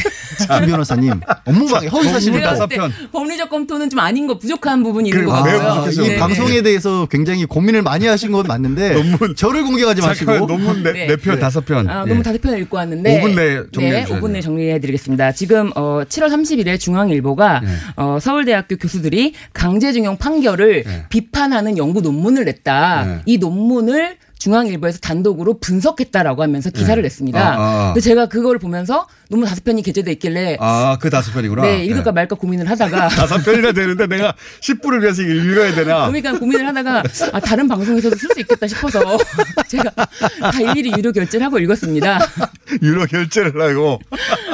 김 0.60 0.66
변호사님. 0.68 1.20
업무방해. 1.46 1.88
허위 1.88 2.08
사실을 2.10 2.40
제가 2.40 2.56
또. 2.56 2.68
볼때 2.68 2.78
법리적 3.12 3.50
검토는 3.50 3.90
좀 3.90 4.00
아닌 4.00 4.28
거 4.28 4.38
부족한 4.38 4.84
부분이 4.84 5.10
있는 5.10 5.26
것 5.26 5.34
아, 5.34 5.44
같아요. 5.44 5.92
이 5.92 6.10
네. 6.10 6.18
방송에 6.18 6.62
대해서 6.62 7.08
굉장히 7.10 7.46
고민을 7.46 7.82
많이 7.84 8.06
하신 8.06 8.32
건 8.32 8.46
맞는데 8.48 8.96
저를 9.38 9.64
공격하지 9.64 10.02
마시고 10.02 10.46
논문 10.46 10.84
네, 10.84 10.92
네. 10.92 11.08
네 11.08 11.16
편, 11.16 11.40
다섯 11.40 11.66
편. 11.66 11.90
아, 11.90 12.04
예. 12.06 12.10
너무 12.10 12.22
다섯 12.22 12.42
편을 12.42 12.60
읽고 12.62 12.76
왔는데 12.78 13.22
5분 13.22 13.36
내에 13.36 13.62
정리해 13.72 13.92
네, 13.94 14.04
주셔야 14.04 14.20
5분 14.20 14.32
내에. 14.32 14.42
정리해 14.42 14.80
드리겠습니다. 14.80 15.32
지금 15.34 15.72
어 15.76 16.02
7월 16.08 16.28
30일에 16.30 16.80
중앙일보가 16.80 17.60
네. 17.62 17.68
어 17.96 18.18
서울대학교 18.20 18.76
교수들이 18.78 19.34
강제징용 19.54 20.18
판결을 20.18 20.84
네. 20.84 21.06
비판하는 21.10 21.78
연구 21.78 22.02
논문을 22.02 22.44
냈다. 22.46 23.06
네. 23.06 23.22
이 23.26 23.38
논문 23.38 23.53
을 23.90 24.18
중앙일보에서 24.44 25.00
단독으로 25.00 25.60
분석했다라고 25.60 26.44
하면서 26.44 26.70
기사를 26.70 27.02
네. 27.02 27.08
냈습니다. 27.08 27.40
아, 27.40 27.56
아. 27.58 27.86
근데 27.94 28.02
제가 28.02 28.26
그걸 28.26 28.60
보면서 28.60 29.08
논문 29.30 29.48
다섯 29.48 29.64
편이 29.64 29.82
게재돼 29.84 30.12
있길래 30.14 30.58
아, 30.60 30.98
그 31.00 31.10
다섯 31.10 31.32
편이구나. 31.32 31.62
네, 31.62 31.86
읽을까 31.86 32.12
말까 32.12 32.36
고민을 32.36 32.70
하다가 32.70 33.08
다섯 33.16 33.38
편이나 33.38 33.72
되는데 33.72 34.06
내가 34.08 34.34
10분을 34.62 35.02
위해서 35.02 35.22
읽어야 35.22 35.74
되나? 35.74 36.08
그러니까 36.08 36.38
고민을 36.38 36.68
하다가 36.68 37.04
아, 37.32 37.40
다른 37.40 37.70
방송에서도 37.70 38.16
쓸 38.18 38.30
수 38.34 38.40
있겠다 38.42 38.68
싶어서 38.68 39.18
제가 39.70 39.90
다 39.92 40.62
일일이 40.62 40.92
유료 40.98 41.14
결제를 41.14 41.46
하고 41.46 41.58
읽었습니다. 41.60 42.20
유료 42.84 43.06
결제를 43.06 43.60
하고 43.62 44.00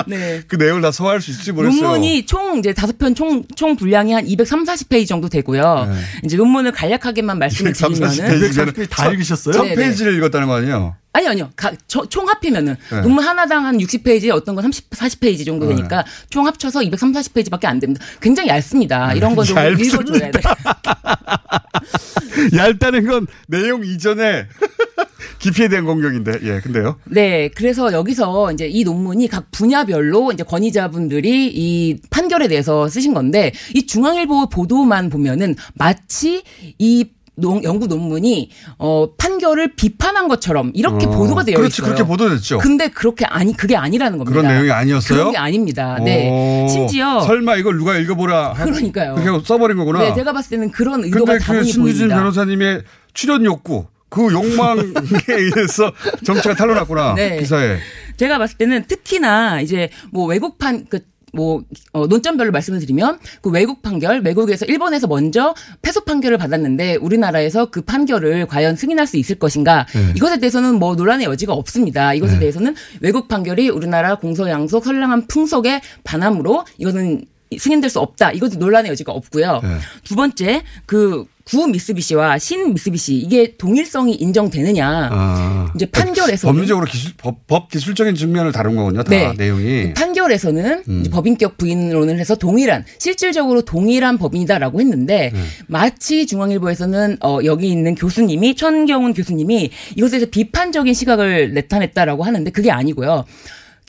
네. 0.05 0.41
그 0.47 0.55
내용을 0.55 0.83
다 0.83 0.91
소화할 0.91 1.19
수 1.19 1.31
있을지 1.31 1.51
모르겠어요. 1.51 1.81
논문이 1.81 2.25
총 2.27 2.59
이제 2.59 2.73
다섯 2.73 2.97
편 2.97 3.15
총 3.15 3.43
총 3.55 3.75
분량이 3.75 4.13
한 4.13 4.25
230, 4.27 4.67
40페이지 4.67 5.07
정도 5.07 5.29
되고요. 5.29 5.87
네. 5.89 5.95
이제 6.23 6.37
논문을 6.37 6.71
간략하게만 6.71 7.39
말씀을 7.39 7.73
드리면은 7.73 8.87
다 8.89 9.11
읽으셨어요? 9.11 9.63
네, 9.63 9.69
네. 9.69 9.75
1000 9.75 9.78
페이지를 9.79 10.15
읽었다는 10.17 10.47
거 10.47 10.55
아니에요? 10.55 10.95
아니 11.11 11.27
아니요. 11.27 11.49
가- 11.55 11.71
저- 11.87 12.07
총 12.07 12.29
합이면은 12.29 12.75
네. 12.91 13.01
논문 13.01 13.23
하나당 13.23 13.65
한 13.65 13.77
60페이지 13.79 14.29
어떤 14.31 14.53
건 14.55 14.61
30, 14.63 14.91
40페이지 14.91 15.43
정도 15.45 15.65
네. 15.67 15.75
되니까 15.75 16.05
총 16.29 16.45
합쳐서 16.45 16.83
230, 16.83 17.33
40페이지밖에 17.33 17.65
안 17.65 17.79
됩니다. 17.79 18.05
굉장히 18.21 18.49
얇습니다. 18.49 19.13
이런 19.15 19.35
거좀 19.35 19.57
얇습니다. 19.57 19.97
읽어줘야 20.01 20.31
돼. 20.31 20.39
얇다는 22.55 23.07
건 23.07 23.27
내용 23.47 23.83
이전에 23.83 24.45
깊이에 25.39 25.69
대한 25.69 25.85
공격인데, 25.85 26.39
예, 26.43 26.59
근데요. 26.59 26.97
네, 27.05 27.49
그래서 27.55 27.93
여기서 27.93 28.51
이제 28.51 28.67
이 28.67 28.83
논문이 28.83 29.29
각 29.29 29.49
분야별로 29.51 30.33
이제 30.33 30.43
권위자분들이 30.43 31.47
이 31.53 31.97
판결에 32.09 32.49
대해서 32.49 32.89
쓰신 32.89 33.13
건데 33.13 33.53
이 33.73 33.85
중앙일보 33.85 34.49
보도만 34.49 35.09
보면은 35.09 35.55
마치 35.75 36.43
이 36.77 37.05
농- 37.39 37.63
연구 37.63 37.87
논문이 37.87 38.49
어 38.77 39.09
판결을 39.17 39.75
비판한 39.75 40.27
것처럼 40.27 40.71
이렇게 40.75 41.05
어, 41.05 41.09
보도가 41.09 41.43
되어 41.43 41.55
그렇지, 41.57 41.81
있어요. 41.81 41.93
그렇게 41.93 42.07
보도됐죠. 42.07 42.57
근데 42.59 42.87
그렇게 42.89 43.25
아니 43.25 43.55
그게 43.55 43.75
아니라는 43.75 44.17
겁니다. 44.17 44.39
그런 44.41 44.53
내용이 44.53 44.71
아니었어요? 44.71 45.17
그런 45.19 45.31
게 45.31 45.37
아닙니다. 45.37 45.97
네. 46.03 46.29
오, 46.29 46.67
심지어 46.67 47.21
설마 47.21 47.55
이걸 47.57 47.77
누가 47.77 47.97
읽어보라. 47.97 48.53
하- 48.53 48.65
그러니까요. 48.65 49.15
그렇게 49.15 49.45
써버린 49.45 49.77
거구나. 49.77 49.99
네, 49.99 50.13
제가 50.13 50.33
봤을 50.33 50.51
때는 50.51 50.71
그런 50.71 51.03
의도가 51.03 51.33
근데 51.39 51.45
그 51.45 51.63
신유진 51.63 51.81
보입니다. 52.07 52.15
변호사님의 52.15 52.83
출연 53.13 53.43
욕구, 53.45 53.85
그 54.09 54.31
욕망에 54.31 54.81
의해서 55.29 55.91
정치가 56.23 56.55
탄로났구나. 56.55 57.15
네. 57.15 57.37
기사에. 57.39 57.77
제가 58.17 58.37
봤을 58.37 58.57
때는 58.57 58.85
특히나 58.87 59.61
이제 59.61 59.89
뭐 60.11 60.25
외국판 60.25 60.85
그 60.89 60.99
뭐, 61.33 61.63
어, 61.91 62.07
논점별로 62.07 62.51
말씀을 62.51 62.79
드리면, 62.79 63.19
그 63.41 63.49
외국 63.49 63.81
판결, 63.81 64.21
외국에서, 64.21 64.65
일본에서 64.65 65.07
먼저 65.07 65.53
패소 65.81 66.01
판결을 66.01 66.37
받았는데, 66.37 66.95
우리나라에서 66.97 67.69
그 67.69 67.81
판결을 67.81 68.47
과연 68.47 68.75
승인할 68.75 69.07
수 69.07 69.17
있을 69.17 69.37
것인가, 69.37 69.85
네. 69.93 70.13
이것에 70.15 70.39
대해서는 70.39 70.75
뭐 70.75 70.95
논란의 70.95 71.27
여지가 71.27 71.53
없습니다. 71.53 72.13
이것에 72.13 72.33
네. 72.33 72.39
대해서는 72.39 72.75
외국 73.01 73.27
판결이 73.27 73.69
우리나라 73.69 74.15
공소양속 74.15 74.83
선량한 74.85 75.27
풍속에 75.27 75.81
반함으로, 76.03 76.65
이거는 76.77 77.25
승인될 77.57 77.89
수 77.89 77.99
없다. 77.99 78.31
이것도 78.31 78.57
논란의 78.57 78.91
여지가 78.91 79.11
없고요. 79.11 79.61
네. 79.63 79.77
두 80.03 80.15
번째, 80.15 80.63
그, 80.85 81.25
구 81.49 81.67
미쓰비시와 81.67 82.37
신 82.37 82.75
미쓰비시, 82.75 83.15
이게 83.15 83.55
동일성이 83.57 84.13
인정되느냐. 84.13 85.09
아. 85.11 85.71
이제 85.75 85.87
판결에서는 85.87 86.53
법리적으로 86.53 86.85
기술, 86.85 87.13
법, 87.17 87.47
법 87.47 87.69
기술적인 87.71 88.13
측면을 88.13 88.51
다룬 88.51 88.75
거군요. 88.75 89.01
다 89.01 89.09
네. 89.09 89.33
내용이. 89.35 89.95
판결에서는 89.95 90.83
음. 90.87 91.03
법인격 91.11 91.57
부인론을 91.57 92.19
해서 92.19 92.35
동일한 92.35 92.85
실질적으로 92.99 93.63
동일한 93.63 94.19
법인이다라고 94.19 94.79
했는데 94.79 95.31
네. 95.33 95.39
마치 95.65 96.27
중앙일보에서는 96.27 97.17
어 97.21 97.39
여기 97.45 97.69
있는 97.69 97.95
교수님이 97.95 98.55
천경훈 98.55 99.15
교수님이 99.15 99.71
이것에 99.95 100.19
대해서 100.19 100.29
비판적인 100.29 100.93
시각을 100.93 101.55
나타냈다라고 101.55 102.25
하는데 102.25 102.51
그게 102.51 102.69
아니고요. 102.69 103.25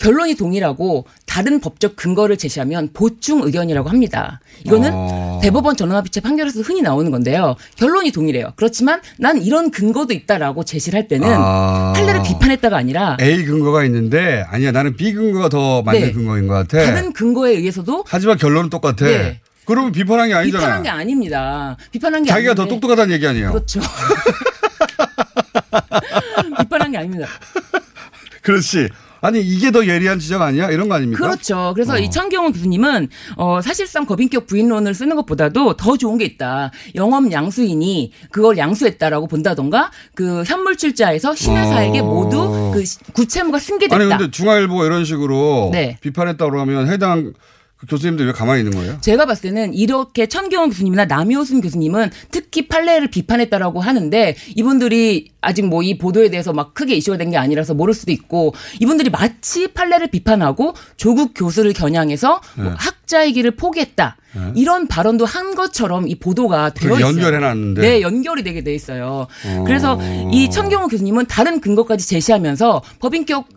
결론이 0.01 0.35
동일하고 0.35 1.07
다른 1.27 1.61
법적 1.61 1.95
근거를 1.95 2.39
제시하면 2.39 2.89
보충 2.95 3.43
의견이라고 3.43 3.89
합니다. 3.91 4.41
이거는 4.65 4.91
어. 4.93 5.41
대법원 5.43 5.77
전원합의체 5.77 6.21
판결에서 6.23 6.63
흔히 6.63 6.81
나오는 6.81 7.11
건데요. 7.11 7.55
결론이 7.77 8.11
동일해요. 8.11 8.53
그렇지만 8.57 9.01
난 9.19 9.41
이런 9.43 9.71
근거도 9.71 10.15
있다라고 10.15 10.65
제시를 10.65 10.97
할 10.99 11.07
때는 11.07 11.29
아. 11.31 11.93
판례를 11.95 12.23
비판했다가 12.23 12.77
아니라 12.77 13.19
A 13.21 13.45
근거가 13.45 13.85
있는데 13.85 14.45
아니야 14.49 14.73
나는 14.73 14.97
B 14.97 15.13
근거가 15.13 15.51
더 15.51 15.83
맞는 15.83 16.01
네. 16.01 16.13
근거인 16.13 16.47
것 16.47 16.55
같아. 16.55 16.83
다른 16.85 17.13
근거에 17.13 17.53
의해서도 17.53 18.05
하지만 18.09 18.39
결론은 18.39 18.71
똑같아. 18.71 19.05
네. 19.05 19.41
그러면 19.67 19.93
비판한 19.93 20.29
게 20.29 20.35
아니잖아. 20.35 20.61
비판한 20.65 20.83
게 20.83 20.89
아닙니다. 20.89 21.77
비판한 21.93 22.23
게 22.23 22.31
자기가 22.31 22.55
더 22.55 22.63
아닌데. 22.63 22.75
똑똑하다는 22.75 23.15
얘기 23.15 23.27
아니에요. 23.27 23.53
그렇죠. 23.53 23.81
비판한 26.59 26.91
게 26.91 26.99
아닙니다. 26.99 27.27
그렇지. 28.43 28.89
아니 29.23 29.41
이게 29.41 29.71
더 29.71 29.87
예리한 29.87 30.19
지적 30.19 30.41
아니야? 30.41 30.71
이런 30.71 30.89
거 30.89 30.95
아닙니까? 30.95 31.23
그렇죠. 31.23 31.73
그래서 31.75 31.95
어. 31.95 31.99
이 31.99 32.11
천경훈 32.11 32.53
교수님은 32.53 33.09
어 33.37 33.61
사실상 33.63 34.07
법인격 34.07 34.47
부인론을 34.47 34.95
쓰는 34.95 35.17
것보다도 35.17 35.77
더 35.77 35.97
좋은 35.97 36.19
게 36.19 36.25
있다. 36.25 36.71
영업 36.95 37.31
양수인이 37.31 38.13
그걸 38.31 38.57
양수했다라고 38.59 39.27
본다던가 39.27 39.91
그 40.15 40.43
현물출자에서 40.45 41.35
신회사에게 41.35 42.01
어. 42.01 42.05
모두 42.05 42.71
그 42.75 42.85
시- 42.85 42.99
구채무가 43.13 43.59
승계됐다. 43.59 43.97
아니 43.97 44.09
근데 44.09 44.31
중앙일보가 44.31 44.87
이런 44.87 45.05
식으로 45.05 45.71
네. 45.73 45.99
비판했다고 46.01 46.59
하면 46.61 46.89
해당 46.89 47.25
그 47.25 47.33
교수님들 47.89 48.27
왜 48.27 48.33
가만히 48.33 48.61
있는 48.61 48.77
거예요? 48.77 48.99
제가 49.01 49.25
봤을 49.27 49.51
때는 49.51 49.73
이렇게 49.75 50.27
천경훈 50.27 50.69
교수님이나 50.71 51.07
남효순 51.07 51.61
교수님은 51.63 52.11
특히 52.31 52.69
판례를 52.69 53.09
비판했다라고 53.09 53.81
하는데 53.81 54.37
이분들이 54.55 55.31
아직 55.41 55.65
뭐 55.67 55.81
이 55.83 55.97
보도에 55.99 56.29
대해서 56.31 56.53
막 56.53 56.75
크게 56.75 56.95
이슈가 56.95 57.17
된 57.17 57.31
게 57.31 57.37
아니라서 57.39 57.73
모를 57.75 57.95
수도 57.95 58.13
있고 58.13 58.55
이분들이 58.81 59.09
마치 59.09 59.69
판례를 59.69 60.09
비판하고 60.09 60.75
조국 60.97 61.33
교수를 61.35 61.73
겨냥해서 61.73 62.41
뭐 62.57 62.65
네. 62.67 62.71
학자의 62.77 63.33
길을 63.33 63.53
포기했다. 63.57 64.17
이런 64.55 64.87
발언도 64.87 65.25
한 65.25 65.55
것처럼 65.57 66.07
이 66.07 66.15
보도가 66.15 66.71
되어 66.75 66.97
있어요. 66.99 67.07
연결해놨는데. 67.09 67.81
네, 67.81 68.01
연결이 68.01 68.45
되게 68.45 68.63
돼 68.63 68.75
있어요. 68.75 69.27
어. 69.47 69.65
그래서 69.67 69.99
이 70.33 70.49
천경훈 70.51 70.89
교수님은 70.89 71.27
다른 71.27 71.61
근거까지 71.61 72.07
제시하면서 72.07 72.83
법인격 73.01 73.49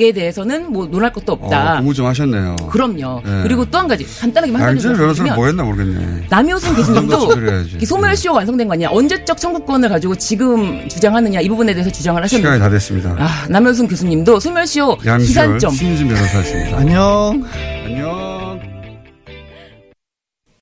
에 0.00 0.12
대해서는 0.12 0.72
뭐 0.72 0.86
논할 0.86 1.12
것도 1.12 1.32
없다. 1.32 1.72
어, 1.72 1.76
공부 1.78 1.92
좀 1.92 2.06
하셨네요. 2.06 2.54
그럼요. 2.70 3.20
네. 3.24 3.40
그리고 3.42 3.64
또 3.64 3.78
한 3.78 3.88
가지 3.88 4.04
간단하게 4.20 4.52
한 4.52 4.74
가지 4.76 4.88
변호사는 4.88 5.34
뭐 5.34 5.46
했나 5.46 5.64
모르겠네. 5.64 6.26
남효순 6.30 6.74
교수님도 6.76 7.20
소멸해야지. 7.20 7.78
이 7.80 7.84
소멸시효 7.84 8.32
완성된 8.34 8.68
거 8.68 8.74
아니냐 8.74 8.90
언제적 8.90 9.36
청구권을 9.38 9.88
가지고 9.88 10.14
지금 10.14 10.88
주장하느냐 10.88 11.40
이 11.40 11.48
부분에 11.48 11.74
대해서 11.74 11.90
주장을 11.90 12.22
하셨는데 12.22 12.46
시간이 12.56 12.60
다 12.60 12.70
됐습니다. 12.70 13.16
아, 13.18 13.46
남효순 13.48 13.88
교수님도 13.88 14.38
소멸시효 14.38 14.98
양지열 15.04 15.18
기산점 15.26 15.70
신유진 15.74 16.08
변호사였습니다. 16.08 16.76
안녕. 16.78 17.44
안녕. 17.84 18.47